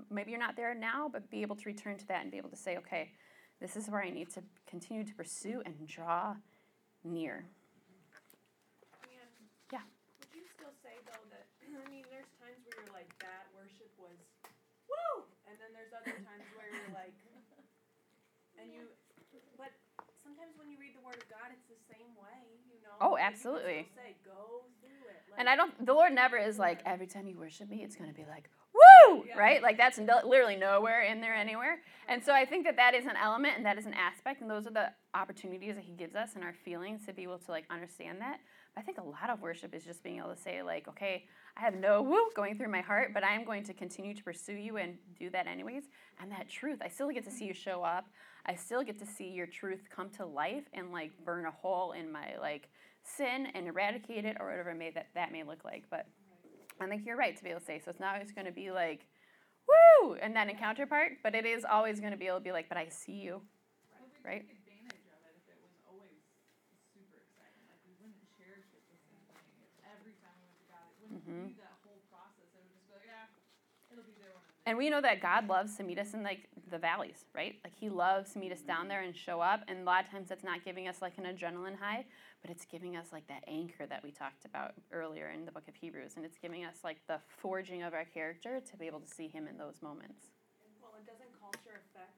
maybe 0.10 0.32
you're 0.32 0.40
not 0.40 0.56
there 0.56 0.74
now, 0.74 1.10
but 1.12 1.30
be 1.30 1.42
able 1.42 1.58
to 1.58 1.68
return 1.68 1.98
to 1.98 2.08
that 2.08 2.24
and 2.24 2.32
be 2.32 2.38
able 2.38 2.50
to 2.50 2.56
say, 2.56 2.78
okay, 2.78 3.12
this 3.60 3.76
is 3.76 3.90
where 3.90 4.02
I 4.02 4.10
need 4.10 4.32
to 4.32 4.42
continue 4.66 5.04
to 5.04 5.14
pursue 5.14 5.62
and 5.66 5.76
draw 5.86 6.36
near. 7.04 7.44
yeah. 9.74 9.84
Would 10.24 10.32
you 10.32 10.48
still 10.48 10.72
say 10.80 10.96
though 11.04 11.26
that 11.28 11.44
I 11.68 11.86
mean, 11.92 12.08
there's 12.08 12.32
times 12.40 12.64
where 12.64 12.80
you're 12.80 12.96
like 12.96 13.12
that 13.20 13.52
worship 13.52 13.92
was 14.00 14.16
woo, 14.88 15.28
and 15.44 15.60
then 15.60 15.76
there's 15.76 15.92
other 15.92 16.16
times 16.24 16.48
where 16.56 16.72
you're 16.72 16.96
like, 17.04 17.14
and 18.56 18.72
you, 18.72 18.88
but 19.60 19.76
sometimes 20.24 20.56
when 20.56 20.72
you 20.72 20.80
read 20.80 20.96
the 20.96 21.04
Word 21.04 21.20
of 21.20 21.28
God, 21.28 21.52
it's 21.52 21.68
the 21.68 21.80
same 21.92 22.16
way, 22.16 22.64
you 22.64 22.80
know. 22.80 22.96
Oh, 23.04 23.20
absolutely. 23.20 23.92
Say, 23.92 24.16
go 24.24 24.71
and 25.42 25.50
I 25.50 25.56
don't, 25.56 25.86
the 25.86 25.94
Lord 25.94 26.14
never 26.14 26.38
is 26.38 26.60
like, 26.60 26.82
every 26.86 27.08
time 27.08 27.28
you 27.28 27.36
worship 27.36 27.68
me, 27.68 27.82
it's 27.84 27.96
going 27.96 28.12
to 28.12 28.16
be 28.16 28.26
like, 28.30 28.48
woo, 28.76 29.24
yeah. 29.28 29.36
right? 29.36 29.62
Like 29.62 29.76
that's 29.76 29.98
literally 29.98 30.56
nowhere 30.56 31.02
in 31.02 31.20
there 31.20 31.34
anywhere. 31.34 31.80
And 32.08 32.24
so 32.24 32.32
I 32.32 32.46
think 32.46 32.64
that 32.66 32.76
that 32.76 32.94
is 32.94 33.06
an 33.06 33.16
element 33.20 33.54
and 33.58 33.66
that 33.66 33.80
is 33.80 33.88
an 33.88 33.96
aspect, 33.96 34.42
and 34.42 34.50
those 34.50 34.68
are 34.68 34.72
the 34.72 34.92
opportunities 35.16 35.74
that 35.74 35.84
He 35.84 35.94
gives 35.94 36.16
us 36.16 36.36
and 36.36 36.44
our 36.44 36.54
feelings 36.54 37.08
to 37.08 37.14
be 37.14 37.24
able 37.24 37.40
to 37.40 37.52
like 37.52 37.66
understand 37.72 38.22
that. 38.22 38.40
But 38.76 38.82
I 38.82 38.84
think 38.84 39.00
a 39.00 39.04
lot 39.04 39.32
of 39.32 39.42
worship 39.42 39.74
is 39.74 39.84
just 39.84 40.04
being 40.04 40.20
able 40.20 40.30
to 40.30 40.40
say, 40.40 40.62
like, 40.62 40.88
okay, 40.88 41.26
I 41.58 41.62
have 41.62 41.74
no 41.74 42.04
woo 42.04 42.30
going 42.36 42.56
through 42.56 42.70
my 42.70 42.82
heart, 42.82 43.12
but 43.12 43.24
I 43.24 43.34
am 43.34 43.44
going 43.44 43.64
to 43.64 43.74
continue 43.74 44.14
to 44.14 44.24
pursue 44.24 44.54
you 44.54 44.78
and 44.78 44.96
do 45.18 45.32
that 45.32 45.48
anyways. 45.48 45.86
And 46.22 46.32
that 46.32 46.48
truth, 46.48 46.78
I 46.84 46.88
still 46.88 47.10
get 47.10 47.24
to 47.26 47.32
see 47.32 47.46
you 47.46 47.54
show 47.56 47.84
up. 47.84 48.06
I 48.46 48.56
still 48.56 48.84
get 48.84 49.00
to 49.00 49.06
see 49.06 49.30
your 49.30 49.48
truth 49.48 49.90
come 49.94 50.10
to 50.12 50.26
life 50.26 50.66
and 50.74 50.92
like 50.92 51.12
burn 51.26 51.46
a 51.46 51.52
hole 51.52 51.94
in 51.94 52.12
my 52.12 52.36
like 52.40 52.70
sin 53.04 53.48
and 53.54 53.68
eradicate 53.68 54.26
it 54.26 54.38
or 54.40 54.50
whatever 54.50 54.74
may 54.74 54.92
that, 54.92 55.08
that 55.16 55.32
may 55.32 55.44
look 55.44 55.64
like. 55.64 55.84
But 55.90 56.06
I 56.80 56.88
think 56.88 57.06
you're 57.06 57.18
right 57.18 57.36
to 57.36 57.44
be 57.44 57.50
able 57.50 57.60
to 57.60 57.66
say, 57.66 57.80
so 57.84 57.92
it's 57.92 58.00
not 58.00 58.16
always 58.16 58.32
going 58.32 58.46
to 58.46 58.52
be 58.52 58.72
like, 58.72 59.06
woo, 59.68 60.16
and 60.16 60.36
that 60.36 60.50
encounter 60.50 60.86
part, 60.86 61.14
but 61.24 61.36
it 61.36 61.46
is 61.46 61.66
always 61.66 62.00
going 62.00 62.12
to 62.12 62.18
be 62.18 62.28
able 62.28 62.38
to 62.38 62.44
be 62.44 62.52
like, 62.52 62.68
but 62.70 62.78
I 62.78 62.88
see 62.90 63.14
you, 63.14 63.42
right? 64.26 64.46
Mm-hmm. 71.14 71.48
And 74.66 74.78
we 74.78 74.90
know 74.90 75.02
that 75.02 75.22
God 75.22 75.50
loves 75.50 75.76
to 75.78 75.84
meet 75.84 76.00
us 76.00 76.14
in 76.14 76.24
like 76.24 76.48
the 76.72 76.80
valleys, 76.80 77.26
right? 77.36 77.56
Like 77.64 77.74
He 77.76 77.90
loves 77.90 78.34
to 78.34 78.40
meet 78.40 78.52
us 78.52 78.62
down 78.62 78.88
there 78.88 79.02
and 79.02 79.16
show 79.16 79.42
up. 79.42 79.62
And 79.68 79.80
a 79.80 79.84
lot 79.84 80.06
of 80.06 80.12
times 80.12 80.30
that's 80.30 80.44
not 80.44 80.66
giving 80.66 80.88
us 80.88 81.02
like 81.02 81.18
an 81.18 81.26
adrenaline 81.26 81.78
high, 81.78 82.06
but 82.42 82.50
it's 82.50 82.66
giving 82.66 82.96
us 82.96 83.08
like 83.12 83.28
that 83.28 83.44
anchor 83.48 83.86
that 83.86 84.04
we 84.04 84.12
talked 84.12 84.46
about 84.46 84.74
earlier 84.92 85.30
in 85.30 85.46
the 85.46 85.52
book 85.52 85.68
of 85.68 85.76
Hebrews. 85.76 86.14
And 86.16 86.26
it's 86.26 86.38
giving 86.38 86.66
us 86.66 86.78
like 86.84 86.98
the 87.08 87.20
forging 87.38 87.84
of 87.84 87.94
our 87.94 88.06
character 88.06 88.60
to 88.60 88.78
be 88.78 88.88
able 88.88 89.02
to 89.02 89.08
see 89.08 89.28
Him 89.28 89.48
in 89.48 89.58
those 89.58 89.82
moments. 89.82 90.32
Well, 90.82 90.94
and 90.98 91.06
doesn't 91.06 91.30
culture 91.40 91.78
affect? 91.78 92.18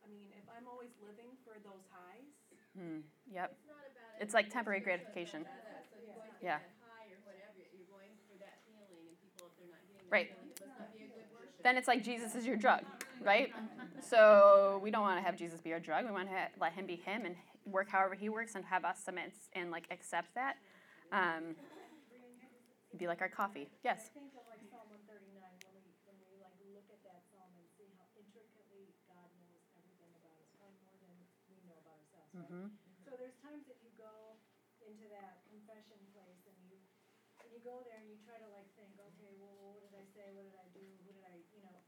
I 0.00 0.08
mean, 0.08 0.32
if 0.32 0.48
I'm 0.48 0.66
always 0.70 0.94
living 1.04 1.28
for 1.44 1.58
those 1.60 1.84
highs. 1.92 2.30
Hmm. 2.78 3.04
Yep. 3.34 3.52
It's, 3.52 4.30
it's 4.30 4.34
like 4.34 4.48
temporary 4.48 4.80
gratification. 4.80 5.44
yeah. 6.40 6.58
Right 10.10 10.30
then 11.62 11.76
it's 11.76 11.88
like 11.88 12.02
Jesus 12.02 12.34
is 12.34 12.46
your 12.46 12.56
drug, 12.56 12.82
right? 13.24 13.52
So 14.00 14.80
we 14.82 14.90
don't 14.90 15.02
want 15.02 15.18
to 15.18 15.24
have 15.24 15.36
Jesus 15.36 15.60
be 15.60 15.72
our 15.72 15.80
drug. 15.80 16.04
We 16.06 16.12
want 16.12 16.28
to 16.28 16.34
ha- 16.34 16.48
let 16.60 16.72
him 16.72 16.86
be 16.86 16.96
him 16.96 17.24
and 17.24 17.34
work 17.66 17.88
however 17.90 18.14
he 18.14 18.28
works 18.28 18.54
and 18.54 18.64
have 18.64 18.84
us 18.84 18.98
submit 19.04 19.32
and 19.54 19.70
like 19.70 19.86
accept 19.90 20.34
that. 20.34 20.56
Um, 21.12 21.56
be 22.96 23.06
like 23.06 23.20
our 23.20 23.28
coffee. 23.28 23.68
Yes. 23.84 24.10
Mm-hmm. 32.36 32.70
So 33.02 33.10
there's 33.18 33.34
times 33.42 33.66
that 33.66 33.82
you 33.82 33.90
go 33.98 34.38
into 34.86 35.10
that 35.10 35.42
confession 35.50 35.98
place 36.14 36.38
and 36.46 36.54
you 36.70 36.78
and 37.42 37.48
you 37.50 37.60
go 37.64 37.82
there 37.82 37.98
and 37.98 38.08
you 38.08 38.16
try 38.22 38.38
to 38.38 38.48
like 38.54 38.68
think, 38.78 38.94
okay, 38.94 39.32
well, 39.40 39.52
what 39.58 39.80
did 39.82 39.92
I 39.96 40.04
say? 40.14 40.30
What 40.32 40.46
did 40.46 40.54
I 40.54 40.68
do? 40.70 40.84
What 41.02 41.18
did 41.18 41.24
I, 41.26 41.34
you 41.50 41.60
know? 41.64 41.78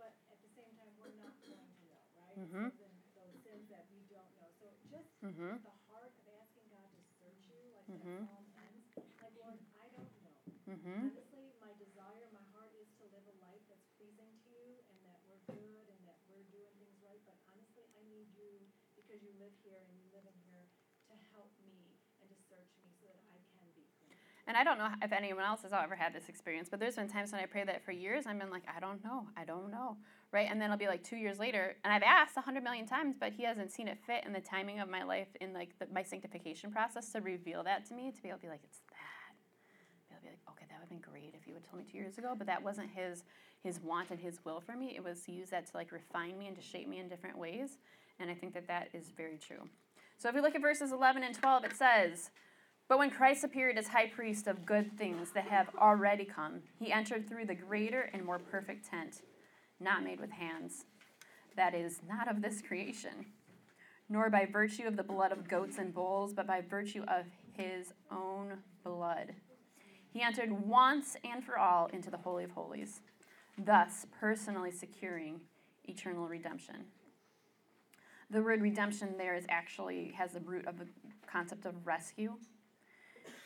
But 0.00 0.16
at 0.32 0.38
the 0.42 0.50
same 0.56 0.72
time, 0.80 0.90
we're 0.98 1.14
not 1.20 1.34
going 1.44 1.56
to 1.56 1.82
know, 1.86 2.02
right? 2.18 2.29
Mm-hmm. 2.40 2.72
So 2.72 2.88
those 3.20 3.36
sins 3.44 3.68
that 3.68 3.84
we 3.92 4.00
don't 4.08 4.32
know. 4.40 4.48
So 4.56 4.72
just 4.88 5.12
mm-hmm. 5.20 5.60
the 5.60 5.76
heart 5.92 6.08
of 6.08 6.24
asking 6.40 6.72
God 6.72 6.88
to 6.88 7.02
search 7.20 7.44
you, 7.44 7.60
like 7.76 7.84
mm-hmm. 7.92 8.24
that 8.24 8.32
psalm 8.32 8.48
ends, 8.64 8.84
like 8.96 9.36
Lord, 9.36 9.60
I 9.76 9.86
don't 9.92 10.08
know. 10.24 10.40
Mm-hmm. 10.72 11.12
Honestly, 11.12 11.52
my 11.60 11.72
desire, 11.76 12.32
my 12.32 12.46
heart 12.56 12.72
is 12.80 12.88
to 12.96 13.04
live 13.12 13.28
a 13.28 13.36
life 13.44 13.60
that's 13.68 13.84
pleasing 14.00 14.32
to 14.40 14.48
you 14.56 14.72
and 14.88 14.96
that 15.04 15.20
we're 15.28 15.44
good 15.52 15.84
and 15.92 16.00
that 16.08 16.16
we're 16.32 16.48
doing 16.48 16.72
things 16.80 16.96
right. 17.04 17.20
But 17.28 17.36
honestly, 17.52 17.84
I 17.92 18.00
need 18.08 18.32
you 18.32 18.64
because 18.96 19.20
you 19.20 19.36
live 19.36 19.52
here 19.60 19.84
and 19.84 19.92
you 20.00 20.08
live 20.08 20.24
in 20.24 20.38
here 20.48 20.64
to 21.12 21.14
help 21.36 21.52
me 21.60 21.92
and 22.24 22.32
to 22.32 22.38
search 22.48 22.72
me 22.80 22.88
so 22.96 23.12
that 23.12 23.20
I 23.28 23.36
can 23.52 23.68
be 23.76 23.84
clean. 24.00 24.16
And 24.50 24.56
I 24.56 24.64
don't 24.64 24.78
know 24.78 24.88
if 25.00 25.12
anyone 25.12 25.44
else 25.44 25.62
has 25.62 25.72
ever 25.72 25.94
had 25.94 26.12
this 26.12 26.28
experience, 26.28 26.68
but 26.68 26.80
there's 26.80 26.96
been 26.96 27.06
times 27.06 27.30
when 27.30 27.40
I 27.40 27.46
pray 27.46 27.62
that 27.62 27.84
for 27.84 27.92
years, 27.92 28.26
I've 28.26 28.36
been 28.36 28.50
like, 28.50 28.64
I 28.66 28.80
don't 28.80 28.98
know, 29.04 29.28
I 29.36 29.44
don't 29.44 29.70
know, 29.70 29.96
right? 30.32 30.48
And 30.50 30.60
then 30.60 30.72
it'll 30.72 30.76
be 30.76 30.88
like 30.88 31.04
two 31.04 31.14
years 31.14 31.38
later, 31.38 31.76
and 31.84 31.94
I've 31.94 32.02
asked 32.02 32.36
a 32.36 32.40
hundred 32.40 32.64
million 32.64 32.84
times, 32.84 33.14
but 33.16 33.32
He 33.32 33.44
hasn't 33.44 33.70
seen 33.70 33.86
it 33.86 33.96
fit 34.04 34.24
in 34.26 34.32
the 34.32 34.40
timing 34.40 34.80
of 34.80 34.88
my 34.88 35.04
life, 35.04 35.28
in 35.40 35.52
like 35.52 35.78
the, 35.78 35.86
my 35.94 36.02
sanctification 36.02 36.72
process, 36.72 37.12
to 37.12 37.20
reveal 37.20 37.62
that 37.62 37.86
to 37.90 37.94
me, 37.94 38.10
to 38.10 38.20
be 38.20 38.28
able 38.28 38.38
to 38.38 38.46
be 38.46 38.48
like, 38.48 38.62
it's 38.64 38.80
that. 38.90 40.16
To 40.16 40.20
be 40.20 40.30
like, 40.30 40.40
okay, 40.50 40.66
that 40.68 40.80
would 40.80 40.90
have 40.90 40.90
been 40.90 40.98
great 40.98 41.32
if 41.40 41.46
you 41.46 41.54
would 41.54 41.62
told 41.70 41.80
me 41.80 41.88
two 41.88 41.98
years 41.98 42.18
ago, 42.18 42.34
but 42.36 42.48
that 42.48 42.60
wasn't 42.60 42.90
His 42.90 43.22
His 43.62 43.78
want 43.80 44.10
and 44.10 44.18
His 44.18 44.44
will 44.44 44.60
for 44.60 44.74
me. 44.74 44.96
It 44.96 45.04
was 45.04 45.20
to 45.26 45.30
use 45.30 45.50
that 45.50 45.66
to 45.66 45.76
like 45.76 45.92
refine 45.92 46.36
me 46.36 46.48
and 46.48 46.56
to 46.56 46.62
shape 46.62 46.88
me 46.88 46.98
in 46.98 47.08
different 47.08 47.38
ways, 47.38 47.78
and 48.18 48.28
I 48.28 48.34
think 48.34 48.54
that 48.54 48.66
that 48.66 48.88
is 48.94 49.12
very 49.16 49.38
true. 49.38 49.68
So 50.18 50.28
if 50.28 50.34
we 50.34 50.40
look 50.40 50.56
at 50.56 50.60
verses 50.60 50.90
11 50.90 51.22
and 51.22 51.36
12, 51.36 51.66
it 51.66 51.76
says. 51.76 52.32
But 52.90 52.98
when 52.98 53.10
Christ 53.10 53.44
appeared 53.44 53.78
as 53.78 53.86
high 53.86 54.08
priest 54.08 54.48
of 54.48 54.66
good 54.66 54.98
things 54.98 55.30
that 55.30 55.44
have 55.44 55.68
already 55.78 56.24
come, 56.24 56.60
he 56.76 56.90
entered 56.90 57.28
through 57.28 57.46
the 57.46 57.54
greater 57.54 58.10
and 58.12 58.24
more 58.24 58.40
perfect 58.40 58.90
tent, 58.90 59.22
not 59.78 60.02
made 60.02 60.18
with 60.18 60.32
hands, 60.32 60.86
that 61.56 61.72
is, 61.72 62.00
not 62.08 62.28
of 62.28 62.42
this 62.42 62.60
creation, 62.60 63.26
nor 64.08 64.28
by 64.28 64.44
virtue 64.44 64.88
of 64.88 64.96
the 64.96 65.04
blood 65.04 65.30
of 65.30 65.46
goats 65.46 65.78
and 65.78 65.94
bulls, 65.94 66.34
but 66.34 66.48
by 66.48 66.62
virtue 66.62 67.04
of 67.06 67.26
his 67.52 67.92
own 68.10 68.58
blood. 68.82 69.34
He 70.12 70.20
entered 70.20 70.50
once 70.50 71.14
and 71.22 71.44
for 71.44 71.56
all 71.56 71.86
into 71.92 72.10
the 72.10 72.16
Holy 72.16 72.42
of 72.42 72.50
Holies, 72.50 73.02
thus 73.56 74.04
personally 74.18 74.72
securing 74.72 75.42
eternal 75.84 76.26
redemption. 76.26 76.86
The 78.30 78.42
word 78.42 78.60
redemption 78.60 79.14
there 79.16 79.36
is 79.36 79.44
actually 79.48 80.12
has 80.18 80.32
the 80.32 80.40
root 80.40 80.66
of 80.66 80.76
the 80.80 80.88
concept 81.28 81.66
of 81.66 81.86
rescue 81.86 82.34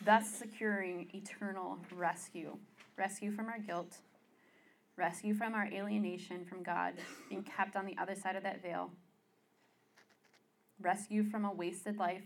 thus 0.05 0.29
securing 0.29 1.09
eternal 1.15 1.79
rescue. 1.95 2.57
Rescue 2.97 3.33
from 3.33 3.47
our 3.47 3.59
guilt, 3.59 3.97
rescue 4.97 5.35
from 5.35 5.55
our 5.55 5.67
alienation 5.67 6.45
from 6.45 6.63
God, 6.63 6.95
being 7.29 7.43
kept 7.43 7.75
on 7.75 7.87
the 7.87 7.97
other 8.01 8.15
side 8.15 8.37
of 8.37 8.45
that 8.45 8.63
veil, 8.63 8.91
rescue 10.81 11.25
from 11.25 11.45
a 11.45 11.53
wasted 11.53 11.97
life 11.99 12.23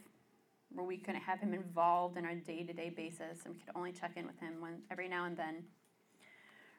where 0.70 0.84
we 0.84 0.98
couldn't 0.98 1.22
have 1.22 1.40
Him 1.40 1.54
involved 1.54 2.18
in 2.18 2.26
our 2.26 2.34
day 2.34 2.64
to 2.64 2.72
day 2.72 2.90
basis 2.90 3.44
and 3.44 3.54
we 3.54 3.60
could 3.60 3.74
only 3.74 3.92
check 3.92 4.12
in 4.16 4.26
with 4.26 4.38
Him 4.40 4.60
when, 4.60 4.82
every 4.90 5.08
now 5.08 5.24
and 5.24 5.36
then, 5.36 5.64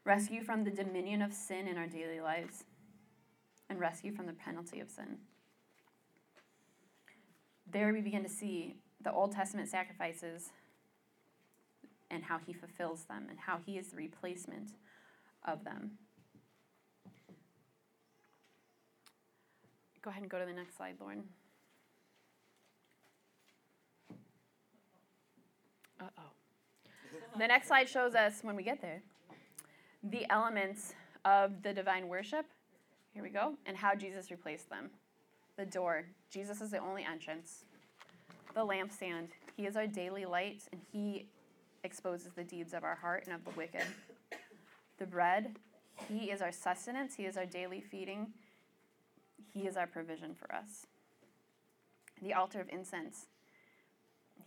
rescue 0.06 0.44
from 0.44 0.64
the 0.64 0.72
dominion 0.72 1.22
of 1.22 1.34
sin 1.34 1.68
in 1.68 1.78
our 1.78 1.88
daily 1.88 2.22
lives, 2.22 2.64
and 3.70 3.80
rescue 3.80 4.14
from 4.14 4.26
the 4.26 4.34
penalty 4.34 4.80
of 4.80 4.90
sin. 4.90 5.18
There 7.72 7.94
we 7.94 8.02
begin 8.02 8.24
to 8.24 8.30
see 8.30 8.78
the 9.02 9.12
Old 9.12 9.32
Testament 9.32 9.70
sacrifices 9.70 10.50
and 12.12 12.24
how 12.24 12.40
he 12.46 12.54
fulfills 12.54 13.04
them 13.04 13.28
and 13.30 13.40
how 13.40 13.60
he 13.66 13.78
is 13.78 13.88
the 13.88 13.98
replacement 13.98 14.72
of 15.46 15.64
them. 15.64 15.92
Go 20.02 20.10
ahead 20.10 20.22
and 20.22 20.32
go 20.32 20.40
to 20.40 20.46
the 20.46 20.54
next 20.54 20.78
slide, 20.78 20.96
Lauren. 21.00 21.24
Uh 26.00 26.06
oh. 26.18 26.32
The 27.38 27.48
next 27.48 27.68
slide 27.68 27.90
shows 27.90 28.16
us, 28.16 28.40
when 28.42 28.56
we 28.56 28.64
get 28.64 28.82
there, 28.82 29.02
the 30.04 30.26
elements 30.30 30.94
of 31.26 31.62
the 31.62 31.74
divine 31.74 32.08
worship. 32.08 32.46
Here 33.14 33.22
we 33.22 33.30
go. 33.30 33.56
And 33.66 33.76
how 33.76 33.94
Jesus 33.96 34.32
replaced 34.32 34.70
them. 34.70 34.90
The 35.58 35.66
door. 35.66 36.06
Jesus 36.32 36.62
is 36.62 36.72
the 36.72 36.78
only 36.78 37.04
entrance. 37.04 37.66
The 38.54 38.62
lampstand. 38.62 39.28
He 39.58 39.66
is 39.66 39.76
our 39.76 39.88
daily 39.88 40.26
light, 40.26 40.62
and 40.72 40.80
He 40.94 41.28
exposes 41.84 42.32
the 42.34 42.44
deeds 42.44 42.74
of 42.74 42.84
our 42.84 42.96
heart 42.96 43.24
and 43.26 43.36
of 43.36 43.44
the 43.46 43.52
wicked. 43.52 43.86
The 44.98 45.06
bread, 45.06 45.56
He 46.08 46.32
is 46.32 46.42
our 46.42 46.52
sustenance, 46.52 47.16
He 47.16 47.26
is 47.26 47.38
our 47.38 47.46
daily 47.46 47.82
feeding, 47.82 48.28
He 49.54 49.68
is 49.68 49.78
our 49.78 49.88
provision 49.88 50.36
for 50.36 50.54
us. 50.54 50.88
The 52.22 52.34
altar 52.34 52.60
of 52.60 52.70
incense, 52.70 53.28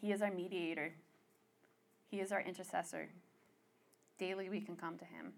He 0.01 0.13
is 0.13 0.21
our 0.21 0.31
mediator, 0.31 0.93
He 2.11 2.21
is 2.21 2.33
our 2.33 2.41
intercessor. 2.41 3.09
Daily 4.19 4.49
we 4.49 4.61
can 4.61 4.77
come 4.77 4.99
to 4.99 5.05
Him. 5.05 5.33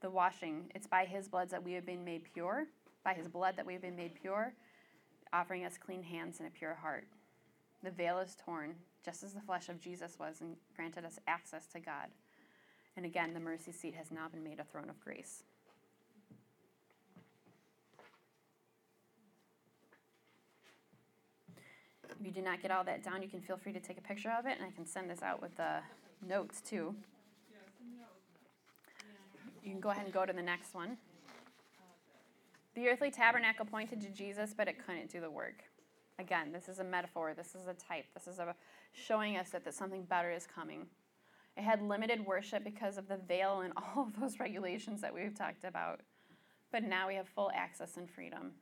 The 0.00 0.10
washing, 0.10 0.70
it's 0.74 0.86
by 0.86 1.04
His 1.04 1.28
blood 1.28 1.50
that 1.50 1.64
we 1.64 1.72
have 1.72 1.84
been 1.84 2.04
made 2.04 2.24
pure, 2.32 2.66
by 3.04 3.14
His 3.14 3.28
blood 3.28 3.56
that 3.56 3.66
we 3.66 3.72
have 3.72 3.82
been 3.82 3.96
made 3.96 4.14
pure, 4.14 4.54
offering 5.32 5.64
us 5.64 5.78
clean 5.78 6.02
hands 6.02 6.38
and 6.38 6.48
a 6.48 6.50
pure 6.50 6.74
heart. 6.74 7.06
The 7.82 7.90
veil 7.90 8.18
is 8.18 8.36
torn, 8.44 8.74
just 9.04 9.22
as 9.24 9.32
the 9.32 9.40
flesh 9.40 9.68
of 9.68 9.80
Jesus 9.80 10.18
was, 10.18 10.40
and 10.40 10.56
granted 10.76 11.04
us 11.04 11.18
access 11.26 11.66
to 11.68 11.80
God. 11.80 12.08
And 12.96 13.04
again, 13.04 13.34
the 13.34 13.40
mercy 13.40 13.72
seat 13.72 13.94
has 13.94 14.10
now 14.10 14.28
been 14.28 14.44
made 14.44 14.60
a 14.60 14.64
throne 14.64 14.88
of 14.88 15.00
grace. 15.00 15.42
If 22.08 22.26
you 22.26 22.30
did 22.30 22.44
not 22.44 22.62
get 22.62 22.70
all 22.70 22.84
that 22.84 23.02
down, 23.02 23.22
you 23.22 23.28
can 23.28 23.40
feel 23.40 23.56
free 23.56 23.72
to 23.72 23.80
take 23.80 23.98
a 23.98 24.02
picture 24.02 24.30
of 24.38 24.46
it, 24.46 24.58
and 24.58 24.64
I 24.64 24.70
can 24.70 24.86
send 24.86 25.10
this 25.10 25.22
out 25.22 25.42
with 25.42 25.56
the 25.56 25.78
notes 26.24 26.60
too. 26.60 26.94
You 29.64 29.70
can 29.70 29.80
go 29.80 29.90
ahead 29.90 30.04
and 30.04 30.12
go 30.12 30.24
to 30.24 30.32
the 30.32 30.42
next 30.42 30.74
one. 30.74 30.98
The 32.74 32.88
earthly 32.88 33.10
tabernacle 33.10 33.64
pointed 33.64 34.00
to 34.02 34.08
Jesus, 34.08 34.54
but 34.56 34.68
it 34.68 34.84
couldn't 34.84 35.10
do 35.10 35.20
the 35.20 35.30
work. 35.30 35.64
Again, 36.22 36.52
this 36.52 36.68
is 36.68 36.78
a 36.78 36.84
metaphor, 36.84 37.34
this 37.36 37.56
is 37.56 37.66
a 37.66 37.74
type, 37.74 38.04
this 38.14 38.28
is 38.28 38.38
a 38.38 38.54
showing 38.92 39.36
us 39.36 39.50
that, 39.50 39.64
that 39.64 39.74
something 39.74 40.04
better 40.04 40.30
is 40.30 40.46
coming. 40.46 40.86
It 41.56 41.64
had 41.64 41.82
limited 41.82 42.24
worship 42.24 42.62
because 42.62 42.96
of 42.96 43.08
the 43.08 43.16
veil 43.16 43.62
and 43.62 43.72
all 43.76 44.04
of 44.04 44.20
those 44.20 44.38
regulations 44.38 45.00
that 45.00 45.12
we've 45.12 45.34
talked 45.34 45.64
about. 45.64 46.00
But 46.70 46.84
now 46.84 47.08
we 47.08 47.16
have 47.16 47.28
full 47.28 47.50
access 47.52 47.96
and 47.96 48.08
freedom. 48.08 48.52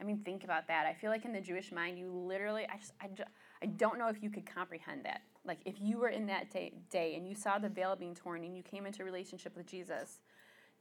I 0.00 0.04
mean, 0.04 0.18
think 0.18 0.44
about 0.44 0.68
that. 0.68 0.86
I 0.86 0.94
feel 0.94 1.10
like 1.10 1.24
in 1.24 1.32
the 1.32 1.40
Jewish 1.40 1.72
mind, 1.72 1.98
you 1.98 2.10
literally, 2.10 2.64
I 2.72 2.78
just, 2.78 2.92
I, 3.02 3.08
just, 3.08 3.28
I 3.60 3.66
don't 3.66 3.98
know 3.98 4.06
if 4.06 4.22
you 4.22 4.30
could 4.30 4.46
comprehend 4.46 5.04
that. 5.04 5.22
Like, 5.44 5.58
if 5.64 5.80
you 5.80 5.98
were 5.98 6.08
in 6.10 6.26
that 6.26 6.50
day, 6.50 6.72
day 6.90 7.16
and 7.16 7.28
you 7.28 7.34
saw 7.34 7.58
the 7.58 7.68
veil 7.68 7.96
being 7.96 8.14
torn 8.14 8.44
and 8.44 8.56
you 8.56 8.62
came 8.62 8.86
into 8.86 9.04
relationship 9.04 9.56
with 9.56 9.66
Jesus, 9.66 10.20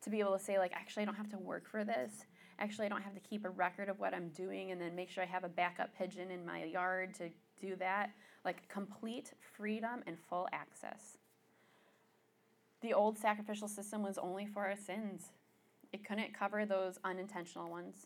to 0.01 0.09
be 0.09 0.19
able 0.19 0.37
to 0.37 0.43
say, 0.43 0.57
like, 0.59 0.73
actually, 0.73 1.03
I 1.03 1.05
don't 1.07 1.15
have 1.15 1.29
to 1.31 1.39
work 1.39 1.67
for 1.67 1.83
this. 1.83 2.25
Actually, 2.59 2.87
I 2.87 2.89
don't 2.89 3.01
have 3.01 3.13
to 3.15 3.21
keep 3.21 3.45
a 3.45 3.49
record 3.49 3.87
of 3.89 3.99
what 3.99 4.13
I'm 4.13 4.29
doing 4.29 4.71
and 4.71 4.81
then 4.81 4.95
make 4.95 5.09
sure 5.09 5.23
I 5.23 5.27
have 5.27 5.45
a 5.45 5.49
backup 5.49 5.97
pigeon 5.97 6.29
in 6.29 6.45
my 6.45 6.65
yard 6.65 7.13
to 7.15 7.29
do 7.59 7.75
that. 7.77 8.11
Like, 8.43 8.67
complete 8.67 9.31
freedom 9.57 10.03
and 10.05 10.17
full 10.29 10.47
access. 10.51 11.17
The 12.81 12.93
old 12.93 13.17
sacrificial 13.17 13.67
system 13.67 14.03
was 14.03 14.17
only 14.17 14.45
for 14.45 14.65
our 14.65 14.75
sins, 14.75 15.31
it 15.91 16.07
couldn't 16.07 16.37
cover 16.37 16.65
those 16.65 16.99
unintentional 17.03 17.69
ones. 17.69 18.05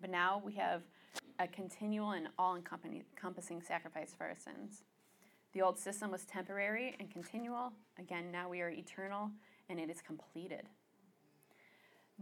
But 0.00 0.10
now 0.10 0.42
we 0.44 0.52
have 0.54 0.82
a 1.38 1.46
continual 1.46 2.12
and 2.12 2.28
all 2.38 2.56
encompassing 2.56 3.62
sacrifice 3.62 4.14
for 4.16 4.24
our 4.24 4.36
sins. 4.36 4.82
The 5.52 5.62
old 5.62 5.78
system 5.78 6.10
was 6.10 6.24
temporary 6.24 6.96
and 6.98 7.10
continual. 7.10 7.72
Again, 7.98 8.30
now 8.30 8.48
we 8.48 8.60
are 8.60 8.70
eternal 8.70 9.30
and 9.68 9.78
it 9.78 9.90
is 9.90 10.02
completed. 10.02 10.68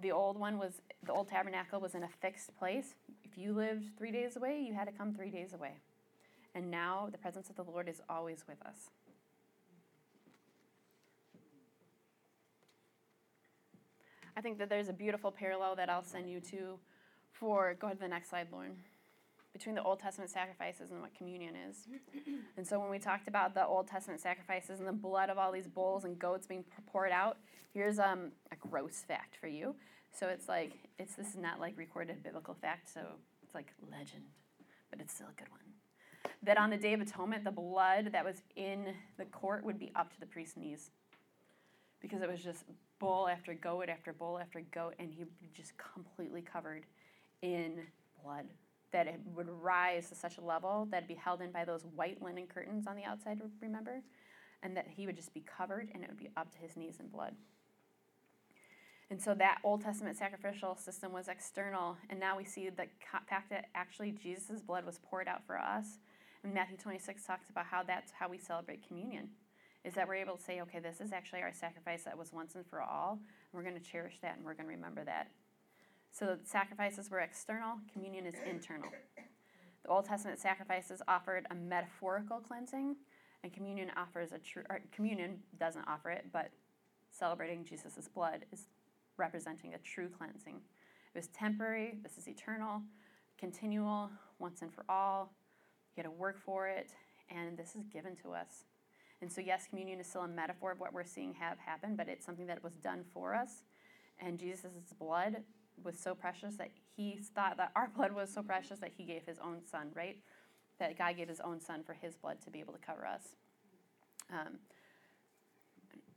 The 0.00 0.12
old 0.12 0.38
one 0.38 0.58
was, 0.58 0.80
the 1.04 1.12
old 1.12 1.28
tabernacle 1.28 1.80
was 1.80 1.94
in 1.94 2.02
a 2.02 2.08
fixed 2.08 2.56
place. 2.58 2.94
If 3.24 3.36
you 3.36 3.52
lived 3.52 3.96
three 3.98 4.10
days 4.10 4.36
away, 4.36 4.60
you 4.60 4.74
had 4.74 4.86
to 4.86 4.92
come 4.92 5.14
three 5.14 5.30
days 5.30 5.52
away. 5.52 5.74
And 6.54 6.70
now 6.70 7.08
the 7.12 7.18
presence 7.18 7.50
of 7.50 7.56
the 7.56 7.64
Lord 7.64 7.88
is 7.88 8.00
always 8.08 8.44
with 8.48 8.60
us. 8.62 8.90
I 14.36 14.40
think 14.40 14.58
that 14.58 14.68
there's 14.68 14.88
a 14.88 14.92
beautiful 14.92 15.30
parallel 15.30 15.76
that 15.76 15.90
I'll 15.90 16.04
send 16.04 16.30
you 16.30 16.40
to 16.40 16.78
for, 17.32 17.74
go 17.78 17.88
ahead 17.88 17.98
to 17.98 18.02
the 18.02 18.08
next 18.08 18.30
slide, 18.30 18.48
Lauren, 18.52 18.76
between 19.52 19.74
the 19.74 19.82
Old 19.82 19.98
Testament 19.98 20.30
sacrifices 20.30 20.90
and 20.90 21.00
what 21.00 21.14
communion 21.14 21.54
is. 21.68 21.88
and 22.56 22.66
so 22.66 22.78
when 22.78 22.90
we 22.90 22.98
talked 22.98 23.28
about 23.28 23.54
the 23.54 23.66
Old 23.66 23.88
Testament 23.88 24.20
sacrifices 24.20 24.78
and 24.78 24.88
the 24.88 24.92
blood 24.92 25.28
of 25.28 25.38
all 25.38 25.52
these 25.52 25.66
bulls 25.66 26.04
and 26.04 26.18
goats 26.18 26.46
being 26.46 26.64
poured 26.86 27.10
out, 27.10 27.38
here's 27.72 27.98
um, 27.98 28.32
a 28.52 28.56
gross 28.56 29.04
fact 29.06 29.36
for 29.36 29.48
you. 29.48 29.74
So 30.12 30.28
it's 30.28 30.48
like, 30.48 30.72
it's 30.98 31.14
this 31.14 31.28
is 31.28 31.36
not 31.36 31.60
like 31.60 31.76
recorded 31.76 32.22
biblical 32.22 32.54
fact, 32.54 32.92
so 32.92 33.00
it's 33.42 33.54
like 33.54 33.72
legend, 33.90 34.24
but 34.90 35.00
it's 35.00 35.14
still 35.14 35.28
a 35.28 35.38
good 35.38 35.50
one. 35.50 35.60
That 36.42 36.58
on 36.58 36.70
the 36.70 36.76
Day 36.76 36.94
of 36.94 37.00
Atonement, 37.00 37.44
the 37.44 37.50
blood 37.50 38.10
that 38.12 38.24
was 38.24 38.42
in 38.56 38.94
the 39.18 39.24
court 39.26 39.64
would 39.64 39.78
be 39.78 39.92
up 39.94 40.12
to 40.14 40.20
the 40.20 40.26
priest's 40.26 40.56
knees 40.56 40.90
because 42.00 42.22
it 42.22 42.30
was 42.30 42.42
just 42.42 42.64
bull 42.98 43.28
after 43.28 43.54
goat 43.54 43.88
after 43.88 44.12
bull 44.12 44.38
after 44.38 44.60
goat, 44.72 44.94
and 44.98 45.10
he 45.12 45.24
just 45.54 45.72
completely 45.76 46.42
covered 46.42 46.84
in 47.42 47.80
blood. 48.22 48.46
That 48.92 49.06
it 49.06 49.20
would 49.34 49.48
rise 49.48 50.08
to 50.08 50.14
such 50.14 50.38
a 50.38 50.40
level 50.40 50.88
that 50.90 50.98
it'd 50.98 51.08
be 51.08 51.14
held 51.14 51.40
in 51.40 51.52
by 51.52 51.64
those 51.64 51.84
white 51.94 52.20
linen 52.22 52.46
curtains 52.46 52.86
on 52.86 52.96
the 52.96 53.04
outside, 53.04 53.40
remember? 53.60 54.02
and 54.62 54.76
that 54.76 54.86
he 54.88 55.06
would 55.06 55.16
just 55.16 55.32
be 55.34 55.40
covered 55.40 55.88
and 55.94 56.02
it 56.02 56.08
would 56.08 56.18
be 56.18 56.30
up 56.36 56.52
to 56.52 56.58
his 56.58 56.76
knees 56.76 56.96
in 57.00 57.08
blood. 57.08 57.34
And 59.10 59.20
so 59.20 59.34
that 59.34 59.58
Old 59.64 59.82
Testament 59.82 60.16
sacrificial 60.16 60.76
system 60.76 61.12
was 61.12 61.26
external, 61.26 61.96
and 62.10 62.20
now 62.20 62.36
we 62.36 62.44
see 62.44 62.68
the 62.68 62.86
fact 63.28 63.50
that 63.50 63.66
actually 63.74 64.12
Jesus' 64.12 64.62
blood 64.62 64.86
was 64.86 65.00
poured 65.02 65.26
out 65.26 65.44
for 65.44 65.58
us. 65.58 65.98
And 66.44 66.54
Matthew 66.54 66.76
26 66.76 67.24
talks 67.24 67.50
about 67.50 67.66
how 67.66 67.82
that's 67.82 68.12
how 68.12 68.28
we 68.28 68.38
celebrate 68.38 68.86
communion, 68.86 69.30
is 69.84 69.94
that 69.94 70.06
we're 70.06 70.14
able 70.14 70.36
to 70.36 70.42
say, 70.42 70.60
okay, 70.60 70.78
this 70.78 71.00
is 71.00 71.12
actually 71.12 71.42
our 71.42 71.52
sacrifice 71.52 72.04
that 72.04 72.16
was 72.16 72.32
once 72.32 72.54
and 72.54 72.64
for 72.64 72.82
all. 72.82 73.18
And 73.18 73.52
we're 73.52 73.68
going 73.68 73.82
to 73.82 73.90
cherish 73.90 74.18
that 74.22 74.36
and 74.36 74.44
we're 74.44 74.54
going 74.54 74.68
to 74.68 74.74
remember 74.76 75.02
that. 75.04 75.26
So 76.12 76.26
the 76.26 76.38
sacrifices 76.44 77.10
were 77.10 77.20
external, 77.20 77.78
communion 77.92 78.26
is 78.26 78.34
internal. 78.48 78.90
The 79.84 79.88
Old 79.88 80.04
Testament 80.04 80.38
sacrifices 80.38 81.00
offered 81.08 81.46
a 81.50 81.54
metaphorical 81.54 82.38
cleansing, 82.38 82.96
and 83.42 83.52
communion 83.52 83.90
offers 83.96 84.32
a 84.32 84.38
true. 84.38 84.62
communion 84.92 85.38
doesn't 85.58 85.84
offer 85.86 86.10
it, 86.10 86.26
but 86.32 86.50
celebrating 87.10 87.64
Jesus' 87.64 88.08
blood 88.08 88.44
is 88.52 88.66
representing 89.16 89.74
a 89.74 89.78
true 89.78 90.08
cleansing. 90.08 90.56
It 91.14 91.18
was 91.18 91.28
temporary, 91.28 91.98
this 92.02 92.18
is 92.18 92.28
eternal, 92.28 92.82
continual, 93.38 94.10
once 94.38 94.62
and 94.62 94.72
for 94.72 94.84
all. 94.88 95.32
You 95.96 96.02
got 96.02 96.08
to 96.08 96.14
work 96.14 96.38
for 96.38 96.68
it, 96.68 96.92
and 97.30 97.56
this 97.56 97.74
is 97.74 97.86
given 97.86 98.14
to 98.16 98.32
us. 98.32 98.64
And 99.22 99.30
so, 99.30 99.40
yes, 99.40 99.66
communion 99.68 100.00
is 100.00 100.06
still 100.06 100.22
a 100.22 100.28
metaphor 100.28 100.72
of 100.72 100.80
what 100.80 100.92
we're 100.92 101.04
seeing 101.04 101.34
have 101.34 101.58
happen, 101.58 101.94
but 101.96 102.08
it's 102.08 102.24
something 102.24 102.46
that 102.46 102.62
was 102.62 102.74
done 102.74 103.04
for 103.12 103.34
us. 103.34 103.62
And 104.18 104.38
Jesus' 104.38 104.72
blood 104.98 105.42
was 105.84 105.98
so 105.98 106.14
precious 106.14 106.56
that 106.56 106.70
he 106.96 107.18
thought 107.34 107.56
that 107.56 107.72
our 107.76 107.90
blood 107.96 108.12
was 108.12 108.32
so 108.32 108.42
precious 108.42 108.78
that 108.80 108.92
he 108.96 109.04
gave 109.04 109.22
his 109.26 109.38
own 109.38 109.58
son, 109.70 109.88
right? 109.94 110.18
That 110.78 110.96
God 110.96 111.16
gave 111.16 111.28
his 111.28 111.40
own 111.40 111.60
son 111.60 111.82
for 111.84 111.94
his 111.94 112.16
blood 112.16 112.38
to 112.44 112.50
be 112.50 112.60
able 112.60 112.72
to 112.72 112.78
cover 112.78 113.06
us. 113.06 113.36
Um, 114.32 114.58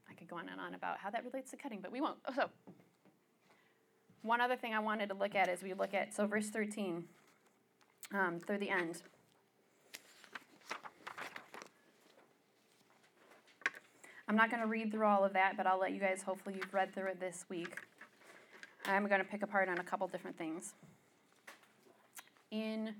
I 0.10 0.14
could 0.14 0.28
go 0.28 0.38
on 0.38 0.48
and 0.50 0.60
on 0.60 0.76
about 0.76 1.00
how 1.00 1.10
that 1.10 1.24
relates 1.26 1.52
to 1.52 1.58
cutting, 1.58 1.80
but 1.82 1.92
we 1.92 2.02
won't. 2.02 2.18
So, 2.36 2.50
one 4.22 4.40
other 4.40 4.56
thing 4.56 4.74
I 4.74 4.80
wanted 4.80 5.10
to 5.10 5.16
look 5.16 5.36
at 5.36 5.50
is 5.50 5.62
we 5.62 5.74
look 5.74 5.94
at, 5.94 6.14
so 6.14 6.26
verse 6.26 6.50
13 6.50 7.04
um, 8.14 8.40
through 8.40 8.60
the 8.60 8.70
end. 8.70 9.02
I'm 14.28 14.38
not 14.38 14.50
going 14.50 14.62
to 14.62 14.68
read 14.68 14.92
through 14.92 15.06
all 15.06 15.26
of 15.26 15.34
that, 15.34 15.58
but 15.58 15.68
I'll 15.68 15.80
let 15.80 15.92
you 15.92 16.00
guys, 16.00 16.24
hopefully, 16.24 16.56
you've 16.56 16.74
read 16.74 16.94
through 16.94 17.10
it 17.10 17.20
this 17.20 17.46
week. 17.50 17.78
I'm 18.86 19.08
going 19.08 19.22
to 19.22 19.28
pick 19.28 19.44
apart 19.44 19.70
on 19.70 19.80
a 19.80 19.84
couple 19.84 20.08
different 20.08 20.38
things. 20.38 20.74
In, 22.52 22.96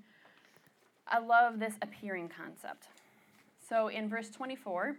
I 1.06 1.18
love 1.18 1.58
this 1.58 1.74
appearing 1.82 2.28
concept. 2.28 2.88
So 3.68 3.88
in 3.88 4.08
verse 4.08 4.30
24, 4.30 4.96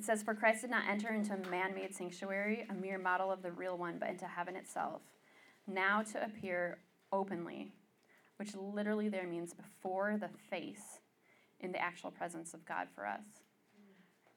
It 0.00 0.04
says, 0.04 0.22
For 0.22 0.34
Christ 0.34 0.62
did 0.62 0.70
not 0.70 0.84
enter 0.88 1.12
into 1.12 1.34
a 1.34 1.50
man 1.50 1.74
made 1.74 1.94
sanctuary, 1.94 2.66
a 2.70 2.72
mere 2.72 2.96
model 2.96 3.30
of 3.30 3.42
the 3.42 3.52
real 3.52 3.76
one, 3.76 3.98
but 3.98 4.08
into 4.08 4.24
heaven 4.24 4.56
itself, 4.56 5.02
now 5.66 6.00
to 6.12 6.24
appear 6.24 6.78
openly, 7.12 7.72
which 8.38 8.54
literally 8.54 9.10
there 9.10 9.26
means 9.26 9.52
before 9.52 10.16
the 10.18 10.30
face 10.48 11.00
in 11.60 11.70
the 11.70 11.82
actual 11.82 12.10
presence 12.10 12.54
of 12.54 12.64
God 12.64 12.88
for 12.94 13.06
us. 13.06 13.24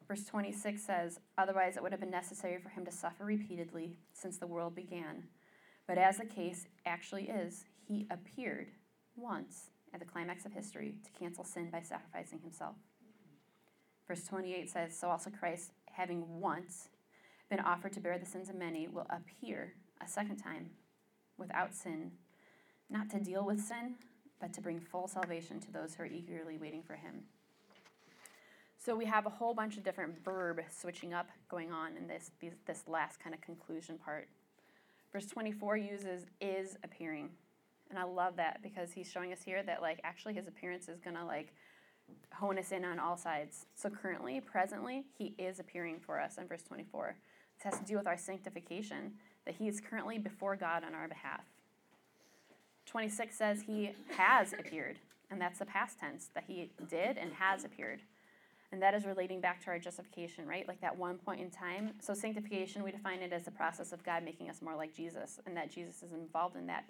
Verse 0.08 0.26
26 0.26 0.82
says, 0.82 1.20
Otherwise, 1.38 1.78
it 1.78 1.84
would 1.84 1.92
have 1.92 2.02
been 2.02 2.10
necessary 2.10 2.60
for 2.62 2.70
him 2.70 2.86
to 2.86 2.92
suffer 2.92 3.26
repeatedly 3.26 3.98
since 4.14 4.38
the 4.38 4.48
world 4.48 4.76
began. 4.76 5.24
But 5.88 5.98
as 5.98 6.18
the 6.18 6.26
case 6.26 6.68
actually 6.86 7.30
is, 7.30 7.66
he 7.88 8.08
appeared 8.10 8.72
once 9.16 9.70
at 9.94 10.00
the 10.00 10.06
climax 10.06 10.46
of 10.46 10.54
history 10.54 10.96
to 11.04 11.20
cancel 11.20 11.44
sin 11.44 11.70
by 11.72 11.82
sacrificing 11.82 12.40
himself. 12.40 12.76
Verse 14.08 14.26
28 14.26 14.70
says, 14.70 14.98
So 14.98 15.10
also 15.10 15.30
Christ, 15.30 15.72
having 15.92 16.40
once 16.40 16.90
been 17.50 17.60
offered 17.60 17.94
to 17.94 18.00
bear 18.00 18.18
the 18.18 18.26
sins 18.26 18.50
of 18.50 18.56
many, 18.56 18.88
will 18.88 19.08
appear 19.10 19.74
a 20.02 20.08
second 20.08 20.38
time 20.38 20.72
without 21.38 21.74
sin, 21.74 22.12
not 22.90 23.10
to 23.12 23.20
deal 23.20 23.46
with 23.46 23.62
sin, 23.62 23.96
but 24.42 24.54
to 24.54 24.62
bring 24.62 24.80
full 24.80 25.08
salvation 25.08 25.60
to 25.62 25.72
those 25.72 25.96
who 25.96 26.04
are 26.04 26.08
eagerly 26.08 26.58
waiting 26.58 26.84
for 26.84 26.96
him. 26.96 27.24
So 28.84 28.98
we 28.98 29.06
have 29.06 29.26
a 29.26 29.30
whole 29.30 29.54
bunch 29.54 29.78
of 29.78 29.84
different 29.84 30.22
verb 30.26 30.60
switching 30.70 31.14
up 31.14 31.30
going 31.50 31.72
on 31.72 31.96
in 31.96 32.06
this, 32.06 32.32
these, 32.42 32.52
this 32.68 32.84
last 32.86 33.18
kind 33.18 33.34
of 33.34 33.40
conclusion 33.40 33.98
part. 33.98 34.28
Verse 35.14 35.26
24 35.26 35.78
uses 35.78 36.26
is 36.42 36.76
appearing. 36.84 37.30
And 37.90 37.98
I 37.98 38.04
love 38.04 38.36
that 38.36 38.62
because 38.62 38.92
he's 38.92 39.10
showing 39.10 39.32
us 39.32 39.42
here 39.42 39.64
that 39.64 39.82
like 39.82 40.02
actually 40.04 40.34
his 40.34 40.48
appearance 40.48 40.90
is 40.90 41.00
going 41.00 41.16
to 41.16 41.24
like 41.24 41.54
hone 42.34 42.60
us 42.60 42.74
in 42.74 42.84
on 42.84 43.00
all 43.00 43.16
sides. 43.16 43.68
So 43.74 43.90
currently, 43.90 44.42
presently, 44.42 45.06
he 45.18 45.34
is 45.38 45.60
appearing 45.60 46.02
for 46.06 46.20
us 46.20 46.38
in 46.38 46.46
verse 46.46 46.64
24. 46.64 47.16
This 47.58 47.72
has 47.72 47.80
to 47.80 47.86
do 47.86 47.96
with 47.96 48.08
our 48.08 48.18
sanctification, 48.18 49.14
that 49.46 49.56
he 49.56 49.70
is 49.70 49.80
currently 49.80 50.18
before 50.18 50.58
God 50.58 50.84
on 50.84 50.94
our 50.94 51.08
behalf. 51.08 51.46
26 52.88 53.38
says 53.38 53.62
he 53.62 53.92
has 54.18 54.52
appeared, 54.52 55.00
and 55.32 55.40
that's 55.40 55.60
the 55.60 55.66
past 55.66 56.00
tense, 56.00 56.30
that 56.36 56.44
he 56.48 56.72
did 56.90 57.18
and 57.18 57.32
has 57.34 57.64
appeared. 57.64 58.02
And 58.74 58.82
that 58.82 58.96
is 58.96 59.06
relating 59.06 59.40
back 59.40 59.64
to 59.66 59.68
our 59.68 59.78
justification, 59.78 60.48
right? 60.48 60.68
Like 60.68 60.82
that 60.82 60.98
one 60.98 61.20
point 61.20 61.40
in 61.40 61.52
time. 61.52 61.92
So, 62.02 62.16
sanctification, 62.16 62.82
we 62.84 62.90
define 62.90 63.20
it 63.20 63.32
as 63.32 63.46
the 63.46 63.52
process 63.52 63.94
of 63.94 64.04
God 64.04 64.24
making 64.24 64.50
us 64.50 64.64
more 64.64 64.76
like 64.76 64.96
Jesus, 64.96 65.40
and 65.46 65.56
that 65.56 65.70
Jesus 65.70 66.02
is 66.02 66.12
involved 66.12 66.56
in 66.56 66.66
that 66.66 66.86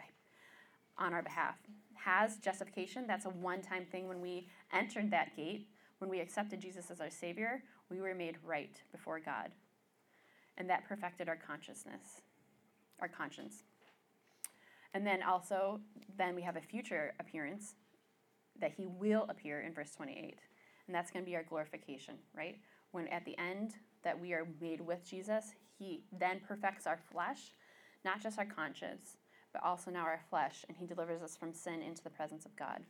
on 0.97 1.13
our 1.13 1.21
behalf. 1.21 1.57
Has 1.95 2.37
justification, 2.37 3.05
that's 3.05 3.25
a 3.25 3.29
one 3.31 3.61
time 3.61 3.85
thing 3.85 4.07
when 4.07 4.21
we 4.21 4.47
entered 4.71 5.11
that 5.11 5.35
gate, 5.35 5.67
when 5.97 6.09
we 6.09 6.21
accepted 6.21 6.61
Jesus 6.61 6.89
as 6.89 7.01
our 7.01 7.09
Savior, 7.09 7.61
we 7.89 7.99
were 7.99 8.15
made 8.15 8.37
right 8.45 8.81
before 8.93 9.19
God. 9.19 9.51
And 10.57 10.69
that 10.69 10.87
perfected 10.87 11.27
our 11.27 11.35
consciousness, 11.35 12.21
our 13.01 13.09
conscience. 13.09 13.63
And 14.93 15.05
then 15.05 15.21
also, 15.21 15.81
then 16.17 16.33
we 16.33 16.43
have 16.43 16.55
a 16.55 16.61
future 16.61 17.13
appearance 17.19 17.75
that 18.61 18.71
He 18.71 18.85
will 18.85 19.25
appear 19.27 19.59
in 19.59 19.73
verse 19.73 19.91
28. 19.91 20.39
And 20.87 20.95
that's 20.95 21.11
going 21.11 21.23
to 21.23 21.29
be 21.29 21.35
our 21.35 21.43
glorification, 21.43 22.15
right? 22.35 22.57
When 22.91 23.07
at 23.07 23.25
the 23.25 23.37
end 23.37 23.75
that 24.03 24.19
we 24.19 24.33
are 24.33 24.47
made 24.59 24.81
with 24.81 25.03
Jesus, 25.03 25.53
He 25.77 26.03
then 26.17 26.41
perfects 26.45 26.85
our 26.85 26.99
flesh, 27.11 27.53
not 28.03 28.21
just 28.21 28.37
our 28.37 28.45
conscience, 28.45 29.17
but 29.53 29.63
also 29.63 29.91
now 29.91 30.03
our 30.03 30.21
flesh, 30.29 30.65
and 30.67 30.77
He 30.77 30.85
delivers 30.85 31.21
us 31.21 31.37
from 31.37 31.53
sin 31.53 31.81
into 31.81 32.03
the 32.03 32.09
presence 32.09 32.45
of 32.45 32.55
God. 32.55 32.81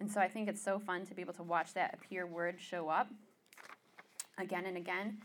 And 0.00 0.10
so 0.10 0.20
I 0.20 0.28
think 0.28 0.48
it's 0.48 0.62
so 0.62 0.78
fun 0.78 1.06
to 1.06 1.14
be 1.14 1.22
able 1.22 1.34
to 1.34 1.42
watch 1.42 1.74
that 1.74 1.94
appear 1.94 2.26
word 2.26 2.56
show 2.58 2.88
up 2.88 3.08
again 4.38 4.66
and 4.66 4.76
again 4.76 5.18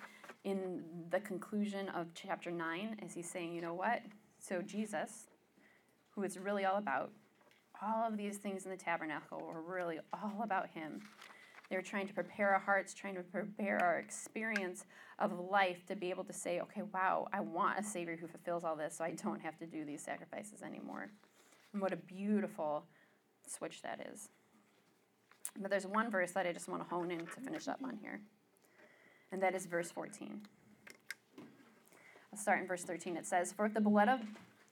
in 0.43 0.83
the 1.09 1.19
conclusion 1.19 1.89
of 1.89 2.07
chapter 2.13 2.51
9 2.51 2.97
as 3.03 3.13
he's 3.13 3.29
saying, 3.29 3.53
you 3.53 3.61
know 3.61 3.73
what? 3.73 4.01
So 4.39 4.61
Jesus, 4.61 5.27
who 6.11 6.23
it's 6.23 6.37
really 6.37 6.65
all 6.65 6.77
about, 6.77 7.11
all 7.81 8.07
of 8.07 8.17
these 8.17 8.37
things 8.37 8.65
in 8.65 8.71
the 8.71 8.77
tabernacle 8.77 9.41
were 9.41 9.61
really 9.61 9.99
all 10.13 10.41
about 10.43 10.69
him. 10.69 11.01
They 11.69 11.75
were 11.75 11.83
trying 11.83 12.07
to 12.07 12.13
prepare 12.13 12.53
our 12.53 12.59
hearts, 12.59 12.93
trying 12.93 13.15
to 13.15 13.21
prepare 13.21 13.79
our 13.83 13.99
experience 13.99 14.85
of 15.19 15.39
life 15.39 15.85
to 15.87 15.95
be 15.95 16.09
able 16.09 16.23
to 16.23 16.33
say, 16.33 16.59
okay, 16.61 16.81
wow, 16.93 17.27
I 17.31 17.41
want 17.41 17.79
a 17.79 17.83
Savior 17.83 18.17
who 18.19 18.27
fulfills 18.27 18.63
all 18.63 18.75
this 18.75 18.97
so 18.97 19.03
I 19.03 19.11
don't 19.11 19.41
have 19.41 19.57
to 19.59 19.67
do 19.67 19.85
these 19.85 20.01
sacrifices 20.01 20.63
anymore. 20.63 21.11
And 21.73 21.81
what 21.81 21.93
a 21.93 21.97
beautiful 21.97 22.85
switch 23.47 23.81
that 23.83 24.07
is. 24.11 24.29
But 25.59 25.69
there's 25.69 25.85
one 25.85 26.09
verse 26.09 26.31
that 26.31 26.47
I 26.47 26.53
just 26.53 26.67
want 26.67 26.81
to 26.81 26.89
hone 26.89 27.11
in 27.11 27.19
to 27.19 27.41
finish 27.41 27.67
up 27.67 27.79
on 27.83 27.97
here, 28.01 28.21
and 29.31 29.41
that 29.41 29.55
is 29.55 29.65
verse 29.65 29.91
14. 29.91 30.41
I'll 32.31 32.39
start 32.39 32.61
in 32.61 32.67
verse 32.67 32.83
13. 32.83 33.17
It 33.17 33.25
says, 33.25 33.51
For 33.51 33.65
if 33.65 33.73
the 33.73 33.81
blood 33.81 34.07
of 34.07 34.21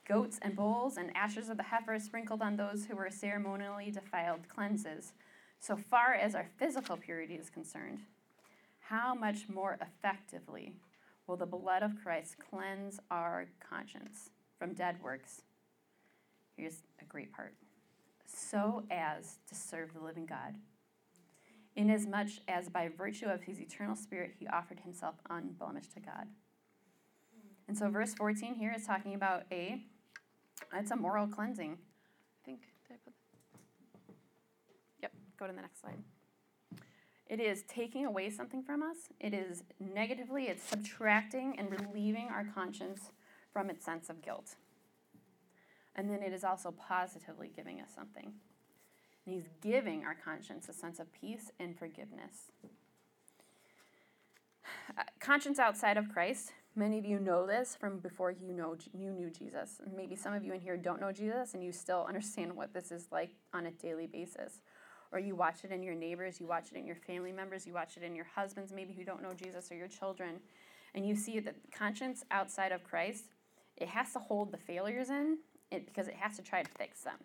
goats 0.08 0.40
and 0.42 0.56
bulls 0.56 0.98
and 0.98 1.16
ashes 1.16 1.50
of 1.50 1.58
the 1.58 1.64
heifer 1.64 1.98
sprinkled 2.00 2.42
on 2.42 2.56
those 2.56 2.86
who 2.86 2.96
were 2.96 3.10
ceremonially 3.10 3.92
defiled 3.92 4.48
cleanses, 4.48 5.14
so 5.60 5.76
far 5.76 6.14
as 6.14 6.36
our 6.36 6.48
physical 6.58 6.98
purity 6.98 7.36
is 7.36 7.50
concerned, 7.50 8.00
how 8.80 9.14
much 9.14 9.50
more 9.50 9.78
effectively 9.82 10.74
will 11.26 11.38
the 11.38 11.46
blood 11.46 11.84
of 11.84 11.92
Christ 12.02 12.36
cleanse 12.50 13.00
our 13.12 13.48
conscience 13.70 14.30
from 14.58 14.74
dead 14.74 14.98
works? 15.04 15.42
Here's 16.56 16.84
a 17.02 17.06
great 17.06 17.34
part 17.34 17.54
so 18.28 18.84
as 18.92 19.40
to 19.48 19.56
serve 19.56 19.94
the 19.94 20.04
living 20.04 20.26
God. 20.26 20.56
Inasmuch 21.76 22.30
as 22.48 22.70
by 22.70 22.90
virtue 22.90 23.28
of 23.28 23.44
his 23.44 23.60
eternal 23.60 23.96
spirit 23.96 24.34
he 24.40 24.48
offered 24.48 24.80
himself 24.82 25.16
unblemished 25.30 25.94
to 25.94 26.00
God. 26.00 26.28
And 27.68 27.78
so 27.78 27.90
verse 27.90 28.14
14 28.14 28.56
here 28.56 28.74
is 28.76 28.86
talking 28.86 29.14
about 29.14 29.44
a 29.52 29.82
it's 30.74 30.92
a 30.92 30.96
moral 30.96 31.28
cleansing. 31.28 31.78
I 31.78 32.46
think 32.46 32.62
did 32.88 32.96
I 32.96 32.98
put 33.04 33.14
Yep, 35.02 35.12
go 35.38 35.48
to 35.48 35.54
the 35.54 35.62
next 35.62 35.82
slide. 35.82 36.00
It 37.30 37.40
is 37.40 37.64
taking 37.68 38.06
away 38.06 38.30
something 38.30 38.64
from 38.64 38.82
us. 38.82 39.10
It 39.20 39.34
is 39.34 39.64
negatively, 39.80 40.46
it's 40.46 40.64
subtracting 40.64 41.60
and 41.60 41.70
relieving 41.72 42.30
our 42.32 42.46
conscience 42.46 43.12
from 43.52 43.70
its 43.70 43.84
sense 43.84 44.10
of 44.10 44.22
guilt. 44.22 44.56
And 45.96 46.10
then 46.10 46.22
it 46.22 46.32
is 46.32 46.44
also 46.44 46.72
positively 46.72 47.52
giving 47.54 47.82
us 47.82 47.90
something. 47.94 48.34
And 49.26 49.36
He's 49.36 49.50
giving 49.62 50.06
our 50.06 50.16
conscience 50.16 50.70
a 50.70 50.74
sense 50.74 51.00
of 51.00 51.12
peace 51.12 51.52
and 51.60 51.78
forgiveness. 51.78 52.52
Uh, 54.98 55.04
conscience 55.20 55.60
outside 55.60 55.98
of 55.98 56.10
Christ. 56.10 56.54
Many 56.76 57.00
of 57.00 57.06
you 57.06 57.20
know 57.20 57.48
this 57.48 57.76
from 57.76 57.98
before 57.98 58.32
you 58.32 58.54
know 58.54 58.76
you 58.94 59.12
knew 59.12 59.30
Jesus. 59.32 59.82
Maybe 59.96 60.16
some 60.16 60.34
of 60.34 60.46
you 60.46 60.54
in 60.54 60.62
here 60.62 60.78
don't 60.78 61.02
know 61.02 61.12
Jesus 61.12 61.54
and 61.56 61.64
you 61.64 61.72
still 61.72 62.06
understand 62.08 62.56
what 62.56 62.74
this 62.74 62.92
is 62.92 63.08
like 63.12 63.32
on 63.54 63.66
a 63.66 63.72
daily 63.72 64.08
basis. 64.08 64.62
Or 65.12 65.20
you 65.20 65.36
watch 65.36 65.64
it 65.64 65.72
in 65.72 65.84
your 65.84 65.96
neighbors, 65.96 66.40
you 66.40 66.48
watch 66.48 66.72
it 66.72 66.78
in 66.78 66.86
your 66.86 66.96
family 66.96 67.32
members, 67.32 67.66
you 67.66 67.74
watch 67.74 67.98
it 67.98 68.04
in 68.04 68.16
your 68.16 68.26
husbands, 68.36 68.74
maybe 68.74 68.94
who 68.94 69.04
don't 69.04 69.22
know 69.22 69.34
Jesus, 69.34 69.72
or 69.72 69.76
your 69.76 69.88
children. 69.88 70.40
And 70.94 71.08
you 71.08 71.16
see 71.16 71.40
that 71.40 71.56
conscience 71.72 72.24
outside 72.32 72.72
of 72.72 72.84
Christ, 72.84 73.26
it 73.78 73.88
has 73.88 74.12
to 74.14 74.20
hold 74.20 74.52
the 74.52 74.58
failures 74.58 75.10
in 75.10 75.38
it 75.72 75.86
because 75.86 76.08
it 76.08 76.16
has 76.16 76.36
to 76.38 76.42
try 76.42 76.64
to 76.64 76.70
fix 76.78 77.04
them. 77.04 77.18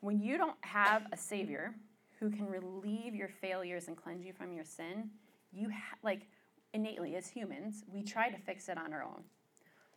When 0.00 0.20
you 0.20 0.38
don't 0.38 0.56
have 0.62 1.06
a 1.12 1.16
Savior 1.16 1.74
who 2.20 2.30
can 2.30 2.46
relieve 2.46 3.14
your 3.14 3.28
failures 3.28 3.88
and 3.88 3.96
cleanse 3.96 4.24
you 4.24 4.32
from 4.32 4.52
your 4.52 4.64
sin, 4.64 5.10
you 5.52 5.70
ha- 5.70 5.96
like 6.02 6.28
innately 6.72 7.16
as 7.16 7.26
humans, 7.26 7.84
we 7.92 8.02
try 8.02 8.30
to 8.30 8.38
fix 8.38 8.68
it 8.68 8.78
on 8.78 8.92
our 8.92 9.02
own. 9.02 9.22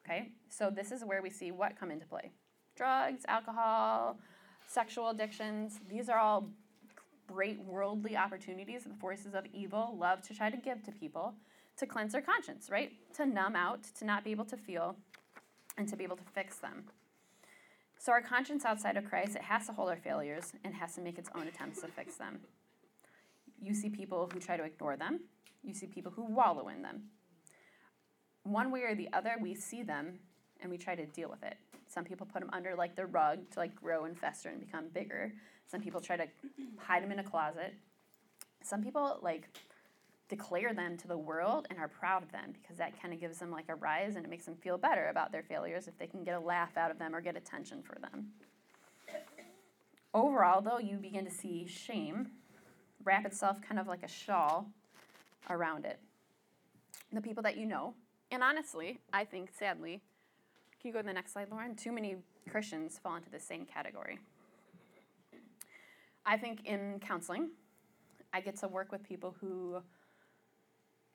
Okay? 0.06 0.30
So 0.50 0.70
this 0.70 0.92
is 0.92 1.04
where 1.04 1.22
we 1.22 1.30
see 1.30 1.52
what 1.52 1.80
come 1.80 1.92
into 1.92 2.06
play. 2.06 2.32
Drugs, 2.76 3.24
alcohol, 3.28 4.18
sexual 4.70 5.10
addictions, 5.10 5.80
these 5.90 6.10
are 6.10 6.20
all 6.20 6.48
great 7.28 7.60
worldly 7.66 8.16
opportunities 8.16 8.84
that 8.84 8.90
the 8.90 9.00
forces 9.00 9.34
of 9.34 9.46
evil 9.52 9.96
love 10.00 10.22
to 10.22 10.34
try 10.34 10.50
to 10.50 10.58
give 10.58 10.84
to 10.84 10.92
people 10.92 11.34
to 11.78 11.86
cleanse 11.86 12.12
their 12.12 12.22
conscience, 12.22 12.70
right? 12.70 12.92
To 13.16 13.26
numb 13.26 13.56
out, 13.56 13.84
to 13.98 14.06
not 14.06 14.24
be 14.24 14.32
able 14.32 14.46
to 14.46 14.58
feel, 14.58 14.96
and 15.78 15.88
to 15.88 15.96
be 15.96 16.04
able 16.04 16.18
to 16.18 16.24
fix 16.36 16.58
them. 16.58 16.84
So 17.98 18.12
our 18.12 18.22
conscience 18.22 18.66
outside 18.66 18.98
of 18.98 19.06
Christ, 19.06 19.36
it 19.36 19.42
has 19.42 19.66
to 19.68 19.74
hold 19.74 19.90
our 19.90 19.98
failures 19.98 20.54
and 20.64 20.74
has 20.76 20.96
to 20.96 21.02
make 21.02 21.18
its 21.18 21.30
own 21.36 21.48
attempts 21.48 21.82
to 21.82 21.88
fix 21.88 22.16
them. 22.16 22.40
You 23.62 23.74
see 23.74 23.90
people 23.90 24.30
who 24.34 24.40
try 24.40 24.58
to 24.58 24.64
ignore 24.64 24.98
them. 24.98 25.22
You 25.64 25.74
see 25.74 25.88
people 25.88 26.12
who 26.16 26.26
wallow 26.26 26.68
in 26.70 26.82
them. 26.82 27.04
One 28.44 28.72
way 28.72 28.82
or 28.82 28.96
the 28.96 29.10
other, 29.14 29.36
we 29.42 29.56
see 29.56 29.84
them 29.84 30.20
and 30.62 30.72
we 30.72 30.78
try 30.78 30.96
to 30.96 31.06
deal 31.06 31.30
with 31.30 31.44
it. 31.44 31.58
Some 31.90 32.06
people 32.06 32.28
put 32.32 32.42
them 32.42 32.50
under 32.54 32.76
like 32.76 32.96
the 32.96 33.08
rug 33.08 33.50
to 33.52 33.60
like 33.60 33.76
grow 33.76 34.06
and 34.06 34.18
fester 34.18 34.50
and 34.50 34.60
become 34.60 34.86
bigger. 34.94 35.34
Some 35.68 35.82
people 35.82 36.00
try 36.00 36.18
to 36.18 36.28
hide 36.78 37.04
them 37.04 37.12
in 37.12 37.20
a 37.20 37.24
closet. 37.24 37.74
Some 38.64 38.84
people 38.84 39.20
like 39.22 39.50
declare 40.30 40.74
them 40.74 40.96
to 40.98 41.08
the 41.08 41.18
world 41.18 41.66
and 41.72 41.80
are 41.80 41.88
proud 41.88 42.22
of 42.22 42.32
them 42.32 42.54
because 42.54 42.78
that 42.78 43.00
kind 43.02 43.12
of 43.14 43.20
gives 43.20 43.40
them 43.40 43.52
like 43.52 43.68
a 43.70 43.76
rise 43.76 44.16
and 44.16 44.24
it 44.24 44.30
makes 44.30 44.46
them 44.46 44.56
feel 44.56 44.78
better 44.78 45.10
about 45.10 45.32
their 45.32 45.42
failures 45.42 45.88
if 45.88 45.98
they 45.98 46.06
can 46.06 46.24
get 46.24 46.36
a 46.36 46.40
laugh 46.40 46.78
out 46.78 46.92
of 46.92 47.00
them 47.00 47.16
or 47.16 47.22
get 47.22 47.36
attention 47.36 47.82
for 47.82 47.98
them. 48.00 48.28
Overall, 50.14 50.62
though, 50.62 50.80
you 50.80 50.98
begin 50.98 51.26
to 51.26 51.32
see 51.32 51.68
shame 51.68 52.30
wrap 53.04 53.26
itself 53.26 53.58
kind 53.68 53.80
of 53.80 53.88
like 53.88 54.04
a 54.04 54.08
shawl 54.08 54.68
around 55.50 55.86
it. 55.86 56.00
The 57.12 57.22
people 57.22 57.42
that 57.44 57.58
you 57.58 57.66
know, 57.66 57.96
and 58.30 58.44
honestly, 58.44 59.00
I 59.12 59.26
think 59.26 59.50
sadly, 59.58 60.02
can 60.80 60.90
you 60.90 60.94
go 60.94 61.02
to 61.02 61.08
the 61.08 61.14
next 61.14 61.34
slide, 61.34 61.50
Lauren? 61.52 61.76
Too 61.76 61.92
many 61.92 62.16
Christians 62.50 62.98
fall 62.98 63.16
into 63.16 63.30
the 63.30 63.40
same 63.40 63.66
category. 63.66 64.20
I 66.26 66.38
think 66.38 66.66
in 66.66 67.00
counseling, 67.00 67.50
I 68.34 68.40
get 68.40 68.56
to 68.58 68.68
work 68.68 68.92
with 68.92 69.04
people 69.04 69.36
who 69.42 69.82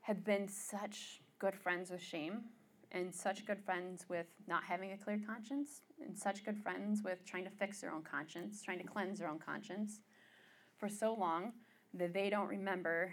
have 0.01 0.25
been 0.25 0.49
such 0.49 1.21
good 1.39 1.55
friends 1.55 1.91
with 1.91 2.03
shame 2.03 2.45
and 2.93 3.15
such 3.15 3.47
good 3.47 3.59
friends 3.59 4.05
with 4.09 4.27
not 4.47 4.65
having 4.65 4.93
a 4.93 4.99
clear 4.99 5.21
conscience 5.27 5.81
and 6.05 6.17
such 6.17 6.45
good 6.45 6.59
friends 6.59 7.03
with 7.03 7.25
trying 7.25 7.45
to 7.45 7.51
fix 7.51 7.81
their 7.81 7.91
own 7.91 8.03
conscience, 8.03 8.63
trying 8.63 8.79
to 8.79 8.85
cleanse 8.85 9.19
their 9.19 9.29
own 9.29 9.39
conscience 9.39 10.01
for 10.77 10.89
so 10.89 11.15
long 11.15 11.53
that 11.95 12.13
they 12.13 12.29
don't 12.29 12.49
remember 12.49 13.13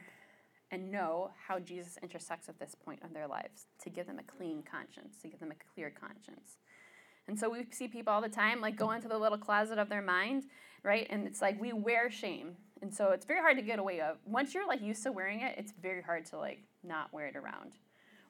and 0.71 0.91
know 0.91 1.31
how 1.47 1.59
Jesus 1.59 1.97
intersects 2.01 2.47
at 2.47 2.59
this 2.59 2.75
point 2.75 3.01
in 3.05 3.13
their 3.13 3.27
lives 3.27 3.65
to 3.83 3.89
give 3.89 4.07
them 4.07 4.19
a 4.19 4.23
clean 4.23 4.63
conscience, 4.63 5.17
to 5.21 5.27
give 5.27 5.39
them 5.39 5.51
a 5.51 5.73
clear 5.73 5.89
conscience. 5.91 6.57
And 7.27 7.37
so 7.37 7.49
we 7.49 7.65
see 7.71 7.87
people 7.87 8.13
all 8.13 8.21
the 8.21 8.29
time 8.29 8.61
like 8.61 8.77
go 8.77 8.91
into 8.91 9.07
the 9.07 9.17
little 9.17 9.37
closet 9.37 9.77
of 9.77 9.89
their 9.89 10.01
mind, 10.01 10.43
right? 10.83 11.07
And 11.09 11.27
it's 11.27 11.41
like 11.41 11.59
we 11.59 11.73
wear 11.73 12.09
shame. 12.09 12.55
And 12.81 12.93
so 12.93 13.11
it's 13.11 13.25
very 13.25 13.41
hard 13.41 13.57
to 13.57 13.63
get 13.63 13.79
away 13.79 14.01
of. 14.01 14.17
Once 14.25 14.53
you're 14.53 14.67
like 14.67 14.81
used 14.81 15.03
to 15.03 15.11
wearing 15.11 15.41
it, 15.41 15.55
it's 15.57 15.73
very 15.81 16.01
hard 16.01 16.25
to 16.27 16.37
like 16.37 16.59
not 16.83 17.13
wear 17.13 17.27
it 17.27 17.35
around. 17.35 17.73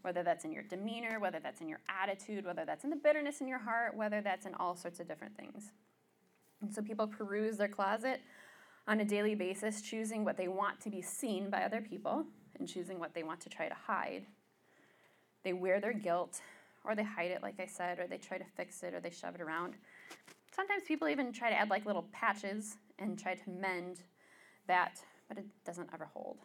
Whether 0.01 0.23
that's 0.23 0.43
in 0.45 0.51
your 0.51 0.63
demeanor, 0.63 1.19
whether 1.19 1.39
that's 1.39 1.61
in 1.61 1.69
your 1.69 1.79
attitude, 1.87 2.45
whether 2.45 2.65
that's 2.65 2.83
in 2.83 2.89
the 2.89 2.95
bitterness 2.95 3.39
in 3.39 3.47
your 3.47 3.59
heart, 3.59 3.95
whether 3.95 4.19
that's 4.19 4.45
in 4.47 4.55
all 4.55 4.75
sorts 4.75 4.99
of 4.99 5.07
different 5.07 5.37
things. 5.37 5.71
And 6.61 6.73
so 6.73 6.81
people 6.81 7.07
peruse 7.07 7.57
their 7.57 7.67
closet 7.67 8.21
on 8.87 8.99
a 8.99 9.05
daily 9.05 9.35
basis, 9.35 9.81
choosing 9.81 10.25
what 10.25 10.37
they 10.37 10.47
want 10.47 10.79
to 10.81 10.89
be 10.89 11.01
seen 11.01 11.49
by 11.49 11.63
other 11.63 11.81
people 11.81 12.25
and 12.59 12.67
choosing 12.67 12.99
what 12.99 13.13
they 13.13 13.23
want 13.23 13.39
to 13.41 13.49
try 13.49 13.67
to 13.67 13.75
hide. 13.75 14.25
They 15.43 15.53
wear 15.53 15.79
their 15.79 15.93
guilt, 15.93 16.41
or 16.83 16.95
they 16.95 17.03
hide 17.03 17.31
it, 17.31 17.41
like 17.41 17.59
I 17.59 17.65
said, 17.65 17.99
or 17.99 18.07
they 18.07 18.17
try 18.17 18.37
to 18.37 18.45
fix 18.55 18.83
it, 18.83 18.93
or 18.93 18.99
they 18.99 19.09
shove 19.09 19.35
it 19.35 19.41
around. 19.41 19.75
Sometimes 20.55 20.83
people 20.83 21.07
even 21.07 21.31
try 21.31 21.49
to 21.49 21.55
add 21.55 21.69
like 21.69 21.85
little 21.85 22.07
patches 22.11 22.77
and 22.99 23.17
try 23.17 23.35
to 23.35 23.49
mend 23.49 24.01
that, 24.67 24.99
but 25.27 25.37
it 25.37 25.45
doesn't 25.65 25.89
ever 25.93 26.05
hold. 26.13 26.37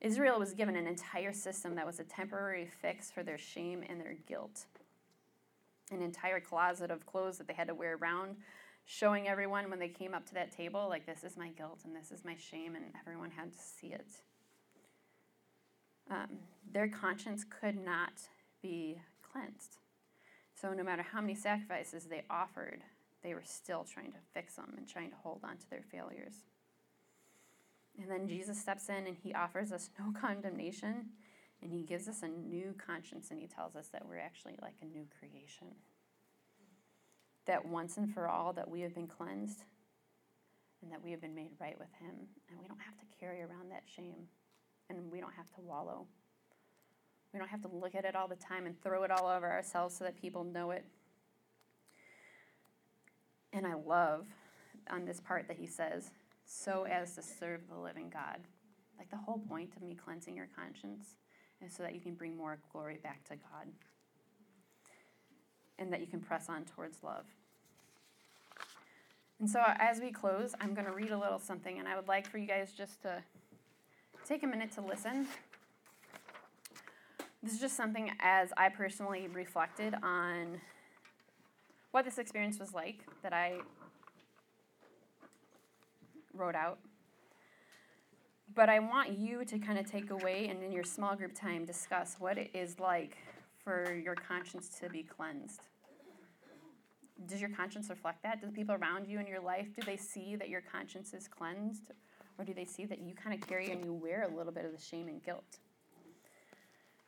Israel 0.00 0.38
was 0.38 0.52
given 0.52 0.74
an 0.74 0.86
entire 0.86 1.32
system 1.32 1.76
that 1.76 1.86
was 1.86 2.00
a 2.00 2.04
temporary 2.04 2.68
fix 2.80 3.10
for 3.10 3.22
their 3.22 3.38
shame 3.38 3.84
and 3.88 4.00
their 4.00 4.16
guilt. 4.26 4.66
An 5.92 6.02
entire 6.02 6.40
closet 6.40 6.90
of 6.90 7.06
clothes 7.06 7.38
that 7.38 7.46
they 7.46 7.54
had 7.54 7.68
to 7.68 7.74
wear 7.74 7.96
around 8.00 8.36
showing 8.84 9.28
everyone 9.28 9.70
when 9.70 9.78
they 9.78 9.88
came 9.88 10.14
up 10.14 10.26
to 10.26 10.34
that 10.34 10.52
table, 10.52 10.86
like, 10.88 11.06
this 11.06 11.24
is 11.24 11.36
my 11.36 11.48
guilt 11.48 11.80
and 11.84 11.94
this 11.94 12.10
is 12.10 12.24
my 12.24 12.36
shame, 12.36 12.74
and 12.74 12.84
everyone 13.00 13.30
had 13.30 13.52
to 13.52 13.58
see 13.58 13.88
it. 13.88 14.08
Um, 16.10 16.38
their 16.72 16.88
conscience 16.88 17.44
could 17.44 17.82
not 17.82 18.12
be 18.62 19.00
cleansed. 19.22 19.78
So, 20.60 20.72
no 20.72 20.82
matter 20.82 21.02
how 21.02 21.20
many 21.20 21.34
sacrifices 21.34 22.04
they 22.04 22.24
offered, 22.28 22.82
they 23.22 23.34
were 23.34 23.42
still 23.44 23.84
trying 23.84 24.12
to 24.12 24.18
fix 24.34 24.56
them 24.56 24.74
and 24.76 24.86
trying 24.88 25.10
to 25.10 25.16
hold 25.16 25.40
on 25.44 25.56
to 25.56 25.70
their 25.70 25.82
failures. 25.90 26.34
And 28.00 28.10
then 28.10 28.26
Jesus 28.26 28.60
steps 28.60 28.88
in 28.88 29.06
and 29.06 29.16
he 29.16 29.34
offers 29.34 29.72
us 29.72 29.90
no 29.98 30.12
condemnation 30.20 31.06
and 31.62 31.72
he 31.72 31.82
gives 31.82 32.08
us 32.08 32.22
a 32.22 32.28
new 32.28 32.74
conscience 32.84 33.30
and 33.30 33.38
he 33.38 33.46
tells 33.46 33.76
us 33.76 33.88
that 33.88 34.06
we're 34.06 34.18
actually 34.18 34.58
like 34.60 34.74
a 34.82 34.86
new 34.86 35.06
creation 35.18 35.68
that 37.46 37.66
once 37.66 37.96
and 37.96 38.12
for 38.12 38.28
all 38.28 38.52
that 38.52 38.70
we 38.70 38.80
have 38.80 38.94
been 38.94 39.06
cleansed 39.06 39.64
and 40.82 40.90
that 40.90 41.02
we 41.02 41.10
have 41.10 41.20
been 41.20 41.34
made 41.34 41.50
right 41.60 41.78
with 41.78 41.92
him 42.00 42.14
and 42.48 42.58
we 42.60 42.66
don't 42.66 42.80
have 42.80 42.96
to 42.98 43.04
carry 43.18 43.40
around 43.40 43.70
that 43.70 43.82
shame 43.86 44.28
and 44.88 45.10
we 45.10 45.20
don't 45.20 45.32
have 45.34 45.50
to 45.50 45.60
wallow. 45.60 46.06
We 47.32 47.38
don't 47.38 47.48
have 47.48 47.62
to 47.62 47.68
look 47.68 47.94
at 47.94 48.04
it 48.04 48.14
all 48.14 48.28
the 48.28 48.36
time 48.36 48.66
and 48.66 48.80
throw 48.82 49.04
it 49.04 49.10
all 49.10 49.26
over 49.26 49.50
ourselves 49.50 49.96
so 49.96 50.04
that 50.04 50.20
people 50.20 50.44
know 50.44 50.70
it. 50.70 50.84
And 53.52 53.66
i 53.66 53.74
love 53.74 54.26
on 54.90 55.04
this 55.04 55.20
part 55.20 55.46
that 55.48 55.56
he 55.58 55.66
says 55.66 56.10
so 56.44 56.86
as 56.90 57.14
to 57.14 57.22
serve 57.22 57.60
the 57.68 57.78
living 57.78 58.10
god. 58.12 58.40
Like 58.98 59.10
the 59.10 59.16
whole 59.16 59.38
point 59.38 59.70
of 59.76 59.82
me 59.82 59.94
cleansing 59.94 60.36
your 60.36 60.48
conscience 60.56 61.16
is 61.64 61.74
so 61.74 61.82
that 61.82 61.94
you 61.94 62.00
can 62.00 62.14
bring 62.14 62.36
more 62.36 62.58
glory 62.72 62.98
back 63.02 63.24
to 63.24 63.36
god 63.36 63.68
and 65.82 65.92
that 65.92 66.00
you 66.00 66.06
can 66.06 66.20
press 66.20 66.48
on 66.48 66.64
towards 66.64 67.02
love. 67.02 67.24
And 69.40 69.50
so, 69.50 69.60
as 69.78 70.00
we 70.00 70.12
close, 70.12 70.54
I'm 70.60 70.72
going 70.72 70.86
to 70.86 70.92
read 70.92 71.10
a 71.10 71.18
little 71.18 71.38
something, 71.38 71.78
and 71.78 71.88
I 71.88 71.96
would 71.96 72.08
like 72.08 72.28
for 72.28 72.38
you 72.38 72.46
guys 72.46 72.72
just 72.72 73.02
to 73.02 73.22
take 74.24 74.44
a 74.44 74.46
minute 74.46 74.70
to 74.72 74.80
listen. 74.80 75.26
This 77.42 77.52
is 77.52 77.60
just 77.60 77.76
something 77.76 78.12
as 78.20 78.52
I 78.56 78.68
personally 78.68 79.26
reflected 79.32 79.94
on 80.02 80.60
what 81.90 82.04
this 82.04 82.18
experience 82.18 82.60
was 82.60 82.72
like 82.72 83.00
that 83.22 83.32
I 83.32 83.58
wrote 86.32 86.54
out. 86.54 86.78
But 88.54 88.68
I 88.68 88.78
want 88.78 89.18
you 89.18 89.44
to 89.44 89.58
kind 89.58 89.78
of 89.78 89.90
take 89.90 90.10
away 90.10 90.48
and 90.48 90.62
in 90.62 90.70
your 90.70 90.84
small 90.84 91.16
group 91.16 91.34
time 91.34 91.64
discuss 91.64 92.16
what 92.18 92.38
it 92.38 92.50
is 92.54 92.78
like 92.78 93.16
for 93.64 93.92
your 93.92 94.14
conscience 94.14 94.68
to 94.80 94.88
be 94.88 95.02
cleansed? 95.02 95.62
Does 97.26 97.40
your 97.40 97.50
conscience 97.50 97.88
reflect 97.88 98.22
that? 98.22 98.40
Do 98.40 98.46
the 98.46 98.52
people 98.52 98.74
around 98.74 99.06
you 99.06 99.20
in 99.20 99.26
your 99.26 99.40
life, 99.40 99.68
do 99.74 99.82
they 99.84 99.96
see 99.96 100.36
that 100.36 100.48
your 100.48 100.60
conscience 100.60 101.12
is 101.14 101.28
cleansed? 101.28 101.90
Or 102.38 102.44
do 102.44 102.54
they 102.54 102.64
see 102.64 102.86
that 102.86 103.00
you 103.00 103.14
kind 103.14 103.40
of 103.40 103.46
carry 103.46 103.70
and 103.70 103.84
you 103.84 103.92
wear 103.92 104.28
a 104.30 104.36
little 104.36 104.52
bit 104.52 104.64
of 104.64 104.72
the 104.72 104.80
shame 104.82 105.08
and 105.08 105.22
guilt? 105.22 105.58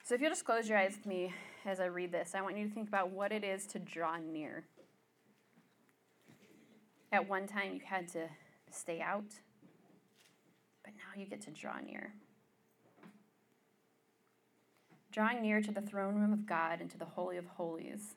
So 0.05 0.15
if 0.15 0.21
you'll 0.21 0.31
just 0.31 0.45
close 0.45 0.69
your 0.69 0.79
eyes 0.79 0.93
with 0.97 1.07
me 1.07 1.33
as 1.65 1.81
I 1.81 1.87
read 1.87 2.13
this, 2.13 2.35
I 2.35 2.43
want 2.43 2.59
you 2.59 2.69
to 2.69 2.75
think 2.75 2.89
about 2.89 3.11
what 3.11 3.33
it 3.33 3.43
is 3.43 3.67
to 3.69 3.79
draw 3.79 4.19
near. 4.19 4.65
At 7.11 7.27
one 7.29 7.47
time, 7.47 7.73
you 7.73 7.81
had 7.85 8.09
to 8.09 8.29
stay 8.71 9.01
out, 9.01 9.25
but 10.85 10.93
now 10.95 11.19
you 11.21 11.27
get 11.27 11.41
to 11.43 11.51
draw 11.51 11.79
near 11.81 12.13
drawing 15.15 15.43
near 15.43 15.63
to 15.63 15.71
the 15.71 15.81
throne 15.81 16.17
room 16.17 16.33
of 16.33 16.45
God 16.45 16.81
and 16.81 16.91
to 16.91 16.99
the 16.99 17.05
Holy 17.05 17.37
of 17.37 17.47
Holies, 17.47 18.17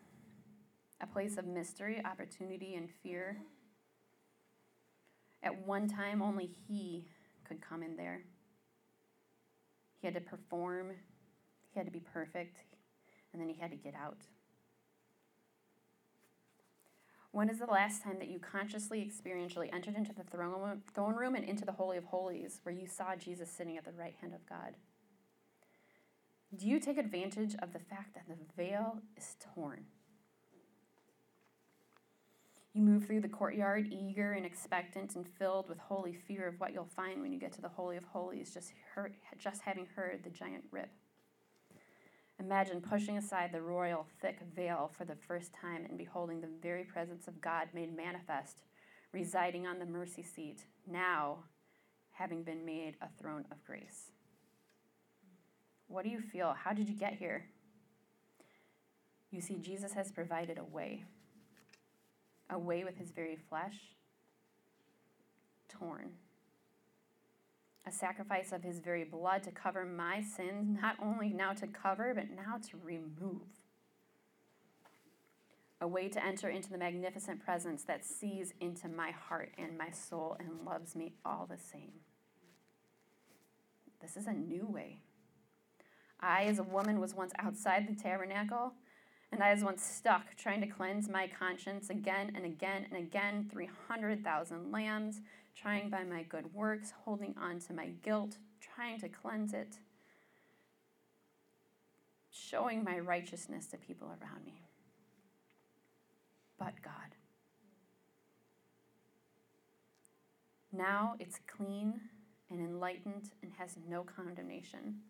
a 1.01 1.07
place 1.07 1.37
of 1.37 1.45
mystery, 1.45 2.01
opportunity, 2.03 2.75
and 2.75 2.89
fear. 3.03 3.37
At 5.43 5.65
one 5.65 5.87
time, 5.87 6.21
only 6.21 6.49
He 6.67 7.07
could 7.43 7.61
come 7.61 7.83
in 7.83 7.95
there. 7.95 8.23
He 9.99 10.07
had 10.07 10.13
to 10.15 10.21
perform, 10.21 10.91
He 11.71 11.79
had 11.79 11.85
to 11.85 11.91
be 11.91 11.99
perfect, 11.99 12.57
and 13.31 13.41
then 13.41 13.49
He 13.49 13.55
had 13.59 13.71
to 13.71 13.77
get 13.77 13.93
out. 13.93 14.17
When 17.31 17.49
is 17.49 17.59
the 17.59 17.65
last 17.65 18.01
time 18.01 18.17
that 18.19 18.29
you 18.29 18.39
consciously, 18.39 18.99
experientially 19.05 19.71
entered 19.71 19.95
into 19.95 20.11
the 20.13 20.23
throne 20.23 21.15
room 21.15 21.35
and 21.35 21.45
into 21.45 21.65
the 21.65 21.71
Holy 21.71 21.97
of 21.97 22.05
Holies 22.05 22.61
where 22.63 22.73
you 22.73 22.87
saw 22.87 23.15
Jesus 23.15 23.51
sitting 23.51 23.77
at 23.77 23.85
the 23.85 23.91
right 23.91 24.15
hand 24.19 24.33
of 24.33 24.43
God? 24.47 24.75
Do 26.55 26.65
you 26.65 26.79
take 26.79 26.97
advantage 26.97 27.55
of 27.61 27.73
the 27.73 27.79
fact 27.79 28.15
that 28.15 28.23
the 28.27 28.37
veil 28.55 29.01
is 29.15 29.35
torn? 29.53 29.85
You 32.77 32.83
move 32.83 33.07
through 33.07 33.21
the 33.21 33.27
courtyard, 33.27 33.91
eager 33.91 34.33
and 34.33 34.45
expectant 34.45 35.15
and 35.15 35.27
filled 35.27 35.67
with 35.67 35.79
holy 35.79 36.13
fear 36.13 36.47
of 36.47 36.59
what 36.59 36.75
you'll 36.75 36.85
find 36.95 37.23
when 37.23 37.33
you 37.33 37.39
get 37.39 37.51
to 37.53 37.61
the 37.61 37.67
Holy 37.67 37.97
of 37.97 38.03
Holies, 38.03 38.53
just, 38.53 38.71
heard, 38.93 39.15
just 39.39 39.63
having 39.63 39.87
heard 39.95 40.23
the 40.23 40.29
giant 40.29 40.63
rip. 40.69 40.91
Imagine 42.39 42.79
pushing 42.79 43.17
aside 43.17 43.51
the 43.51 43.63
royal, 43.63 44.05
thick 44.21 44.37
veil 44.55 44.91
for 44.95 45.05
the 45.05 45.15
first 45.15 45.51
time 45.55 45.85
and 45.85 45.97
beholding 45.97 46.39
the 46.39 46.51
very 46.61 46.83
presence 46.83 47.27
of 47.27 47.41
God 47.41 47.67
made 47.73 47.97
manifest, 47.97 48.61
residing 49.11 49.65
on 49.65 49.79
the 49.79 49.85
mercy 49.87 50.21
seat, 50.21 50.59
now 50.85 51.39
having 52.11 52.43
been 52.43 52.63
made 52.63 52.95
a 53.01 53.07
throne 53.19 53.45
of 53.49 53.63
grace. 53.65 54.11
What 55.87 56.03
do 56.03 56.11
you 56.11 56.21
feel? 56.21 56.53
How 56.53 56.73
did 56.73 56.89
you 56.89 56.95
get 56.95 57.13
here? 57.13 57.45
You 59.31 59.41
see, 59.41 59.57
Jesus 59.57 59.93
has 59.93 60.11
provided 60.11 60.59
a 60.59 60.63
way 60.63 61.05
a 62.49 62.57
way 62.57 62.83
with 62.83 62.97
his 62.97 63.11
very 63.11 63.35
flesh 63.35 63.75
torn. 65.67 66.11
A 67.85 67.91
sacrifice 67.91 68.51
of 68.51 68.63
his 68.63 68.79
very 68.79 69.03
blood 69.03 69.43
to 69.43 69.51
cover 69.51 69.85
my 69.85 70.21
sins, 70.21 70.77
not 70.81 70.97
only 71.01 71.29
now 71.29 71.53
to 71.53 71.67
cover, 71.67 72.13
but 72.13 72.29
now 72.29 72.57
to 72.69 72.77
remove. 72.83 73.47
A 75.79 75.87
way 75.87 76.09
to 76.09 76.25
enter 76.25 76.49
into 76.49 76.69
the 76.69 76.77
magnificent 76.77 77.43
presence 77.43 77.83
that 77.83 78.03
sees 78.03 78.53
into 78.59 78.89
my 78.89 79.11
heart 79.11 79.53
and 79.57 79.77
my 79.77 79.91
soul 79.91 80.35
and 80.39 80.65
loves 80.65 80.95
me 80.95 81.13
all 81.23 81.47
the 81.49 81.57
same. 81.57 81.93
This 84.01 84.17
is 84.17 84.27
a 84.27 84.33
new 84.33 84.65
way. 84.65 84.99
I, 86.19 86.43
as 86.45 86.59
a 86.59 86.63
woman, 86.63 86.99
was 86.99 87.13
once 87.13 87.31
outside 87.39 87.87
the 87.87 87.95
tabernacle 87.95 88.73
and 89.31 89.43
I 89.43 89.53
was 89.53 89.63
once 89.63 89.83
stuck 89.83 90.35
trying 90.37 90.61
to 90.61 90.67
cleanse 90.67 91.09
my 91.09 91.27
conscience 91.27 91.89
again 91.89 92.31
and 92.35 92.45
again 92.45 92.85
and 92.89 92.97
again 92.97 93.49
300,000 93.51 94.71
lambs, 94.71 95.21
trying 95.55 95.89
by 95.89 96.03
my 96.03 96.23
good 96.23 96.53
works, 96.53 96.93
holding 97.03 97.35
on 97.39 97.59
to 97.61 97.73
my 97.73 97.87
guilt, 98.03 98.37
trying 98.61 98.99
to 99.01 99.09
cleanse 99.09 99.53
it, 99.53 99.79
showing 102.31 102.83
my 102.83 102.99
righteousness 102.99 103.67
to 103.67 103.77
people 103.77 104.07
around 104.07 104.45
me. 104.45 104.61
But 106.57 106.73
God. 106.81 106.93
Now 110.71 111.15
it's 111.19 111.39
clean 111.47 111.99
and 112.49 112.59
enlightened 112.59 113.31
and 113.41 113.51
has 113.57 113.75
no 113.87 114.03
condemnation. 114.03 115.01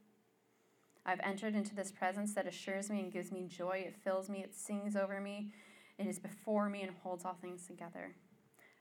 I've 1.10 1.22
entered 1.24 1.55
into 1.55 1.74
this 1.74 1.89
presence 1.89 2.34
that 2.34 2.45
assures 2.45 2.89
me 2.89 2.99
and 2.99 3.12
gives 3.12 3.32
me 3.32 3.45
joy. 3.47 3.86
It 3.88 3.95
fills 3.95 4.30
me, 4.30 4.43
it 4.43 4.53
sings 4.53 4.97
over 4.97 5.22
me, 5.22 5.53
it 5.97 6.05
is 6.05 6.20
before 6.20 6.70
me 6.70 6.82
and 6.82 6.91
holds 7.01 7.24
all 7.24 7.38
things 7.41 7.66
together. 7.66 8.14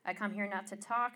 I 0.05 0.13
come 0.13 0.35
here 0.35 0.49
not 0.49 0.67
to 0.69 0.77
talk, 0.77 1.13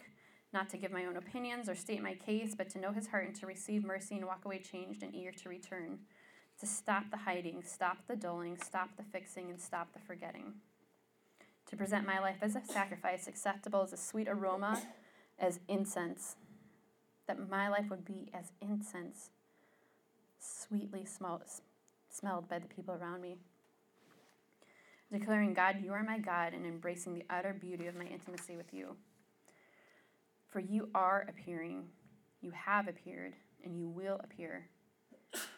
not 0.53 0.71
to 0.71 0.77
give 0.77 0.93
my 0.93 1.07
own 1.07 1.17
opinions 1.17 1.69
or 1.69 1.75
state 1.75 2.01
my 2.01 2.15
case, 2.15 2.55
but 2.57 2.71
to 2.71 2.79
know 2.79 2.93
his 2.93 3.09
heart 3.09 3.27
and 3.27 3.35
to 3.37 3.47
receive 3.47 3.85
mercy 3.85 4.17
and 4.17 4.25
walk 4.25 4.45
away 4.45 4.61
changed 4.61 5.03
and 5.03 5.13
eager 5.13 5.33
to 5.33 5.49
return. 5.49 5.99
To 6.61 6.67
stop 6.67 7.11
the 7.11 7.17
hiding, 7.17 7.65
stop 7.65 7.99
the 8.07 8.15
dulling, 8.15 8.57
stop 8.65 8.91
the 8.97 9.03
fixing, 9.03 9.51
and 9.51 9.61
stop 9.61 9.93
the 9.93 9.99
forgetting. 9.99 10.55
To 11.71 11.77
present 11.77 12.07
my 12.07 12.21
life 12.21 12.39
as 12.41 12.55
a 12.55 12.63
sacrifice, 12.65 13.27
acceptable 13.27 13.83
as 13.83 13.93
a 13.93 13.97
sweet 13.97 14.29
aroma, 14.29 14.81
as 15.39 15.59
incense. 15.67 16.37
That 17.27 17.49
my 17.49 17.69
life 17.69 17.87
would 17.91 18.05
be 18.05 18.31
as 18.33 18.53
incense 18.61 19.31
sweetly 20.41 21.05
smelled, 21.05 21.43
smelled 22.09 22.49
by 22.49 22.59
the 22.59 22.67
people 22.67 22.95
around 22.95 23.21
me. 23.21 23.37
Declaring, 25.13 25.55
God, 25.55 25.77
you 25.83 25.93
are 25.93 26.03
my 26.03 26.19
God, 26.19 26.55
and 26.55 26.65
embracing 26.65 27.15
the 27.15 27.25
utter 27.29 27.53
beauty 27.53 27.87
of 27.87 27.97
my 27.97 28.05
intimacy 28.05 28.57
with 28.57 28.73
you. 28.73 28.97
For 30.49 30.61
you 30.61 30.89
are 30.95 31.27
appearing, 31.29 31.85
you 32.41 32.51
have 32.53 32.89
appeared, 32.89 33.35
and 33.65 33.77
you 33.77 33.89
will 33.89 34.21
appear. 34.23 34.69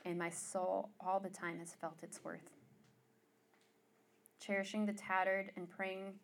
And 0.05 0.19
my 0.19 0.31
soul 0.31 0.91
all 1.01 1.21
the 1.21 1.31
time 1.31 1.59
has 1.59 1.75
felt 1.75 2.03
its 2.03 2.25
worth. 2.25 2.51
Cherishing 4.41 4.87
the 4.87 4.93
tattered 4.93 5.53
and 5.57 5.69
praying, 5.69 6.15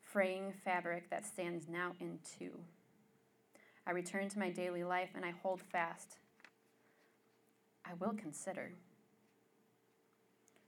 fraying 0.00 0.52
fabric 0.64 1.08
that 1.10 1.24
stands 1.24 1.68
now 1.68 1.92
in 2.00 2.18
two. 2.38 2.58
I 3.86 3.92
return 3.92 4.28
to 4.30 4.38
my 4.38 4.50
daily 4.50 4.84
life 4.84 5.10
and 5.14 5.24
I 5.24 5.32
hold 5.42 5.60
fast 5.60 6.18
I 7.88 7.94
will 7.94 8.12
consider. 8.12 8.72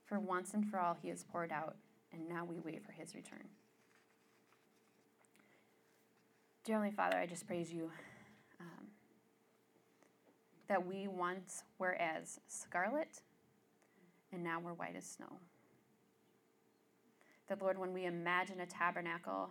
For 0.06 0.18
once 0.18 0.54
and 0.54 0.66
for 0.66 0.78
all, 0.78 0.96
he 1.00 1.08
has 1.08 1.22
poured 1.22 1.52
out, 1.52 1.76
and 2.12 2.28
now 2.28 2.44
we 2.44 2.58
wait 2.58 2.84
for 2.84 2.92
his 2.92 3.14
return. 3.14 3.44
Dear 6.64 6.76
Heavenly 6.76 6.94
Father, 6.94 7.18
I 7.18 7.26
just 7.26 7.46
praise 7.46 7.72
you 7.72 7.90
um, 8.60 8.86
that 10.68 10.86
we 10.86 11.08
once 11.08 11.62
were 11.78 11.94
as 11.94 12.40
scarlet, 12.48 13.22
and 14.32 14.42
now 14.42 14.58
we're 14.60 14.72
white 14.72 14.96
as 14.96 15.04
snow. 15.04 15.38
That, 17.48 17.60
Lord, 17.60 17.78
when 17.78 17.92
we 17.92 18.06
imagine 18.06 18.60
a 18.60 18.66
tabernacle, 18.66 19.50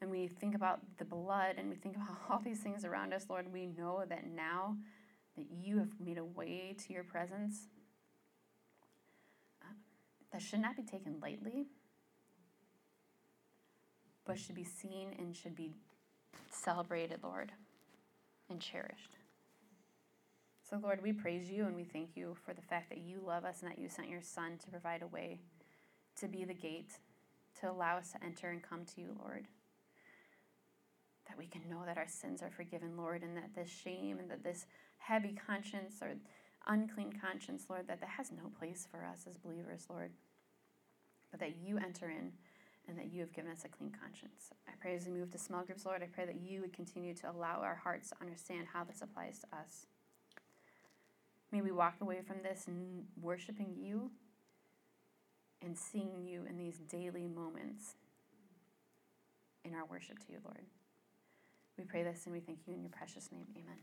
and 0.00 0.10
we 0.10 0.28
think 0.28 0.54
about 0.54 0.80
the 0.98 1.04
blood 1.04 1.56
and 1.58 1.68
we 1.68 1.76
think 1.76 1.96
about 1.96 2.16
all 2.30 2.40
these 2.44 2.60
things 2.60 2.84
around 2.84 3.12
us, 3.12 3.26
Lord, 3.28 3.52
we 3.52 3.66
know 3.66 4.04
that 4.08 4.26
now 4.26 4.76
that 5.38 5.46
you 5.50 5.78
have 5.78 5.88
made 6.04 6.18
a 6.18 6.24
way 6.24 6.76
to 6.86 6.92
your 6.92 7.04
presence 7.04 7.68
uh, 9.62 9.72
that 10.32 10.42
should 10.42 10.60
not 10.60 10.76
be 10.76 10.82
taken 10.82 11.18
lightly, 11.22 11.66
but 14.26 14.38
should 14.38 14.54
be 14.54 14.64
seen 14.64 15.14
and 15.18 15.36
should 15.36 15.56
be 15.56 15.72
celebrated, 16.50 17.20
Lord, 17.22 17.52
and 18.50 18.60
cherished. 18.60 19.16
So, 20.68 20.78
Lord, 20.82 21.02
we 21.02 21.12
praise 21.12 21.50
you 21.50 21.64
and 21.64 21.74
we 21.74 21.84
thank 21.84 22.10
you 22.14 22.36
for 22.44 22.52
the 22.52 22.60
fact 22.60 22.90
that 22.90 22.98
you 22.98 23.22
love 23.24 23.44
us 23.46 23.62
and 23.62 23.70
that 23.70 23.78
you 23.78 23.88
sent 23.88 24.10
your 24.10 24.20
Son 24.20 24.58
to 24.62 24.70
provide 24.70 25.00
a 25.02 25.06
way 25.06 25.40
to 26.20 26.28
be 26.28 26.44
the 26.44 26.52
gate, 26.52 26.98
to 27.60 27.70
allow 27.70 27.96
us 27.96 28.12
to 28.12 28.22
enter 28.22 28.50
and 28.50 28.62
come 28.62 28.84
to 28.84 29.00
you, 29.00 29.16
Lord. 29.18 29.46
That 31.26 31.38
we 31.38 31.46
can 31.46 31.62
know 31.70 31.84
that 31.86 31.96
our 31.96 32.08
sins 32.08 32.42
are 32.42 32.50
forgiven, 32.50 32.98
Lord, 32.98 33.22
and 33.22 33.36
that 33.36 33.54
this 33.54 33.70
shame 33.70 34.18
and 34.18 34.30
that 34.30 34.44
this 34.44 34.66
heavy 34.98 35.34
conscience 35.46 35.96
or 36.02 36.14
unclean 36.66 37.12
conscience, 37.12 37.66
Lord, 37.68 37.88
that 37.88 38.00
that 38.00 38.10
has 38.10 38.30
no 38.30 38.50
place 38.58 38.86
for 38.90 39.04
us 39.04 39.26
as 39.28 39.36
believers, 39.36 39.86
Lord, 39.88 40.10
but 41.30 41.40
that 41.40 41.56
you 41.56 41.78
enter 41.78 42.10
in 42.10 42.32
and 42.88 42.98
that 42.98 43.12
you 43.12 43.20
have 43.20 43.32
given 43.32 43.50
us 43.50 43.64
a 43.64 43.68
clean 43.68 43.90
conscience. 43.90 44.50
I 44.66 44.72
pray 44.80 44.96
as 44.96 45.06
we 45.06 45.12
move 45.12 45.30
to 45.32 45.38
small 45.38 45.62
groups, 45.62 45.84
Lord, 45.84 46.02
I 46.02 46.06
pray 46.06 46.24
that 46.24 46.40
you 46.40 46.62
would 46.62 46.72
continue 46.72 47.14
to 47.14 47.30
allow 47.30 47.60
our 47.60 47.74
hearts 47.74 48.10
to 48.10 48.16
understand 48.20 48.66
how 48.72 48.84
this 48.84 49.02
applies 49.02 49.40
to 49.40 49.56
us. 49.56 49.86
May 51.52 51.60
we 51.60 51.70
walk 51.70 51.96
away 52.00 52.20
from 52.26 52.36
this 52.42 52.66
and 52.66 53.04
worshiping 53.20 53.74
you 53.76 54.10
and 55.62 55.76
seeing 55.76 56.24
you 56.24 56.44
in 56.48 56.56
these 56.56 56.78
daily 56.78 57.26
moments 57.26 57.94
in 59.64 59.74
our 59.74 59.84
worship 59.86 60.18
to 60.26 60.32
you, 60.32 60.38
Lord. 60.44 60.64
We 61.76 61.84
pray 61.84 62.02
this 62.02 62.24
and 62.24 62.34
we 62.34 62.40
thank 62.40 62.60
you 62.66 62.74
in 62.74 62.82
your 62.82 62.90
precious 62.90 63.30
name. 63.32 63.46
Amen. 63.56 63.78